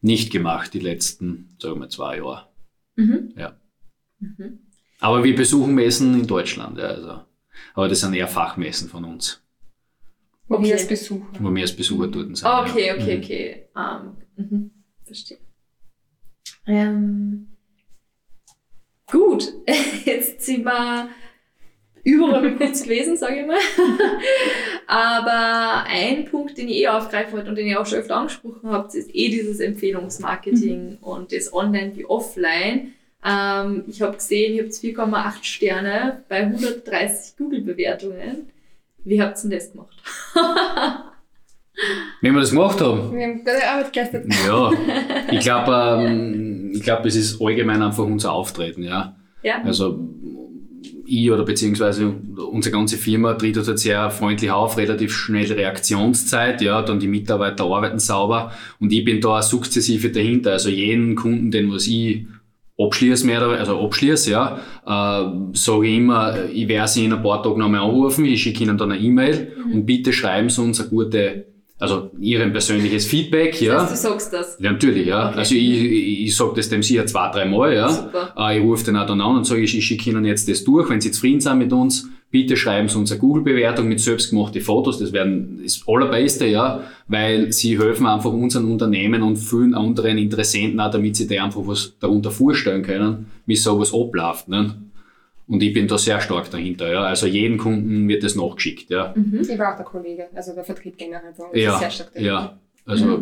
nicht 0.01 0.31
gemacht, 0.31 0.73
die 0.73 0.79
letzten, 0.79 1.55
sagen 1.59 1.75
wir 1.75 1.79
mal, 1.81 1.89
zwei 1.89 2.17
Jahre. 2.17 2.47
Mhm. 2.95 3.33
Ja. 3.35 3.55
Mhm. 4.19 4.59
Aber 4.99 5.23
wir 5.23 5.35
besuchen 5.35 5.75
Messen 5.75 6.13
in 6.19 6.27
Deutschland, 6.27 6.77
ja, 6.77 6.85
also. 6.85 7.19
Aber 7.73 7.87
das 7.87 7.99
sind 8.01 8.13
eher 8.13 8.27
Fachmessen 8.27 8.89
von 8.89 9.03
uns, 9.05 9.41
Wo 10.47 10.55
Okay. 10.55 10.65
wir 10.67 10.73
als 10.73 10.87
Besucher. 10.87 11.25
wo 11.39 11.53
wir 11.53 11.61
als 11.63 11.75
Besucher 11.75 12.07
dort 12.07 12.37
sind. 12.37 12.45
Ah, 12.45 12.61
Okay, 12.61 12.87
ja. 12.87 12.93
okay, 12.95 13.17
Mhm. 13.17 13.23
okay. 13.23 13.67
Ähm, 13.75 14.17
mhm. 14.49 14.71
Verstehe. 15.05 15.37
Ähm, 16.67 17.47
gut, 19.09 19.53
jetzt 20.05 20.41
sind 20.41 20.65
wir 20.65 21.09
überall 22.03 22.55
kurz 22.55 22.83
gewesen, 22.83 23.17
sage 23.17 23.41
ich 23.41 23.47
mal. 23.47 23.57
Aber 24.87 25.85
ein 25.89 26.25
Punkt, 26.25 26.57
den 26.57 26.69
ich 26.69 26.77
eh 26.77 26.87
aufgreifen 26.87 27.33
wollte 27.33 27.49
und 27.49 27.57
den 27.57 27.67
ihr 27.67 27.79
auch 27.79 27.85
schon 27.85 27.99
öfter 27.99 28.17
angesprochen 28.17 28.69
habt, 28.69 28.93
ist 28.95 29.13
eh 29.13 29.29
dieses 29.29 29.59
Empfehlungsmarketing 29.59 30.97
und 31.01 31.31
das 31.31 31.53
Online 31.53 31.95
wie 31.95 32.05
Offline. 32.05 32.93
Ähm, 33.25 33.83
ich 33.87 34.01
habe 34.01 34.15
gesehen, 34.15 34.55
ihr 34.55 34.63
habt 34.63 34.73
4,8 34.73 35.43
Sterne 35.43 36.23
bei 36.29 36.43
130 36.43 37.37
Google-Bewertungen. 37.37 38.49
Wie 39.03 39.21
habt 39.21 39.37
ihr 39.37 39.49
denn 39.49 39.59
das 39.59 39.71
gemacht? 39.71 40.01
Wenn 42.21 42.33
wir 42.33 42.41
das 42.41 42.49
gemacht 42.51 42.81
haben, 42.81 43.15
Wir 43.15 43.27
haben 43.27 43.43
der 43.45 43.71
Arbeit 43.71 43.93
geleistet. 43.93 44.25
ja, 44.47 44.71
ich 45.31 45.39
glaube, 45.41 46.03
ähm, 46.03 46.71
ich 46.73 46.81
glaube, 46.81 47.07
es 47.07 47.15
ist 47.15 47.41
allgemein 47.41 47.81
einfach 47.81 48.03
unser 48.03 48.31
Auftreten, 48.31 48.83
ja. 48.83 49.15
Ja. 49.43 49.61
Also 49.63 49.99
ich 51.05 51.31
oder 51.31 51.43
beziehungsweise 51.43 52.13
unsere 52.51 52.75
ganze 52.75 52.97
Firma 52.97 53.33
tritt 53.33 53.55
halt 53.55 53.79
sehr 53.79 54.09
freundlich 54.11 54.51
auf, 54.51 54.77
relativ 54.77 55.13
schnelle 55.13 55.55
Reaktionszeit, 55.55 56.61
ja, 56.61 56.81
dann 56.81 56.99
die 56.99 57.07
Mitarbeiter 57.07 57.63
arbeiten 57.63 57.99
sauber 57.99 58.51
und 58.79 58.91
ich 58.91 59.05
bin 59.05 59.21
da 59.21 59.41
sukzessive 59.41 60.09
dahinter. 60.09 60.51
Also 60.53 60.69
jeden 60.69 61.15
Kunden, 61.15 61.49
den 61.49 61.71
was 61.71 61.87
ich 61.87 62.25
abschließe, 62.77 63.25
mehr 63.25 63.47
oder 63.47 63.57
also 63.59 63.79
abschließe, 63.79 64.31
ja, 64.31 64.59
äh, 64.85 65.29
sage 65.53 65.87
ich 65.87 65.97
immer, 65.97 66.45
ich 66.51 66.67
werde 66.67 66.87
sie 66.87 67.05
in 67.05 67.13
ein 67.13 67.23
paar 67.23 67.41
Tagen 67.41 67.59
nochmal 67.59 67.81
anrufen, 67.81 68.25
ich 68.25 68.41
schicke 68.41 68.63
ihnen 68.63 68.77
dann 68.77 68.91
eine 68.91 69.01
E-Mail 69.01 69.53
und 69.73 69.85
bitte 69.85 70.11
schreiben 70.13 70.49
sie 70.49 70.61
uns 70.61 70.79
eine 70.79 70.89
gute, 70.89 71.45
also 71.79 72.09
ihren 72.19 72.51
persönliches 72.51 73.05
Feedback, 73.05 73.61
ja. 73.61 73.73
Das 73.73 73.91
heißt, 73.91 73.91
du 73.91 74.09
sagst 74.09 74.33
das. 74.33 74.57
Ja, 74.59 74.71
natürlich, 74.71 75.05
ja. 75.05 75.29
Okay. 75.29 75.37
Also 75.37 75.55
ich, 75.55 76.23
ich, 76.23 76.35
sage 76.35 76.53
das 76.55 76.69
dem 76.69 76.81
sicher 76.81 77.05
zwei, 77.05 77.29
drei 77.29 77.45
Mal, 77.45 77.75
ja. 77.75 77.89
Super. 77.89 78.33
Äh, 78.35 78.57
ich 78.57 78.63
rufe 78.63 78.85
den 78.85 78.97
auch 78.97 79.05
dann 79.05 79.21
an 79.21 79.37
und 79.37 79.45
sage, 79.45 79.61
ich, 79.61 79.77
ich 79.77 79.85
schicke 79.85 80.09
Ihnen 80.09 80.25
jetzt 80.25 80.49
das 80.49 80.63
durch. 80.63 80.89
Wenn 80.89 81.01
Sie 81.01 81.11
zufrieden 81.11 81.39
sind 81.39 81.59
mit 81.59 81.71
uns, 81.71 82.09
bitte 82.31 82.57
schreiben 82.57 82.87
Sie 82.87 82.97
uns 82.97 83.11
eine 83.11 83.19
Google-Bewertung 83.19 83.87
mit 83.87 83.99
selbstgemachten 83.99 84.59
Fotos. 84.61 84.97
Das 84.97 85.13
werden 85.13 85.59
das 85.61 85.83
Allerbeste, 85.85 86.47
ja, 86.47 86.81
weil 87.07 87.51
Sie 87.53 87.79
helfen 87.79 88.07
einfach 88.07 88.33
unseren 88.33 88.71
Unternehmen 88.71 89.21
und 89.21 89.37
vielen 89.37 89.75
anderen 89.75 90.17
Interessenten 90.17 90.79
auch, 90.79 90.89
damit 90.89 91.15
sie 91.15 91.27
dir 91.27 91.43
einfach 91.43 91.61
was 91.63 91.93
darunter 91.99 92.31
vorstellen 92.31 92.81
können, 92.81 93.27
wie 93.45 93.55
sowas 93.55 93.93
abläuft. 93.93 94.47
Ne? 94.47 94.73
Und 95.47 95.63
ich 95.63 95.73
bin 95.73 95.87
da 95.87 95.97
sehr 95.97 96.19
stark 96.19 96.51
dahinter, 96.51 96.91
ja. 96.91 97.03
Also 97.03 97.25
jedem 97.25 97.57
Kunden 97.57 98.07
wird 98.09 98.23
das 98.23 98.35
nachgeschickt, 98.35 98.89
ja. 98.89 99.13
Ich 99.41 99.57
war 99.57 99.73
auch 99.73 99.77
der 99.77 99.85
Kollege, 99.85 100.27
also 100.35 100.53
der 100.53 100.63
Vertrieb 100.65 100.97
generell 100.97 101.33
Ja, 101.53 101.77
sehr 101.79 101.89
stark 101.89 102.13
dahinter. 102.13 102.31
ja. 102.33 102.59
Also, 102.85 103.19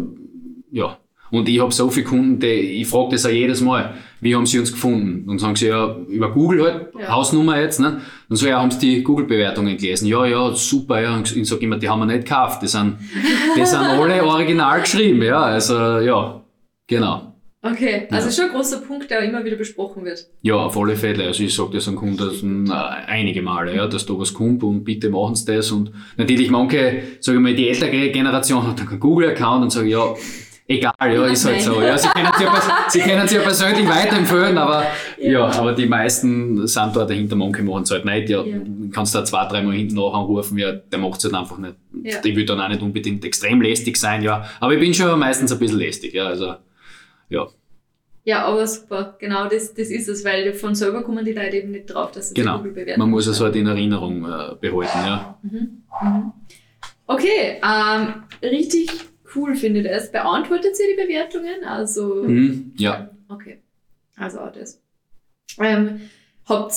ja. 0.72 0.98
Und 1.32 1.50
ich 1.50 1.60
habe 1.60 1.72
so 1.72 1.90
viele 1.90 2.06
Kunden, 2.06 2.40
die, 2.40 2.48
ich 2.82 2.88
frage 2.88 3.10
das 3.12 3.26
auch 3.26 3.32
jedes 3.32 3.60
Mal, 3.60 3.96
wie 4.22 4.36
haben 4.36 4.46
sie 4.46 4.60
uns 4.60 4.72
gefunden? 4.72 5.26
Dann 5.28 5.40
sagen 5.40 5.56
sie 5.56 5.68
ja, 5.68 5.96
über 6.08 6.32
Google 6.32 6.64
halt, 6.64 6.94
Ja. 7.00 7.10
Hausnummer 7.14 7.60
jetzt, 7.60 7.80
ne? 7.80 8.00
Dann 8.30 8.36
so, 8.38 8.48
ja, 8.48 8.62
haben 8.62 8.70
sie 8.72 8.80
die 8.80 9.04
Google-Bewertungen 9.04 9.76
gelesen? 9.76 10.08
Ja, 10.08 10.26
ja, 10.26 10.52
super, 10.54 11.02
ja. 11.02 11.16
Und 11.16 11.36
ich 11.36 11.48
sage 11.50 11.62
immer, 11.66 11.78
die 11.78 11.90
haben 11.90 12.00
wir 12.00 12.06
nicht 12.06 12.26
gekauft. 12.28 12.62
Die 12.62 12.68
sind, 12.68 12.98
die 13.58 13.66
sind 13.66 13.80
alle 13.82 14.24
original 14.24 14.82
geschrieben, 14.82 15.22
ja. 15.24 15.42
Also, 15.42 15.76
ja, 16.00 16.42
genau. 16.88 17.35
Okay, 17.72 18.08
also 18.12 18.28
Ja. 18.28 18.32
schon 18.34 18.46
ein 18.46 18.52
großer 18.52 18.78
Punkt, 18.82 19.10
der 19.10 19.22
immer 19.22 19.44
wieder 19.44 19.56
besprochen 19.58 20.06
wird. 20.06 20.28
Ja, 20.44 20.56
auf 20.56 20.78
alle 20.78 20.96
Fälle. 20.96 21.26
Also 21.26 21.44
ich 21.44 21.56
sage 21.56 21.72
das 21.74 21.88
an 21.88 21.96
Kunden 21.96 22.70
äh, 22.70 22.74
einige 22.74 23.42
Male, 23.42 23.76
ja, 23.76 23.88
dass 23.88 24.06
da 24.06 24.14
was 24.18 24.34
kommt 24.34 24.62
und 24.64 24.84
bitte 24.84 25.10
machen 25.10 25.36
sie 25.36 25.46
das. 25.56 25.72
Und 25.72 25.92
natürlich 26.18 26.52
manche, 26.52 27.02
sage 27.20 27.38
ich 27.40 27.44
mal, 27.44 27.56
die 27.56 27.68
ältere 27.70 28.10
Generation 28.12 28.68
hat 28.68 28.78
dann 28.80 28.86
keinen 28.88 29.00
Google-Account 29.00 29.64
und 29.64 29.70
sagen, 29.72 29.88
ja, 29.88 30.14
egal, 30.68 30.94
ja, 31.02 31.26
ist 31.26 31.46
halt 31.46 31.62
so. 31.62 31.82
Ja, 31.82 31.98
sie 31.98 32.08
können 32.10 32.30
sie 32.38 32.44
ja, 32.44 32.62
sie 32.88 33.00
können 33.00 33.28
ja 33.32 33.42
persönlich 33.42 33.88
weiterempfehlen, 33.90 34.58
aber 34.58 34.84
Ja. 35.20 35.32
ja. 35.32 35.46
aber 35.60 35.74
die 35.74 35.88
meisten 35.88 36.68
sind 36.68 36.96
da 36.96 37.06
dahinter, 37.06 37.36
manche 37.36 37.64
machen 37.64 37.84
es 37.84 37.92
halt 37.92 38.06
nicht. 38.06 38.30
Ja, 38.30 38.44
Ja. 38.44 38.58
kannst 38.92 39.16
da 39.16 39.26
zwei, 39.26 39.46
dreimal 39.48 39.74
hinten 39.76 39.96
nach 39.96 40.14
anrufen, 40.14 40.58
ja, 40.60 40.72
der 40.72 41.00
macht 41.00 41.18
es 41.18 41.24
halt 41.26 41.34
einfach 41.34 41.58
nicht. 41.58 41.76
Ja. 42.04 42.18
Ich 42.24 42.36
will 42.36 42.46
dann 42.46 42.60
auch 42.62 42.70
nicht 42.70 42.82
unbedingt 42.82 43.26
extrem 43.26 43.62
lästig 43.62 43.98
sein, 43.98 44.22
ja. 44.22 44.46
Aber 44.60 44.74
ich 44.74 44.80
bin 44.80 44.94
schon 44.94 45.18
meistens 45.20 45.52
ein 45.52 45.58
bisschen 45.60 45.80
lästig, 45.80 46.14
ja. 46.14 46.28
Also, 46.28 46.56
ja. 47.30 47.48
Ja, 48.28 48.46
aber 48.46 48.66
super, 48.66 49.16
genau 49.20 49.48
das, 49.48 49.76
das 49.76 49.90
ist 49.90 50.08
es, 50.10 50.26
weil 50.26 50.52
von 50.56 50.74
selber 50.74 51.04
kommen 51.04 51.24
die 51.24 51.34
Leute 51.34 51.58
eben 51.58 51.70
nicht 51.72 51.86
drauf, 51.88 52.12
dass 52.12 52.30
sie 52.30 52.34
Genau. 52.34 52.58
Google 52.58 52.72
bewerten. 52.72 53.00
Man 53.00 53.12
muss 53.12 53.28
es 53.28 53.40
halt 53.40 53.56
in 53.56 53.68
Erinnerung 53.68 54.24
äh, 54.26 54.56
behalten, 54.60 54.98
ja. 55.06 55.38
Mhm. 55.44 55.84
Mhm. 56.02 56.32
Okay, 57.06 57.62
ähm, 57.64 58.24
richtig 58.42 58.90
cool 59.36 59.56
finde 59.56 59.82
ich 59.82 59.88
das. 59.88 60.12
Beantwortet 60.12 60.72
ihr 60.80 60.96
die 60.96 61.04
Bewertungen? 61.04 61.64
Also, 61.68 62.24
Mhm, 62.24 62.74
ja. 62.78 63.12
okay. 63.30 63.62
Also 64.18 64.40
auch 64.40 64.52
das. 64.52 64.82
Ähm, 65.60 66.02
habt 66.48 66.72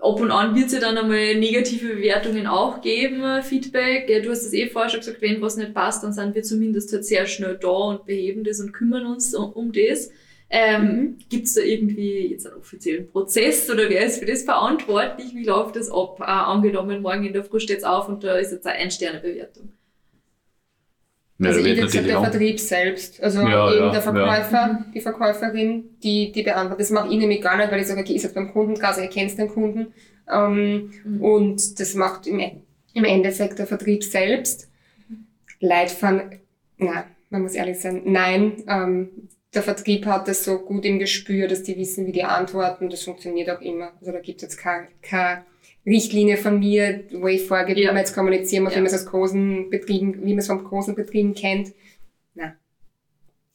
ab 0.00 0.20
und 0.20 0.30
an 0.30 0.54
wird 0.54 0.66
es 0.66 0.72
ja 0.72 0.80
dann 0.80 0.98
einmal 0.98 1.34
negative 1.36 1.94
Bewertungen 1.94 2.46
auch 2.46 2.80
geben, 2.80 3.22
äh, 3.22 3.42
Feedback. 3.42 4.08
Ja, 4.08 4.20
du 4.20 4.30
hast 4.30 4.44
es 4.44 4.52
eh 4.52 4.68
vorher 4.68 4.90
schon 4.90 5.00
gesagt, 5.00 5.22
wenn 5.22 5.40
was 5.40 5.56
nicht 5.56 5.74
passt, 5.74 6.02
dann 6.02 6.12
sind 6.12 6.34
wir 6.34 6.42
zumindest 6.42 6.92
halt 6.92 7.04
sehr 7.04 7.26
schnell 7.26 7.58
da 7.60 7.68
und 7.68 8.04
beheben 8.06 8.44
das 8.44 8.60
und 8.60 8.72
kümmern 8.72 9.06
uns 9.06 9.34
um, 9.34 9.72
das. 9.72 10.10
Ähm, 10.48 10.82
Mhm. 10.82 11.18
Gibt 11.28 11.46
es 11.46 11.54
da 11.54 11.62
irgendwie 11.62 12.28
jetzt 12.28 12.46
einen 12.46 12.56
offiziellen 12.56 13.08
Prozess 13.08 13.68
oder 13.70 13.88
wer 13.88 14.06
ist 14.06 14.18
für 14.20 14.26
das 14.26 14.42
verantwortlich? 14.44 15.34
Wie 15.34 15.44
läuft 15.44 15.76
das 15.76 15.90
ab? 15.90 16.20
Äh, 16.20 16.24
angenommen, 16.24 17.02
morgen 17.02 17.24
in 17.24 17.32
der 17.32 17.44
Früh 17.44 17.60
steht's 17.60 17.84
auf 17.84 18.08
und 18.08 18.22
da 18.24 18.36
ist 18.36 18.52
jetzt 18.52 18.66
eine 18.66 18.78
Ein-Sterne-Bewertung. 18.78 19.75
Ja 21.38 21.48
also 21.50 21.64
wird 21.64 21.78
natürlich 21.78 22.06
der 22.06 22.18
auch. 22.18 22.24
Vertrieb 22.24 22.60
selbst. 22.60 23.22
Also 23.22 23.40
Ja, 23.40 23.70
eben 23.72 23.84
ja, 23.86 23.92
der 23.92 24.02
Verkäufer, 24.02 24.84
die 24.94 25.00
Verkäuferin, 25.00 25.84
die, 26.02 26.32
die 26.32 26.42
beantwortet. 26.42 26.80
Das 26.80 26.90
mache 26.90 27.08
ich 27.12 27.18
nämlich 27.18 27.42
gar 27.42 27.56
nicht, 27.56 27.70
weil 27.70 27.80
ich 27.80 27.86
sage, 27.86 28.00
okay, 28.00 28.14
ich 28.14 28.22
sage 28.22 28.34
beim 28.34 28.52
Kunden, 28.52 28.82
also 28.82 29.00
ihr 29.00 29.08
kennt 29.08 29.36
den 29.38 29.48
Kunden, 29.48 29.92
Ähm, 30.32 30.90
mhm. 31.04 31.22
Und 31.22 31.78
das 31.78 31.94
macht 31.94 32.26
im, 32.26 32.40
im 32.94 33.04
Endeffekt 33.04 33.58
der 33.58 33.66
Vertrieb 33.66 34.02
selbst. 34.02 34.68
Leitfaden, 35.60 36.40
na, 36.78 37.04
man 37.30 37.42
muss 37.42 37.54
ehrlich 37.54 37.78
sein, 37.78 38.02
nein, 38.04 38.64
ähm, 38.68 39.28
der 39.54 39.62
Vertrieb 39.62 40.04
hat 40.06 40.28
das 40.28 40.44
so 40.44 40.58
gut 40.58 40.84
im 40.84 40.98
Gespür, 40.98 41.48
dass 41.48 41.62
die 41.62 41.76
wissen, 41.76 42.06
wie 42.06 42.12
die 42.12 42.24
antworten. 42.24 42.90
Das 42.90 43.04
funktioniert 43.04 43.48
auch 43.50 43.60
immer. 43.60 43.92
Also 44.00 44.12
da 44.12 44.20
gibt 44.20 44.38
es 44.38 44.42
jetzt 44.42 44.58
keine, 44.58 44.88
keine 45.00 45.44
Richtlinie 45.86 46.36
von 46.36 46.58
mir, 46.58 47.04
wo 47.12 47.28
ich 47.28 47.46
vorgebe, 47.46 47.80
ja. 47.80 47.88
wie 47.88 47.92
man 47.92 47.98
jetzt 47.98 48.14
kommunizieren 48.14 48.64
muss, 48.64 48.72
ja. 48.72 48.78
wie 48.78 48.82
man 48.82 48.92
es 48.92 48.94
aus 48.94 49.06
großen 49.06 49.70
Betrieben, 49.70 50.24
wie 50.24 50.30
man 50.30 50.38
es 50.38 50.48
von 50.48 50.64
großen 50.64 50.94
Betrieben 50.94 51.34
kennt. 51.34 51.72
Na. 52.34 52.54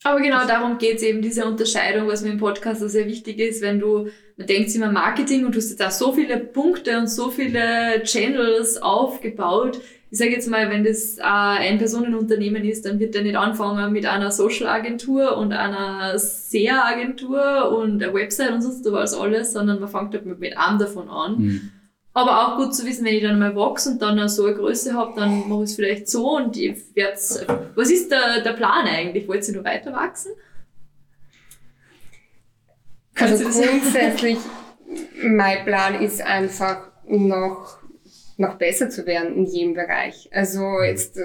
Aber 0.03 0.21
genau 0.21 0.47
darum 0.47 0.77
geht 0.77 0.97
es 0.97 1.03
eben, 1.03 1.21
diese 1.21 1.45
Unterscheidung, 1.45 2.07
was 2.07 2.23
mir 2.23 2.31
im 2.31 2.37
Podcast 2.37 2.83
auch 2.83 2.87
sehr 2.87 3.05
wichtig 3.05 3.39
ist, 3.39 3.61
wenn 3.61 3.79
du, 3.79 4.07
man 4.37 4.47
denkt 4.47 4.73
immer 4.73 4.91
Marketing 4.91 5.45
und 5.45 5.53
du 5.53 5.59
hast 5.59 5.69
jetzt 5.69 5.81
da 5.81 5.91
so 5.91 6.13
viele 6.13 6.37
Punkte 6.37 6.97
und 6.97 7.07
so 7.07 7.29
viele 7.29 8.01
Channels 8.03 8.81
aufgebaut, 8.81 9.81
ich 10.13 10.17
sage 10.17 10.31
jetzt 10.31 10.49
mal, 10.49 10.69
wenn 10.69 10.83
das 10.83 11.17
äh, 11.19 11.21
ein 11.23 11.77
Personenunternehmen 11.77 12.65
ist, 12.65 12.85
dann 12.85 12.99
wird 12.99 13.15
der 13.15 13.23
nicht 13.23 13.37
anfangen 13.37 13.93
mit 13.93 14.05
einer 14.05 14.29
Social-Agentur 14.29 15.37
und 15.37 15.53
einer 15.53 16.19
SEA-Agentur 16.19 17.71
und 17.77 18.03
einer 18.03 18.13
Website 18.13 18.51
und 18.51 18.61
sonst 18.61 18.83
was 18.91 19.13
alles, 19.13 19.53
sondern 19.53 19.79
man 19.79 19.87
fängt 19.87 20.13
halt 20.13 20.25
mit, 20.25 20.39
mit 20.39 20.57
einem 20.57 20.79
davon 20.79 21.07
an. 21.07 21.37
Mhm. 21.37 21.71
Aber 22.13 22.45
auch 22.45 22.57
gut 22.57 22.75
zu 22.75 22.85
wissen, 22.85 23.05
wenn 23.05 23.15
ich 23.15 23.23
dann 23.23 23.39
mal 23.39 23.55
wachse 23.55 23.91
und 23.91 24.01
dann 24.01 24.27
so 24.27 24.45
eine 24.45 24.55
Größe 24.55 24.93
habe, 24.93 25.13
dann 25.15 25.47
mache 25.47 25.63
ich 25.63 25.69
es 25.69 25.75
vielleicht 25.75 26.09
so 26.09 26.37
und 26.37 26.57
ich 26.57 26.77
werde 26.93 27.17
Was 27.75 27.89
ist 27.89 28.11
der, 28.11 28.41
der 28.41 28.53
Plan 28.53 28.85
eigentlich? 28.85 29.27
Wollt 29.27 29.47
ihr 29.47 29.55
noch 29.55 29.63
weiter 29.63 29.93
wachsen? 29.93 30.31
Also 33.15 33.43
grundsätzlich, 33.43 34.37
mein 35.23 35.63
Plan 35.63 36.01
ist 36.01 36.21
einfach 36.21 36.91
noch 37.05 37.80
noch 38.37 38.55
besser 38.55 38.89
zu 38.89 39.05
werden 39.05 39.35
in 39.35 39.45
jedem 39.45 39.73
Bereich. 39.73 40.29
Also 40.31 40.81
jetzt, 40.81 41.17
äh, 41.17 41.21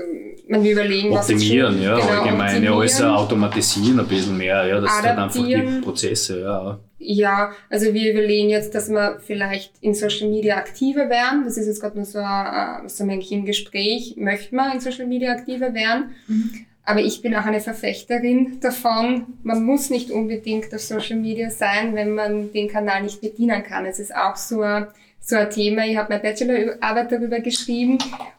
wenn 0.49 0.63
wir 0.63 0.73
überlegen, 0.73 1.17
optimieren, 1.17 1.77
was 1.77 1.85
ja, 1.85 1.97
genau, 1.97 2.09
allgemein, 2.09 2.49
optimieren, 2.49 2.65
ja, 2.65 2.79
alles 2.79 3.03
automatisieren 3.03 4.01
ein 4.01 4.07
bisschen 4.07 4.37
mehr, 4.37 4.67
ja, 4.67 4.81
das 4.81 5.03
halt 5.03 5.19
einfach 5.19 5.35
die 5.35 5.81
Prozesse, 5.83 6.41
ja. 6.41 6.81
Ja, 6.99 7.53
also 7.69 7.93
wir 7.93 8.13
überlegen 8.13 8.49
jetzt, 8.49 8.75
dass 8.75 8.89
wir 8.89 9.21
vielleicht 9.25 9.75
in 9.81 9.95
Social 9.95 10.29
Media 10.29 10.57
aktiver 10.57 11.11
werden. 11.11 11.45
Das 11.45 11.57
ist 11.57 11.67
jetzt 11.67 11.81
gerade 11.81 11.97
nur 11.97 12.07
so, 12.07 12.19
äh, 12.19 12.89
so 12.89 13.05
ein 13.05 13.21
im 13.21 13.45
Gespräch. 13.45 14.15
Möchten 14.17 14.57
wir 14.57 14.73
in 14.73 14.81
Social 14.81 15.07
Media 15.07 15.33
aktiver 15.33 15.75
werden? 15.75 16.15
Mhm. 16.27 16.67
Aber 16.85 17.01
ich 17.01 17.21
bin 17.21 17.35
auch 17.35 17.45
eine 17.45 17.61
Verfechterin 17.61 18.61
davon. 18.61 19.27
Man 19.43 19.65
muss 19.65 19.91
nicht 19.91 20.11
unbedingt 20.11 20.73
auf 20.73 20.81
Social 20.81 21.17
Media 21.17 21.51
sein, 21.51 21.95
wenn 21.95 22.15
man 22.15 22.53
den 22.53 22.69
Kanal 22.69 23.03
nicht 23.03 23.21
bedienen 23.21 23.63
kann. 23.65 23.85
Es 23.87 23.99
ist 23.99 24.15
auch 24.15 24.37
so 24.37 24.63
ein 24.63 24.87
so 25.21 25.37
ein 25.37 25.51
Thema. 25.51 25.85
Ich 25.87 25.97
habe 25.97 26.09
meine 26.11 26.23
Bachelorarbeit 26.23 27.13
darüber 27.13 27.41
geschrieben 27.41 27.99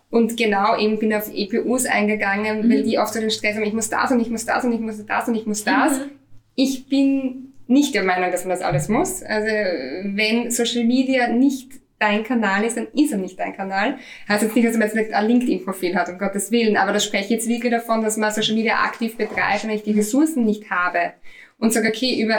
und 0.09 0.37
genau 0.37 0.77
eben 0.77 0.99
bin 0.99 1.13
auf 1.13 1.29
EPUs 1.33 1.85
eingegangen, 1.85 2.65
mhm. 2.65 2.71
weil 2.71 2.83
die 2.83 2.97
oft 2.97 3.13
so 3.13 3.19
den 3.19 3.31
Stress 3.31 3.55
haben, 3.55 3.63
ich 3.63 3.73
muss 3.73 3.89
das 3.89 4.11
und 4.11 4.19
ich 4.19 4.29
muss 4.29 4.45
das 4.45 4.63
und 4.63 4.73
ich 4.73 4.79
muss 4.79 5.05
das 5.05 5.27
und 5.27 5.35
ich 5.35 5.45
muss 5.45 5.63
das. 5.63 5.99
Mhm. 5.99 6.11
Ich 6.55 6.87
bin 6.87 7.53
nicht 7.67 7.93
der 7.93 8.03
Meinung, 8.03 8.31
dass 8.31 8.45
man 8.45 8.51
das 8.51 8.61
alles 8.61 8.87
muss. 8.87 9.21
Also 9.21 9.47
wenn 9.47 10.49
Social 10.49 10.85
Media 10.85 11.27
nicht 11.27 11.69
dein 11.99 12.23
Kanal 12.23 12.63
ist, 12.63 12.77
dann 12.77 12.87
ist 12.93 13.11
er 13.11 13.17
nicht 13.17 13.39
dein 13.39 13.55
Kanal. 13.55 13.97
Heißt 14.29 14.43
jetzt 14.43 14.55
nicht, 14.55 14.67
dass 14.67 14.77
man 14.77 14.87
jetzt 14.87 15.13
ein 15.13 15.27
LinkedIn-Profil 15.27 15.95
hat, 15.95 16.09
um 16.09 16.17
Gottes 16.17 16.51
Willen, 16.51 16.77
aber 16.77 16.93
da 16.93 16.99
spreche 16.99 17.25
ich 17.25 17.29
jetzt 17.31 17.49
wirklich 17.49 17.71
davon, 17.71 18.01
dass 18.01 18.17
man 18.17 18.31
Social 18.31 18.55
Media 18.55 18.75
aktiv 18.83 19.17
betreibt, 19.17 19.63
wenn 19.63 19.71
ich 19.71 19.83
die 19.83 19.93
Ressourcen 19.93 20.45
nicht 20.45 20.69
habe 20.69 21.13
und 21.59 21.73
sage, 21.73 21.89
okay, 21.89 22.21
über 22.21 22.37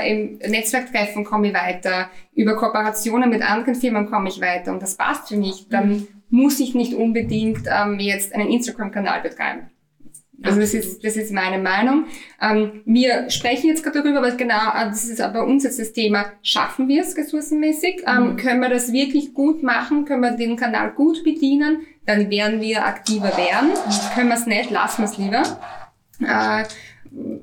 Netzwerktreffen 0.49 1.25
komme 1.25 1.49
ich 1.49 1.55
weiter, 1.55 2.11
über 2.35 2.57
Kooperationen 2.57 3.31
mit 3.31 3.43
anderen 3.43 3.75
Firmen 3.75 4.07
komme 4.07 4.29
ich 4.29 4.41
weiter 4.41 4.73
und 4.73 4.83
das 4.83 4.97
passt 4.97 5.29
für 5.29 5.37
mich, 5.37 5.69
dann 5.69 5.89
mhm. 5.89 6.09
muss 6.31 6.61
ich 6.61 6.75
nicht 6.75 6.95
unbedingt 6.95 7.63
ähm, 7.67 7.99
jetzt 7.99 8.35
einen 8.35 8.49
Instagram-Kanal 8.49 9.23
betreiben. 9.23 9.71
Also 10.43 10.61
das 10.61 10.73
ist, 10.73 11.05
das 11.05 11.17
ist 11.17 11.33
meine 11.33 11.59
Meinung. 11.59 12.05
Ähm, 12.41 12.83
wir 12.85 13.29
sprechen 13.29 13.69
jetzt 13.69 13.83
gerade 13.83 14.03
darüber, 14.03 14.23
weil 14.23 14.37
genau, 14.37 14.71
äh, 14.73 14.87
das 14.87 15.05
ist 15.05 15.21
aber 15.21 15.45
uns 15.45 15.65
jetzt 15.65 15.81
das 15.81 15.93
Thema, 15.93 16.27
schaffen 16.43 16.87
wir 16.87 17.03
es 17.03 17.17
ressourcenmäßig? 17.17 18.05
Ähm, 18.07 18.33
mhm. 18.33 18.37
Können 18.37 18.61
wir 18.61 18.69
das 18.69 18.93
wirklich 18.93 19.35
gut 19.35 19.65
machen? 19.65 20.05
Können 20.05 20.23
wir 20.23 20.31
den 20.33 20.57
Kanal 20.57 20.93
gut 20.93 21.25
bedienen? 21.25 21.81
Dann 22.07 22.31
werden 22.31 22.61
wir 22.61 22.87
aktiver 22.87 23.37
werden. 23.37 23.71
Mhm. 23.71 24.15
Können 24.15 24.29
wir 24.29 24.37
es 24.37 24.47
nicht, 24.47 24.71
lassen 24.71 25.03
wir 25.03 25.11
es 25.11 25.19
lieber. 25.19 25.43
Äh, 26.21 26.65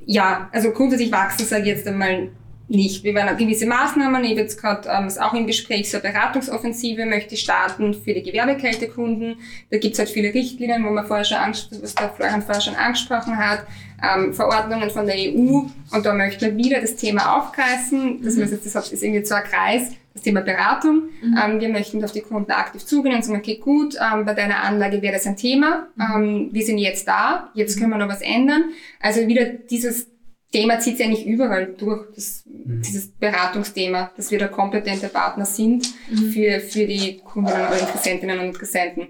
ja, 0.06 0.50
also 0.52 0.72
grundsätzlich 0.72 1.12
wachsen 1.12 1.46
sage 1.46 1.64
ich 1.64 1.68
jetzt 1.70 1.88
einmal 1.88 2.30
nicht. 2.68 3.04
Wir 3.04 3.14
werden 3.14 3.38
gewisse 3.38 3.68
Maßnahmen, 3.68 4.24
ich 4.24 4.32
habe 4.32 4.42
jetzt 4.42 4.60
gerade 4.60 4.90
ähm, 4.90 5.10
auch 5.20 5.34
im 5.34 5.46
Gespräch, 5.46 5.90
so 5.90 6.00
eine 6.00 6.12
Beratungsoffensive 6.12 7.06
möchte 7.06 7.36
ich 7.36 7.42
starten 7.42 7.94
für 7.94 8.14
die 8.14 8.24
Gewerbekältekunden. 8.24 9.38
Da 9.70 9.78
gibt 9.78 9.94
es 9.94 10.00
halt 10.00 10.10
viele 10.10 10.34
Richtlinien, 10.34 10.84
wo 10.84 10.90
man 10.90 11.06
vorher 11.06 11.26
schon, 11.26 11.38
was 11.82 11.96
der 11.96 12.10
Florian 12.10 12.42
vorher 12.42 12.62
schon 12.62 12.76
angesprochen 12.76 13.38
hat, 13.38 13.66
ähm, 14.04 14.34
Verordnungen 14.34 14.90
von 14.90 15.06
der 15.06 15.16
EU 15.16 15.62
und 15.92 16.06
da 16.06 16.14
möchte 16.14 16.48
man 16.48 16.58
wieder 16.58 16.82
das 16.82 16.96
Thema 16.96 17.38
aufgreifen. 17.38 18.22
Das, 18.24 18.36
mhm. 18.36 18.42
das 18.42 18.92
ist 18.92 19.04
irgendwie 19.04 19.26
so 19.26 19.36
ein 19.36 19.44
Kreis, 19.44 19.92
das 20.16 20.24
Thema 20.24 20.42
Beratung. 20.42 21.10
Mhm. 21.22 21.38
Ähm, 21.38 21.60
wir 21.60 21.70
möchten 21.70 22.04
auf 22.04 22.14
die 22.14 22.22
Kunden 22.22 22.52
aktiv 22.52 22.84
zugehen 22.86 23.16
und 23.16 23.24
sagen, 23.24 23.38
okay, 23.38 23.58
gut, 23.58 23.96
ähm, 23.96 24.26
bei 24.26 24.34
deiner 24.34 24.64
Anlage 24.64 25.02
wäre 25.02 25.14
das 25.14 25.28
ein 25.28 25.36
Thema. 25.36 25.90
Mhm. 25.96 26.04
Ähm, 26.16 26.50
wir 26.54 26.66
sind 26.66 26.78
jetzt 26.78 27.08
da, 27.08 27.52
jetzt 27.54 27.78
können 27.78 27.92
wir 27.92 27.98
noch 27.98 28.08
was 28.08 28.22
ändern. 28.22 28.72
Also 29.02 29.28
wieder 29.28 29.46
dieses 29.46 30.08
Thema 30.54 30.80
zieht 30.80 30.98
sich 30.98 31.06
eigentlich 31.06 31.28
überall 31.28 31.76
durch, 31.78 32.06
das, 32.16 32.46
mhm. 32.46 32.82
dieses 32.82 33.12
Beratungsthema, 33.12 34.12
dass 34.16 34.32
wir 34.32 34.40
da 34.40 34.48
kompetente 34.48 35.10
Partner 35.10 35.46
sind 35.46 35.94
mhm. 36.10 36.32
für, 36.32 36.62
für 36.62 36.88
die 36.88 37.18
Kundinnen 37.18 37.68
oder 37.68 37.78
Interessentinnen 37.78 38.40
und 38.40 38.46
Interessenten. 38.46 39.10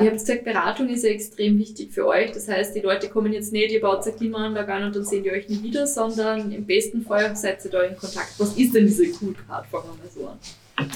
Ihr 0.00 0.06
habt 0.06 0.18
gesagt, 0.18 0.44
Beratung 0.44 0.88
ist 0.90 1.02
ja 1.02 1.10
extrem 1.10 1.58
wichtig 1.58 1.92
für 1.92 2.06
euch. 2.06 2.30
Das 2.30 2.46
heißt, 2.46 2.74
die 2.76 2.80
Leute 2.80 3.08
kommen 3.08 3.32
jetzt 3.32 3.52
nicht, 3.52 3.72
ihr 3.72 3.80
baut 3.80 4.04
eine 4.04 4.14
Klimaanlage 4.14 4.72
an 4.72 4.84
und 4.84 4.96
dann 4.96 5.04
sehen 5.04 5.24
die 5.24 5.32
euch 5.32 5.48
nie 5.48 5.60
wieder, 5.60 5.88
sondern 5.88 6.52
im 6.52 6.64
besten 6.64 7.02
Fall 7.02 7.34
seid 7.34 7.64
ihr 7.64 7.70
da 7.72 7.82
in 7.82 7.96
Kontakt. 7.96 8.34
Was 8.38 8.56
ist 8.56 8.74
denn 8.74 8.86
diese 8.86 9.10
Coolcard? 9.10 9.66
Fangen 9.66 9.84
wir 9.84 10.04
mal 10.04 10.10
so 10.14 10.28
an. 10.28 10.38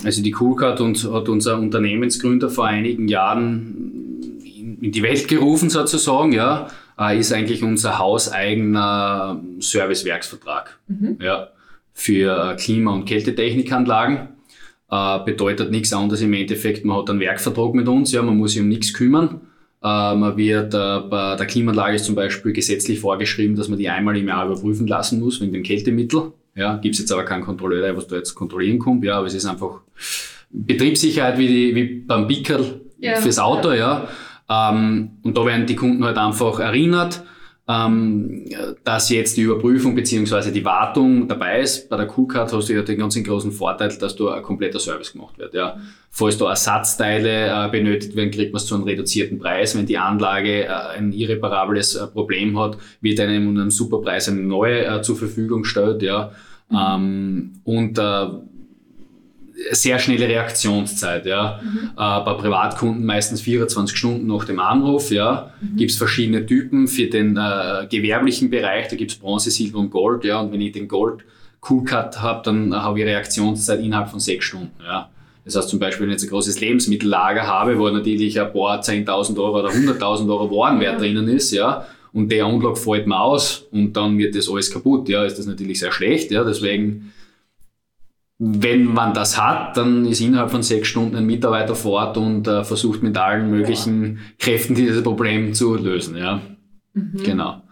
Also 0.05 0.23
die 0.23 0.31
Coolcard 0.31 0.79
hat 0.81 1.29
unser 1.29 1.59
Unternehmensgründer 1.59 2.49
vor 2.49 2.67
einigen 2.67 3.09
Jahren 3.09 4.39
in 4.81 4.93
die 4.93 5.03
Welt 5.03 5.27
gerufen 5.27 5.69
sozusagen, 5.69 6.33
ja, 6.33 6.69
äh, 6.99 7.19
ist 7.19 7.33
eigentlich 7.33 7.65
unser 7.65 7.99
hauseigener 7.99 9.43
Servicewerksvertrag 9.59 10.79
mhm. 10.87 11.19
ja, 11.21 11.49
für 11.93 12.55
Klima- 12.57 12.95
und 12.95 13.05
Kältetechnikanlagen. 13.07 14.29
Äh, 14.93 15.24
bedeutet 15.24 15.70
nichts 15.70 15.95
anderes 15.95 16.20
im 16.20 16.34
Endeffekt, 16.34 16.84
man 16.84 16.99
hat 16.99 17.09
einen 17.09 17.18
Werkvertrag 17.18 17.72
mit 17.72 17.88
uns, 17.88 18.12
ja, 18.12 18.20
man 18.20 18.36
muss 18.36 18.53
sich 18.53 18.61
um 18.61 18.68
nichts 18.68 18.93
kümmern. 18.93 19.40
Äh, 19.82 20.14
man 20.14 20.36
wird, 20.36 20.74
äh, 20.74 21.01
bei 21.09 21.34
der 21.34 21.47
Klimaanlage 21.47 21.97
ist 21.97 22.05
zum 22.05 22.14
Beispiel 22.14 22.53
gesetzlich 22.53 23.01
vorgeschrieben, 23.01 23.57
dass 23.57 23.68
man 23.68 23.78
die 23.78 23.88
einmal 23.88 24.18
im 24.18 24.28
Jahr 24.28 24.45
überprüfen 24.45 24.86
lassen 24.86 25.18
muss 25.18 25.40
wegen 25.40 25.55
dem 25.55 25.62
Kältemittel. 25.62 26.32
Ja, 26.55 26.76
gibt 26.76 26.95
es 26.95 27.01
jetzt 27.01 27.11
aber 27.11 27.24
keinen 27.24 27.43
Kontrolleur, 27.43 27.97
was 27.97 28.07
da 28.07 28.16
jetzt 28.16 28.34
kontrollieren 28.34 28.78
kommt, 28.78 29.03
ja, 29.03 29.16
aber 29.16 29.28
es 29.28 29.32
ist 29.32 29.47
einfach 29.47 29.80
Betriebssicherheit 30.51 31.38
wie, 31.38 31.49
die, 31.49 31.74
wie 31.74 31.84
beim 32.01 32.28
Pickerl 32.28 32.82
ja, 32.99 33.16
fürs 33.16 33.38
Auto, 33.38 33.70
ja. 33.70 34.07
ja. 34.51 34.70
Ähm, 34.70 35.12
und 35.22 35.38
da 35.38 35.47
werden 35.47 35.64
die 35.64 35.74
Kunden 35.74 36.05
halt 36.05 36.18
einfach 36.18 36.61
erinnert 36.61 37.22
ähm, 37.73 38.45
dass 38.85 39.09
jetzt 39.09 39.37
die 39.37 39.43
Überprüfung 39.43 39.95
beziehungsweise 39.95 40.53
die 40.53 40.64
Wartung 40.64 41.29
dabei 41.29 41.61
ist. 41.61 41.89
Bei 41.89 41.97
der 41.97 42.07
Q-Card 42.07 42.53
hast 42.53 42.68
du 42.68 42.75
ja 42.75 42.83
den 42.83 42.99
ganz 42.99 43.23
großen 43.23 43.53
Vorteil, 43.53 43.97
dass 43.99 44.16
da 44.16 44.35
ein 44.35 44.43
kompletter 44.43 44.79
Service 44.79 45.12
gemacht 45.12 45.39
wird. 45.39 45.55
Ja. 45.55 45.79
Falls 46.11 46.37
da 46.37 46.51
Ersatzteile 46.51 47.47
äh, 47.47 47.70
benötigt 47.70 48.16
werden, 48.16 48.31
kriegt 48.31 48.53
man 48.53 48.61
es 48.61 48.66
zu 48.66 48.75
einem 48.75 48.85
reduzierten 48.85 49.39
Preis. 49.39 49.77
Wenn 49.77 49.87
die 49.87 49.99
Anlage 49.99 50.64
äh, 50.64 50.68
ein 50.68 51.12
irreparables 51.12 51.95
äh, 51.95 52.07
Problem 52.07 52.59
hat, 52.59 52.77
wird 53.01 53.20
einem 53.20 53.49
um 53.49 53.57
einen 53.57 53.70
super 53.70 54.01
Preis 54.01 54.29
eine 54.29 54.41
neue 54.41 54.85
äh, 54.85 55.03
zur 55.03 55.16
Verfügung 55.16 55.62
gestellt. 55.62 56.03
Ja. 56.03 56.33
Mhm. 56.68 56.77
Ähm, 56.77 57.53
und 57.64 57.99
äh, 57.99 58.27
sehr 59.71 59.99
schnelle 59.99 60.29
Reaktionszeit. 60.29 61.27
Ja. 61.27 61.61
Mhm. 61.63 61.91
Äh, 61.97 62.25
bei 62.25 62.35
Privatkunden 62.35 63.05
meistens 63.05 63.41
24 63.43 63.97
Stunden 63.97 64.27
nach 64.27 64.45
dem 64.45 64.59
Anruf. 64.61 65.11
Ja. 65.11 65.53
Mhm. 65.61 65.77
Gibt 65.77 65.91
es 65.91 65.97
verschiedene 65.97 66.47
Typen 66.47 66.89
für 66.89 67.07
den 67.07 67.37
äh, 67.37 67.87
gewerblichen 67.89 68.51
Bereich. 68.51 68.89
Da 68.89 68.97
gibt 68.97 69.13
es 69.13 69.19
Bronze, 69.19 69.51
Silber 69.51 69.79
und 69.79 69.91
Gold. 69.91 70.25
Ja. 70.25 70.41
Und 70.41 70.53
wenn 70.53 70.61
ich 70.61 70.73
den 70.73 70.89
Gold 70.89 71.25
Cool 71.69 71.85
Cut 71.85 72.21
habe, 72.21 72.43
dann 72.45 72.75
habe 72.75 72.99
ich 73.01 73.07
Reaktionszeit 73.07 73.81
innerhalb 73.81 74.09
von 74.09 74.21
sechs 74.21 74.47
Stunden. 74.47 74.73
Ja. 74.83 75.09
Das 75.45 75.57
heißt 75.57 75.69
zum 75.69 75.79
Beispiel, 75.79 76.07
wenn 76.07 76.11
ich 76.11 76.21
jetzt 76.21 76.29
ein 76.29 76.31
großes 76.31 76.61
Lebensmittellager 76.61 77.47
habe, 77.47 77.79
wo 77.79 77.89
natürlich 77.89 78.41
ein 78.41 78.53
paar 78.53 78.81
10.000 78.81 79.39
Euro 79.39 79.59
oder 79.61 79.71
100.000 79.71 80.29
Euro 80.29 80.51
Warenwert 80.51 80.95
ja. 80.95 80.99
drinnen 80.99 81.29
ist, 81.29 81.51
ja, 81.53 81.87
und 82.13 82.31
der 82.31 82.47
Unlock 82.47 82.79
fällt 82.79 83.07
mir 83.07 83.19
aus 83.19 83.67
und 83.73 83.95
dann 83.95 84.19
wird 84.19 84.37
das 84.37 84.49
alles 84.49 84.71
kaputt, 84.71 85.09
ja, 85.09 85.25
ist 85.25 85.39
das 85.39 85.47
natürlich 85.47 85.81
sehr 85.81 85.91
schlecht, 85.91 86.31
ja, 86.31 86.45
deswegen 86.45 87.13
wenn 88.45 88.84
man 88.84 89.14
das 89.14 89.40
hat, 89.40 89.76
dann 89.76 90.05
ist 90.05 90.20
innerhalb 90.20 90.51
von 90.51 90.64
sechs 90.64 90.88
Stunden 90.88 91.14
ein 91.14 91.26
Mitarbeiter 91.26 91.76
fort 91.76 92.16
und 92.16 92.49
äh, 92.49 92.64
versucht 92.64 93.01
mit 93.01 93.16
allen 93.16 93.49
möglichen 93.51 94.18
Kräften 94.38 94.74
dieses 94.74 95.03
Problem 95.05 95.55
zu 95.55 95.76
lösen. 95.76 96.16
Ja, 96.16 96.40
mhm. 96.93 97.22
genau. 97.22 97.62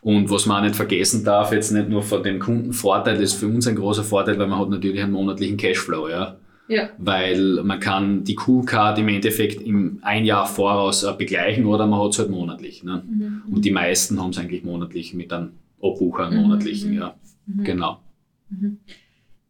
Und 0.00 0.28
was 0.28 0.46
man 0.46 0.58
auch 0.58 0.62
nicht 0.64 0.74
vergessen 0.74 1.24
darf, 1.24 1.52
jetzt 1.52 1.70
nicht 1.70 1.88
nur 1.88 2.02
von 2.02 2.24
dem 2.24 2.40
Kundenvorteil, 2.40 3.14
das 3.14 3.32
ist 3.32 3.40
für 3.40 3.46
uns 3.46 3.68
ein 3.68 3.76
großer 3.76 4.02
Vorteil, 4.02 4.36
weil 4.38 4.48
man 4.48 4.58
hat 4.58 4.70
natürlich 4.70 5.00
einen 5.00 5.12
monatlichen 5.12 5.56
Cashflow. 5.56 6.08
Ja. 6.08 6.36
Ja. 6.68 6.88
Weil 6.98 7.62
man 7.62 7.78
kann 7.78 8.24
die 8.24 8.34
Q-Card 8.34 8.98
im 8.98 9.06
Endeffekt 9.06 9.62
im 9.62 10.00
ein 10.02 10.24
Jahr 10.24 10.46
voraus 10.46 11.04
äh, 11.04 11.12
begleichen 11.16 11.66
oder 11.66 11.86
man 11.86 12.00
hat 12.00 12.10
es 12.10 12.18
halt 12.18 12.30
monatlich. 12.30 12.82
Ne? 12.82 13.04
Mhm. 13.08 13.42
Und 13.52 13.64
die 13.64 13.70
meisten 13.70 14.20
haben 14.20 14.30
es 14.30 14.38
eigentlich 14.38 14.64
monatlich 14.64 15.14
mit 15.14 15.32
einem 15.32 15.50
Abbucher 15.80 16.30
mhm. 16.30 16.36
monatlichen, 16.38 16.90
mhm. 16.90 16.98
ja. 16.98 17.14
Mhm. 17.46 17.62
Genau. 17.62 18.00
Mhm. 18.50 18.78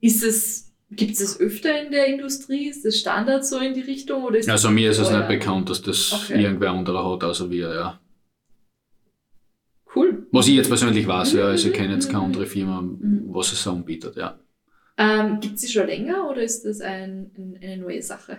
Ist 0.03 0.23
es, 0.23 0.66
gibt 0.91 1.13
es 1.13 1.19
das 1.19 1.41
öfter 1.41 1.85
in 1.85 1.91
der 1.91 2.07
Industrie? 2.07 2.69
Ist 2.69 2.85
das 2.85 2.99
Standard 2.99 3.45
so 3.45 3.59
in 3.59 3.75
die 3.75 3.81
Richtung? 3.81 4.25
Oder 4.25 4.39
ist 4.39 4.49
also 4.49 4.71
mir 4.71 4.91
ist 4.91 4.99
es 4.99 5.11
nicht 5.11 5.29
bekannt, 5.29 5.71
dass 5.71 5.83
das 5.83 6.13
okay. 6.13 6.43
irgendwer 6.43 6.71
anderer 6.71 7.11
hat, 7.13 7.25
außer 7.25 7.51
wir, 7.51 7.75
ja. 7.75 8.01
Cool. 9.95 10.27
Was 10.31 10.47
ich 10.47 10.55
jetzt 10.55 10.69
persönlich 10.69 11.07
weiß, 11.07 11.33
ja, 11.33 11.47
also 11.47 11.69
ich 11.69 11.75
kenne 11.75 11.95
jetzt 11.95 12.11
keine 12.11 12.25
andere 12.25 12.47
Firma, 12.47 12.85
was 13.29 13.53
es 13.53 13.63
so 13.63 13.73
anbietet, 13.73 14.17
ja. 14.17 14.39
Ähm, 14.99 15.41
Gibt 15.41 15.57
es 15.57 15.63
sie 15.63 15.69
schon 15.69 15.87
länger 15.87 16.31
oder 16.31 16.43
ist 16.43 16.65
das 16.65 16.81
ein, 16.81 17.31
ein, 17.37 17.59
eine 17.63 17.77
neue 17.79 18.03
Sache? 18.03 18.39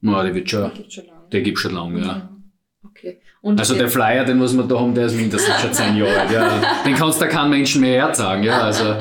No, 0.00 0.22
die 0.24 0.34
wird 0.34 0.50
schon, 0.50 0.70
die 0.70 0.78
gibt 0.78 0.92
schon 0.92 1.06
lange. 1.06 1.28
Der 1.30 1.42
gibt 1.42 1.58
schon 1.58 1.74
lange, 1.74 2.00
ja. 2.00 2.41
Okay. 2.84 3.20
Und 3.42 3.60
also 3.60 3.74
der 3.74 3.88
Flyer, 3.88 4.24
den 4.24 4.40
was 4.40 4.56
wir 4.56 4.64
da 4.64 4.78
haben, 4.78 4.94
der 4.94 5.06
ist 5.06 5.14
mindestens 5.14 5.54
schon 5.60 5.72
zehn 5.72 5.96
Jahre 5.96 6.20
alt. 6.20 6.30
Ja. 6.32 6.60
Den 6.84 6.94
kannst 6.94 7.20
du 7.20 7.28
kein 7.28 7.48
Menschen 7.48 7.80
mehr 7.80 8.06
herzagen. 8.06 8.42
Ja, 8.42 8.60
also. 8.62 8.96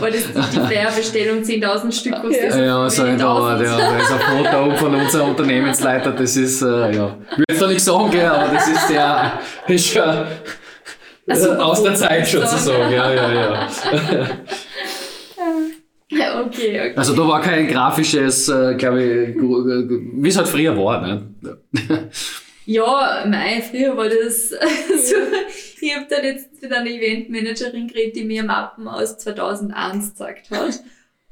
Weil 0.00 0.12
das 0.12 0.24
die 0.50 0.60
Flyerbestellung 0.60 1.42
10.000 1.42 1.92
Stück 1.92 2.14
kostet. 2.22 2.50
Ja, 2.50 2.64
ja 2.64 2.90
so 2.90 3.02
ein 3.02 3.18
Dauer. 3.18 3.62
Ja. 3.62 3.76
Da 3.76 3.98
ist 3.98 4.12
ein 4.12 4.20
Foto 4.20 4.76
von 4.76 4.94
unserem 4.94 5.30
Unternehmensleiter. 5.30 6.12
Das 6.12 6.36
ist, 6.36 6.62
äh, 6.62 6.94
ja, 6.94 7.16
ich 7.32 7.38
will 7.38 7.44
jetzt 7.50 7.62
da 7.62 7.66
nicht 7.66 7.80
sagen, 7.80 8.10
gell, 8.10 8.26
aber 8.26 8.54
das 8.54 8.68
ist 8.68 8.88
der, 8.88 9.40
ist 9.66 9.88
schon 9.88 10.02
also, 11.28 11.52
aus 11.52 11.82
der 11.82 11.94
Zeit 11.94 12.26
sozusagen. 12.26 12.92
Ja, 12.92 13.12
ja, 13.12 13.32
ja. 13.32 13.68
Okay, 16.10 16.80
okay. 16.80 16.92
Also 16.94 17.14
da 17.14 17.26
war 17.26 17.40
kein 17.40 17.68
grafisches, 17.68 18.48
äh, 18.48 18.74
glaube 18.74 19.02
ich, 19.02 19.36
wie 19.36 20.28
es 20.28 20.36
halt 20.36 20.48
früher 20.48 20.76
war. 20.76 21.00
Ne? 21.00 21.28
Ja, 22.64 23.24
mei, 23.26 23.60
früher 23.62 23.96
war 23.96 24.08
das 24.08 24.50
so. 24.50 25.16
Ich 25.80 25.94
habe 25.94 26.06
dann 26.08 26.24
jetzt 26.24 26.62
mit 26.62 26.72
einer 26.72 26.88
Eventmanagerin 26.88 27.88
geredet, 27.88 28.16
die 28.16 28.24
mir 28.24 28.44
Mappen 28.44 28.86
aus 28.86 29.18
2001 29.18 30.10
gezeigt 30.10 30.50
hat. 30.50 30.80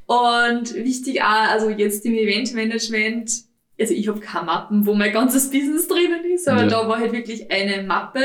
Und 0.07 0.75
wichtig 0.75 1.23
auch, 1.23 1.51
also 1.51 1.71
jetzt 1.71 2.05
im 2.05 2.15
Eventmanagement, 2.15 3.31
also 3.79 3.95
ich 3.95 4.09
habe 4.09 4.19
keine 4.19 4.47
Mappen, 4.47 4.85
wo 4.85 4.95
mein 4.95 5.13
ganzes 5.13 5.51
Business 5.51 5.87
drinnen 5.87 6.25
ist, 6.25 6.49
aber 6.49 6.63
ja. 6.63 6.69
da 6.69 6.89
war 6.89 6.99
halt 6.99 7.13
wirklich 7.13 7.51
eine 7.51 7.85
Mappe 7.85 8.25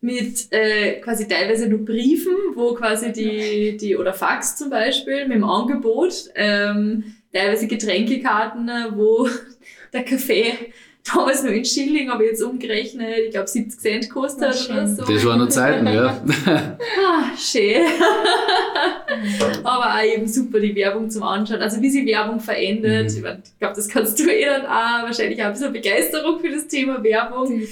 mit 0.00 0.50
äh, 0.50 1.00
quasi 1.00 1.28
teilweise 1.28 1.68
nur 1.68 1.84
Briefen, 1.84 2.34
wo 2.54 2.74
quasi 2.74 3.12
die, 3.12 3.76
die 3.76 3.96
oder 3.96 4.12
Fax 4.12 4.56
zum 4.56 4.70
Beispiel 4.70 5.28
mit 5.28 5.36
dem 5.36 5.44
Angebot, 5.44 6.30
ähm, 6.34 7.14
teilweise 7.32 7.68
Getränkekarten, 7.68 8.68
wo 8.96 9.28
der 9.92 10.04
Kaffee 10.04 10.72
damals 11.04 11.42
nur 11.42 11.52
in 11.52 11.64
Schilling, 11.64 12.10
aber 12.10 12.24
jetzt 12.24 12.42
umgerechnet, 12.42 13.18
ich 13.26 13.30
glaube 13.30 13.48
70 13.48 13.80
Cent 13.80 14.10
kostet 14.10 14.68
ja, 14.68 14.74
oder 14.74 14.86
so. 14.86 15.04
Das 15.04 15.24
waren 15.24 15.38
noch 15.38 15.48
Zeiten, 15.48 15.86
ja. 15.86 16.22
ah, 16.46 17.36
schön. 17.36 17.86
aber 19.64 19.94
auch 19.94 20.04
eben 20.04 20.26
super 20.26 20.60
die 20.60 20.74
Werbung 20.74 21.10
zum 21.10 21.22
Anschauen. 21.22 21.60
Also 21.60 21.80
wie 21.80 21.90
sich 21.90 22.06
Werbung 22.06 22.40
verändert. 22.40 23.10
Mhm. 23.10 23.16
Ich, 23.16 23.22
mein, 23.22 23.42
ich 23.44 23.58
glaube, 23.58 23.74
das 23.74 23.88
kannst 23.88 24.18
du 24.18 24.24
eh 24.30 24.44
dann 24.44 24.66
auch 24.66 25.06
wahrscheinlich 25.06 25.40
auch 25.40 25.46
ein 25.46 25.52
bisschen 25.52 25.72
Begeisterung 25.72 26.40
für 26.40 26.50
das 26.50 26.66
Thema 26.68 27.02
Werbung. 27.02 27.62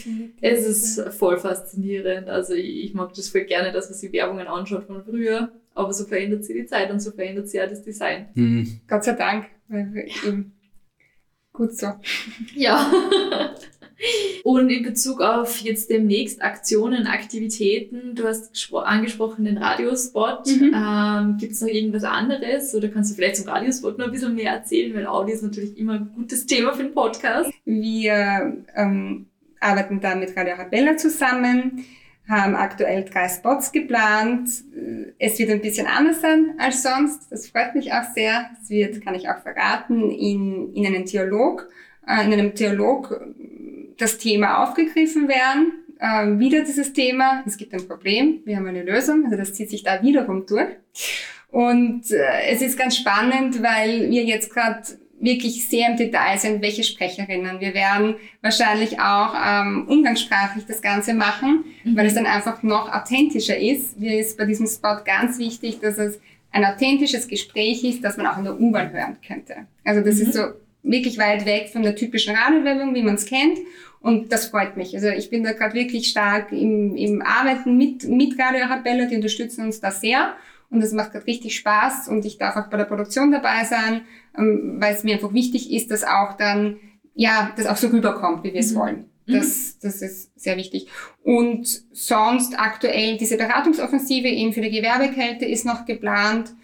Es 0.41 0.67
ist 0.67 1.01
voll 1.15 1.39
faszinierend. 1.39 2.29
Also 2.29 2.55
ich, 2.55 2.85
ich 2.85 2.95
mag 2.95 3.13
das 3.15 3.29
voll 3.29 3.43
gerne, 3.43 3.73
dass 3.73 3.89
man 3.89 3.99
sich 3.99 4.13
Werbungen 4.13 4.47
anschaut 4.47 4.85
von 4.85 5.03
früher. 5.05 5.51
Aber 5.75 5.93
so 5.93 6.05
verändert 6.05 6.45
sich 6.45 6.57
die 6.57 6.67
Zeit 6.67 6.91
und 6.91 7.01
so 7.01 7.13
verändert 7.13 7.49
sich 7.49 7.61
auch 7.61 7.69
das 7.69 7.83
Design. 7.83 8.27
Mhm. 8.35 8.81
Gott 8.89 9.05
sei 9.05 9.13
Dank. 9.13 9.47
Weil 9.69 9.89
wir 9.93 10.07
eben 10.07 10.53
Gut 11.59 11.77
so. 11.77 11.89
Ja. 12.55 12.89
Und 14.45 14.71
in 14.71 14.85
Bezug 14.85 15.21
auf 15.21 15.59
jetzt 15.59 15.91
demnächst 15.91 16.41
Aktionen, 16.41 17.09
Aktivitäten, 17.09 18.15
du 18.15 18.29
hast 18.29 18.73
angesprochen 18.73 19.45
den 19.45 19.59
Radiospot. 19.59 20.47
Mhm. 20.47 20.73
Ähm, 20.73 21.37
Gibt 21.37 21.55
es 21.55 21.61
noch 21.61 21.69
irgendwas 21.69 22.05
anderes 22.05 22.73
oder 22.77 22.87
kannst 22.91 23.11
du 23.11 23.17
vielleicht 23.17 23.39
zum 23.39 23.49
Radiospot 23.49 23.99
noch 23.99 24.07
ein 24.07 24.13
bisschen 24.13 24.37
mehr 24.37 24.53
erzählen, 24.53 24.95
weil 24.95 25.09
Audio 25.09 25.35
ist 25.35 25.43
natürlich 25.43 25.77
immer 25.77 25.95
ein 25.95 26.13
gutes 26.15 26.47
Thema 26.47 26.73
für 26.75 26.85
den 26.85 26.95
Podcast. 26.95 27.51
Wir 27.65 28.57
ähm, 28.77 29.27
arbeiten 29.59 30.01
da 30.01 30.15
mit 30.15 30.37
Radio 30.37 30.55
Arabella 30.55 30.97
zusammen 30.97 31.85
haben 32.29 32.55
aktuell 32.55 33.05
drei 33.05 33.29
Spots 33.29 33.73
geplant. 33.73 34.51
Es 35.19 35.39
wird 35.39 35.51
ein 35.51 35.63
bisschen 35.63 35.87
anders 35.87 36.21
sein 36.21 36.55
als 36.59 36.83
sonst. 36.83 37.33
Das 37.33 37.49
freut 37.49 37.75
mich 37.75 37.93
auch 37.93 38.05
sehr. 38.15 38.51
Es 38.63 38.69
wird, 38.69 39.03
kann 39.03 39.15
ich 39.15 39.29
auch 39.29 39.39
verraten, 39.39 40.11
in, 40.11 40.75
in 40.75 40.87
einem 40.87 41.07
Dialog, 41.07 41.69
äh, 42.07 42.25
in 42.25 42.33
einem 42.33 42.55
Dialog 42.55 43.19
das 43.97 44.19
Thema 44.19 44.63
aufgegriffen 44.63 45.29
werden. 45.29 45.73
Äh, 45.99 46.39
wieder 46.39 46.63
dieses 46.63 46.93
Thema. 46.93 47.43
Es 47.47 47.57
gibt 47.57 47.73
ein 47.73 47.89
Problem. 47.89 48.43
Wir 48.45 48.57
haben 48.57 48.67
eine 48.67 48.83
Lösung. 48.83 49.25
Also 49.25 49.37
das 49.37 49.55
zieht 49.55 49.71
sich 49.71 49.83
da 49.83 50.03
wiederum 50.03 50.45
durch. 50.47 50.69
Und 51.51 52.11
äh, 52.11 52.51
es 52.51 52.61
ist 52.61 52.79
ganz 52.79 52.97
spannend, 52.97 53.63
weil 53.63 54.11
wir 54.11 54.25
jetzt 54.25 54.53
gerade 54.53 54.83
wirklich 55.21 55.69
sehr 55.69 55.89
im 55.91 55.97
Detail 55.97 56.39
sind, 56.39 56.63
welche 56.63 56.85
Sprecherinnen. 56.85 57.61
Wir 57.61 57.75
werden 57.75 58.15
wahrscheinlich 58.41 59.01
auch 59.01 59.35
ähm, 59.35 59.87
umgangssprachlich 59.89 60.65
das 60.67 60.81
Ganze 60.81 61.15
machen, 61.15 61.65
mhm. 61.85 61.97
weil 61.97 62.07
es 62.07 62.15
dann 62.15 62.27
einfach 62.27 62.63
noch 62.63 62.93
authentischer 62.93 63.59
ist. 63.59 63.99
Mir 63.99 64.19
ist 64.19 64.39
bei 64.39 64.45
diesem 64.45 64.67
Spot 64.67 64.99
ganz 65.05 65.39
wichtig, 65.39 65.81
dass 65.81 65.99
es 65.99 66.21
ein 66.53 66.65
authentisches 66.65 67.29
Gespräch 67.29 67.85
ist, 67.85 68.03
das 68.03 68.17
man 68.17 68.27
auch 68.27 68.39
in 68.39 68.45
der 68.45 68.61
U-Bahn 68.61 68.93
hören 68.93 69.17
könnte. 69.27 69.67
Also 69.85 70.03
das 70.03 70.17
mhm. 70.17 70.23
ist 70.23 70.35
so 70.35 70.43
wirklich 70.83 71.19
weit 71.19 71.45
weg 71.45 71.69
von 71.71 71.83
der 71.83 71.97
typischen 71.97 72.35
Radiowerbung, 72.35 72.95
wie 72.95 73.03
man 73.03 73.17
es 73.17 73.27
kennt. 73.27 73.59
Und 74.01 74.33
das 74.33 74.47
freut 74.47 74.77
mich. 74.77 74.95
Also 74.95 75.09
ich 75.09 75.29
bin 75.29 75.43
da 75.43 75.53
gerade 75.53 75.75
wirklich 75.75 76.09
stark 76.09 76.53
im, 76.53 76.97
im 76.97 77.21
Arbeiten 77.21 77.77
mit, 77.77 78.05
mit 78.05 78.39
Radio 78.39 78.65
Arabella, 78.65 79.07
die 79.07 79.17
unterstützen 79.17 79.65
uns 79.65 79.81
da 79.81 79.91
sehr. 79.91 80.35
Und 80.71 80.83
es 80.83 80.93
macht 80.93 81.13
gerade 81.13 81.27
richtig 81.27 81.57
Spaß 81.57 82.09
und 82.09 82.25
ich 82.27 82.37
darf 82.37 82.57
auch 82.57 82.69
bei 82.69 82.77
der 82.77 82.85
Produktion 82.85 83.33
dabei 83.33 83.65
sein, 83.65 84.03
weil 84.39 84.95
es 84.95 85.05
mir 85.05 85.15
einfach 85.15 85.33
wichtig 85.33 85.73
ist, 85.73 85.91
dass 85.91 86.05
auch 86.05 86.37
dann, 86.37 86.77
ja, 87.15 87.53
das 87.57 87.67
auch 87.67 87.77
so 87.77 87.89
rüberkommt, 87.89 88.45
wie 88.45 88.53
wir 88.53 88.61
es 88.61 88.73
mhm. 88.73 88.79
wollen. 88.79 89.05
Mhm. 89.27 89.35
Das, 89.35 89.79
das 89.81 90.03
ist 90.03 90.41
sehr 90.41 90.57
wichtig. 90.57 90.89
Und 91.23 91.69
sonst 91.93 92.59
aktuell 92.59 93.19
diese 93.19 93.37
Beratungsoffensive 93.37 94.29
eben 94.29 94.53
für 94.53 94.63
die 94.63 94.71
Gewerbekälte 94.71 95.45
ist 95.45 95.67
noch 95.67 95.85
geplant. 95.85 96.55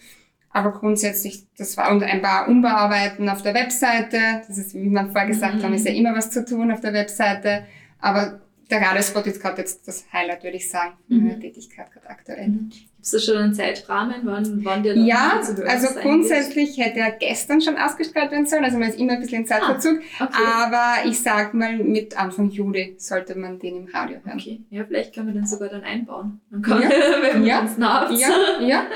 Aber 0.51 0.73
grundsätzlich, 0.73 1.47
das 1.59 1.77
war 1.77 1.91
und 1.91 2.05
ein 2.05 2.23
paar 2.23 2.49
Umbauarbeiten 2.49 3.29
auf 3.29 3.43
der 3.43 3.55
Webseite. 3.55 4.19
Das 4.47 4.57
ist, 4.57 4.73
wie 4.75 4.89
man 4.89 5.11
vorher 5.11 5.29
gesagt 5.29 5.57
mhm. 5.57 5.63
haben, 5.65 5.75
ist 5.75 5.87
ja 5.87 5.93
immer 5.93 6.15
was 6.15 6.31
zu 6.31 6.45
tun 6.45 6.71
auf 6.71 6.81
der 6.81 6.93
Webseite. 6.93 7.65
Aber 7.99 8.41
der 8.71 8.81
Radiospot 8.81 9.27
ist 9.27 9.41
gerade 9.41 9.59
jetzt 9.59 9.87
das 9.87 10.07
Highlight, 10.13 10.43
würde 10.43 10.57
ich 10.57 10.71
sagen, 10.71 10.95
mhm. 11.09 11.27
meiner 11.27 11.41
Tätigkeit 11.41 11.93
gerade 11.93 12.09
aktuell. 12.09 12.49
Mhm. 12.49 12.71
Gibt 12.71 12.91
es 13.03 13.11
da 13.11 13.19
schon 13.19 13.37
einen 13.37 13.55
Zeitrahmen, 13.55 14.23
wann, 14.25 14.65
wann 14.65 14.83
der 14.83 14.97
Ja, 14.97 15.41
also 15.67 16.01
grundsätzlich 16.01 16.79
hätte 16.79 17.01
er 17.01 17.13
gestern 17.13 17.61
schon 17.61 17.77
ausgestrahlt 17.77 18.31
werden 18.31 18.47
sollen, 18.47 18.65
also 18.65 18.79
man 18.79 18.89
ist 18.89 18.99
immer 18.99 19.15
ein 19.15 19.21
bisschen 19.21 19.43
in 19.43 19.47
Zeitverzug, 19.47 20.01
ah, 20.19 20.25
okay. 20.25 20.43
aber 20.43 21.09
ich 21.09 21.21
sag 21.21 21.53
mal, 21.53 21.77
mit 21.77 22.19
Anfang 22.19 22.51
Juli 22.51 22.95
sollte 22.99 23.35
man 23.35 23.59
den 23.59 23.77
im 23.77 23.87
Radio 23.93 24.19
hören. 24.25 24.39
Okay, 24.39 24.63
ja, 24.71 24.85
vielleicht 24.85 25.15
können 25.15 25.27
wir 25.27 25.35
den 25.35 25.47
sogar 25.47 25.69
dann 25.69 25.83
einbauen. 25.83 26.41
Dann 26.51 26.63
kann 26.63 26.83
ja. 26.83 26.89
wenn 27.23 27.43
wir 27.43 27.49
ja. 27.49 27.61
uns 27.61 27.77
naht. 27.77 28.11
Ja, 28.19 28.29
ja, 28.61 28.87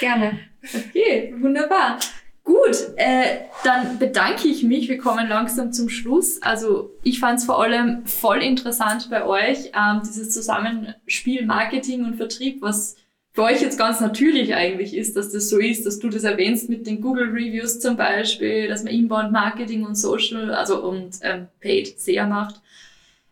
gerne. 0.00 0.38
Okay, 0.64 1.34
wunderbar. 1.40 1.98
Gut, 2.44 2.76
äh, 2.96 3.46
dann 3.64 3.98
bedanke 3.98 4.48
ich 4.48 4.62
mich. 4.62 4.90
Wir 4.90 4.98
kommen 4.98 5.28
langsam 5.28 5.72
zum 5.72 5.88
Schluss. 5.88 6.42
Also 6.42 6.94
ich 7.02 7.18
fand 7.18 7.38
es 7.38 7.46
vor 7.46 7.62
allem 7.62 8.04
voll 8.04 8.42
interessant 8.42 9.08
bei 9.10 9.24
euch, 9.24 9.72
ähm, 9.74 10.02
dieses 10.04 10.30
Zusammenspiel 10.30 11.46
Marketing 11.46 12.04
und 12.04 12.16
Vertrieb, 12.16 12.60
was 12.60 12.96
für 13.32 13.44
euch 13.44 13.62
jetzt 13.62 13.78
ganz 13.78 14.00
natürlich 14.00 14.54
eigentlich 14.54 14.94
ist, 14.94 15.16
dass 15.16 15.32
das 15.32 15.48
so 15.48 15.58
ist, 15.58 15.86
dass 15.86 15.98
du 15.98 16.10
das 16.10 16.22
erwähnst 16.22 16.68
mit 16.68 16.86
den 16.86 17.00
Google 17.00 17.30
Reviews 17.30 17.80
zum 17.80 17.96
Beispiel, 17.96 18.68
dass 18.68 18.84
man 18.84 18.92
Inbound 18.92 19.32
Marketing 19.32 19.84
und 19.84 19.96
Social, 19.96 20.54
also 20.54 20.84
und 20.84 21.16
ähm, 21.22 21.48
Paid 21.60 21.98
sehr 21.98 22.26
macht. 22.26 22.60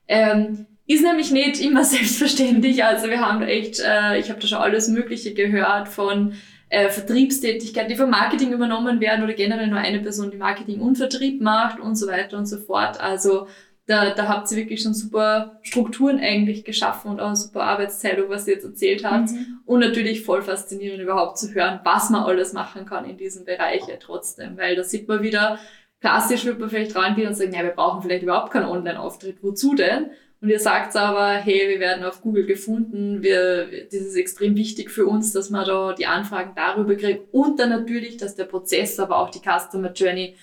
Ähm, 0.09 0.67
ist 0.87 1.05
nämlich 1.05 1.31
nicht 1.31 1.61
immer 1.61 1.85
selbstverständlich. 1.85 2.83
Also 2.83 3.09
wir 3.09 3.21
haben 3.21 3.43
echt, 3.43 3.79
äh, 3.81 4.19
ich 4.19 4.31
habe 4.31 4.41
da 4.41 4.47
schon 4.47 4.59
alles 4.59 4.89
Mögliche 4.89 5.35
gehört 5.35 5.89
von 5.89 6.33
äh, 6.73 6.89
Vertriebstätigkeiten, 6.89 7.91
die 7.91 7.97
vom 7.97 8.09
Marketing 8.09 8.51
übernommen 8.51 8.99
werden 8.99 9.23
oder 9.23 9.35
generell 9.35 9.67
nur 9.67 9.79
eine 9.79 10.01
Person, 10.01 10.31
die 10.31 10.39
Marketing 10.39 10.81
und 10.81 10.97
Vertrieb 10.97 11.43
macht 11.43 11.79
und 11.79 11.97
so 11.97 12.07
weiter 12.07 12.39
und 12.39 12.47
so 12.47 12.57
fort. 12.57 12.99
Also 12.99 13.47
da, 13.85 14.15
da 14.15 14.27
habt 14.27 14.51
ihr 14.51 14.57
wirklich 14.57 14.83
schon 14.83 14.95
super 14.95 15.59
Strukturen 15.61 16.19
eigentlich 16.19 16.65
geschaffen 16.65 17.11
und 17.11 17.21
auch 17.21 17.27
eine 17.27 17.37
super 17.37 17.65
Arbeitsteilung, 17.65 18.31
was 18.31 18.49
ihr 18.49 18.55
jetzt 18.55 18.65
erzählt 18.65 19.05
habt. 19.05 19.33
Mhm. 19.33 19.61
Und 19.67 19.81
natürlich 19.81 20.25
voll 20.25 20.41
faszinierend 20.41 21.03
überhaupt 21.03 21.37
zu 21.37 21.53
hören, 21.53 21.81
was 21.85 22.09
man 22.09 22.23
alles 22.23 22.55
machen 22.55 22.87
kann 22.87 23.05
in 23.05 23.19
diesen 23.19 23.45
Bereichen 23.45 23.93
trotzdem. 24.01 24.57
Weil 24.57 24.75
da 24.75 24.83
sieht 24.83 25.09
man 25.09 25.23
wieder, 25.23 25.59
klassisch 26.01 26.47
wird 26.47 26.59
man 26.59 26.71
vielleicht 26.71 26.97
rangehen 26.97 27.29
und 27.29 27.35
sagen, 27.35 27.53
ja, 27.53 27.63
wir 27.65 27.73
brauchen 27.73 28.01
vielleicht 28.01 28.23
überhaupt 28.23 28.51
keinen 28.51 28.67
Online-Auftritt. 28.67 29.43
Wozu 29.43 29.75
denn? 29.75 30.07
Und 30.43 30.49
ihr 30.49 30.59
sagt 30.59 30.97
aber, 30.97 31.35
hey, 31.35 31.69
wir 31.69 31.81
werden 31.81 32.05
auf 32.05 32.21
Google 32.21 32.45
gefunden, 32.45 33.23
wir, 33.23 33.87
das 33.87 34.01
ist 34.01 34.17
extrem 34.17 34.57
wichtig 34.57 34.91
für 34.91 35.07
uns, 35.07 35.33
dass 35.33 35.51
man 35.51 35.65
da 35.65 35.95
die 35.95 36.07
Anfragen 36.07 36.53
darüber 36.57 36.97
kriegt 36.97 37.33
und 37.33 37.61
dann 37.61 37.71
natürlich, 37.71 38.17
dass 38.17 38.35
der 38.35 38.45
Prozess, 38.45 38.99
aber 38.99 39.19
auch 39.19 39.31
die 39.31 39.39
Customer 39.39 39.93
Journey 39.93 40.35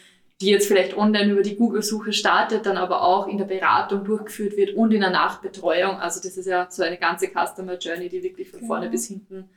die 0.42 0.48
jetzt 0.48 0.68
vielleicht 0.68 0.96
online 0.96 1.34
über 1.34 1.42
die 1.42 1.58
Google-Suche 1.58 2.14
startet, 2.14 2.66
dann 2.66 2.78
aber 2.78 3.02
auch 3.04 3.28
in 3.28 3.38
der 3.38 3.46
Beratung 3.46 4.06
durchgeführt 4.06 4.56
wird 4.56 4.74
und 4.74 4.94
in 4.94 5.02
der 5.02 5.10
Nachbetreuung. 5.10 5.98
Also 5.98 6.22
das 6.22 6.38
ist 6.38 6.46
ja 6.46 6.68
so 6.70 6.82
eine 6.82 6.98
ganze 6.98 7.28
Customer 7.28 7.78
Journey, 7.78 8.08
die 8.08 8.24
wirklich 8.24 8.50
von 8.50 8.62
vorne 8.62 8.86
ja. 8.86 8.92
bis 8.92 9.08
hinten 9.08 9.50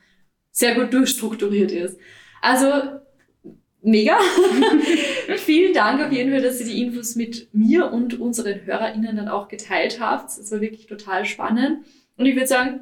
sehr 0.51 0.74
gut 0.74 0.93
durchstrukturiert 0.93 1.70
ist. 1.70 1.99
Also 2.40 2.66
mega. 3.83 4.18
Vielen 5.37 5.74
Dank 5.74 6.05
auf 6.05 6.12
jeden 6.12 6.30
Fall, 6.30 6.43
dass 6.43 6.61
ihr 6.61 6.66
die 6.66 6.83
Infos 6.83 7.16
mit 7.16 7.49
mir 7.53 7.93
und 7.93 8.18
unseren 8.20 8.64
HörerInnen 8.64 9.16
dann 9.16 9.28
auch 9.28 9.49
geteilt 9.49 10.01
habt. 10.01 10.24
Das 10.24 10.51
war 10.51 10.61
wirklich 10.61 10.87
total 10.87 11.24
spannend. 11.24 11.85
Und 12.16 12.26
ich 12.26 12.35
würde 12.35 12.47
sagen, 12.47 12.80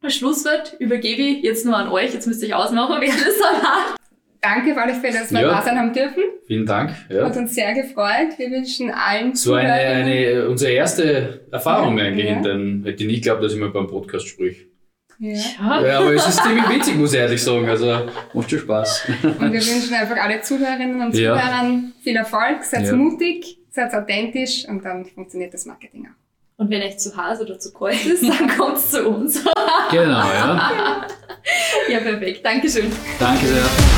das 0.00 0.14
Schlusswort 0.14 0.76
übergebe 0.78 1.22
ich 1.22 1.42
jetzt 1.42 1.64
nur 1.64 1.76
an 1.76 1.88
euch. 1.88 2.12
Jetzt 2.12 2.26
müsst 2.26 2.42
ihr 2.42 2.48
euch 2.48 2.54
ausmachen, 2.54 2.96
wer 3.00 3.08
das 3.08 3.38
dann 3.38 3.62
hat. 3.62 3.96
Danke 4.40 4.74
für 4.74 4.82
alle 4.82 4.94
Fälle, 4.94 5.20
dass 5.20 5.32
wir 5.32 5.40
ja. 5.40 5.48
da 5.48 5.62
sein 5.62 5.78
haben 5.78 5.92
dürfen. 5.92 6.24
Vielen 6.48 6.66
Dank. 6.66 6.92
Ja. 7.08 7.26
Hat 7.26 7.36
uns 7.36 7.54
sehr 7.54 7.72
gefreut. 7.74 8.36
Wir 8.36 8.50
wünschen 8.50 8.90
allen 8.90 9.36
So 9.36 9.54
eine, 9.54 9.72
eine, 9.72 10.48
unsere 10.48 10.72
erste 10.72 11.46
Erfahrung 11.52 11.96
ja. 11.98 12.06
eigentlich, 12.06 12.28
ja. 12.28 12.40
denn 12.40 12.82
hätte 12.84 13.04
ich 13.04 13.08
nicht 13.08 13.22
geglaubt, 13.22 13.44
dass 13.44 13.54
ich 13.54 13.60
mal 13.60 13.70
beim 13.70 13.86
Podcast 13.86 14.26
sprich. 14.26 14.66
Ja. 15.22 15.80
ja, 15.86 15.98
aber 16.00 16.14
es 16.14 16.26
ist 16.26 16.42
ziemlich 16.42 16.68
witzig, 16.68 16.96
muss 16.96 17.12
ich 17.12 17.20
ehrlich 17.20 17.40
sagen. 17.40 17.68
Also 17.68 18.10
macht 18.34 18.50
schon 18.50 18.58
Spaß. 18.58 19.04
Und 19.22 19.52
wir 19.52 19.64
wünschen 19.64 19.94
einfach 19.94 20.16
alle 20.16 20.40
Zuhörerinnen 20.40 21.00
und 21.00 21.14
Zuhörern 21.14 21.92
viel 22.02 22.16
Erfolg. 22.16 22.64
Seid 22.64 22.90
mutig, 22.92 23.58
seid 23.70 23.94
authentisch 23.94 24.66
und 24.68 24.84
dann 24.84 25.04
funktioniert 25.06 25.54
das 25.54 25.64
Marketing 25.64 26.08
auch. 26.08 26.22
Und 26.62 26.70
wenn 26.70 26.82
euch 26.82 26.98
zu 26.98 27.16
heiß 27.16 27.40
oder 27.40 27.56
zu 27.56 27.72
kalt 27.72 28.04
ist, 28.04 28.22
dann 28.22 28.48
kommt 28.58 28.80
zu 28.80 29.08
uns. 29.08 29.44
genau, 29.92 30.02
ja. 30.02 31.06
ja, 31.88 31.98
perfekt. 32.00 32.44
Dankeschön. 32.44 32.90
Danke 33.20 33.46
sehr. 33.46 33.91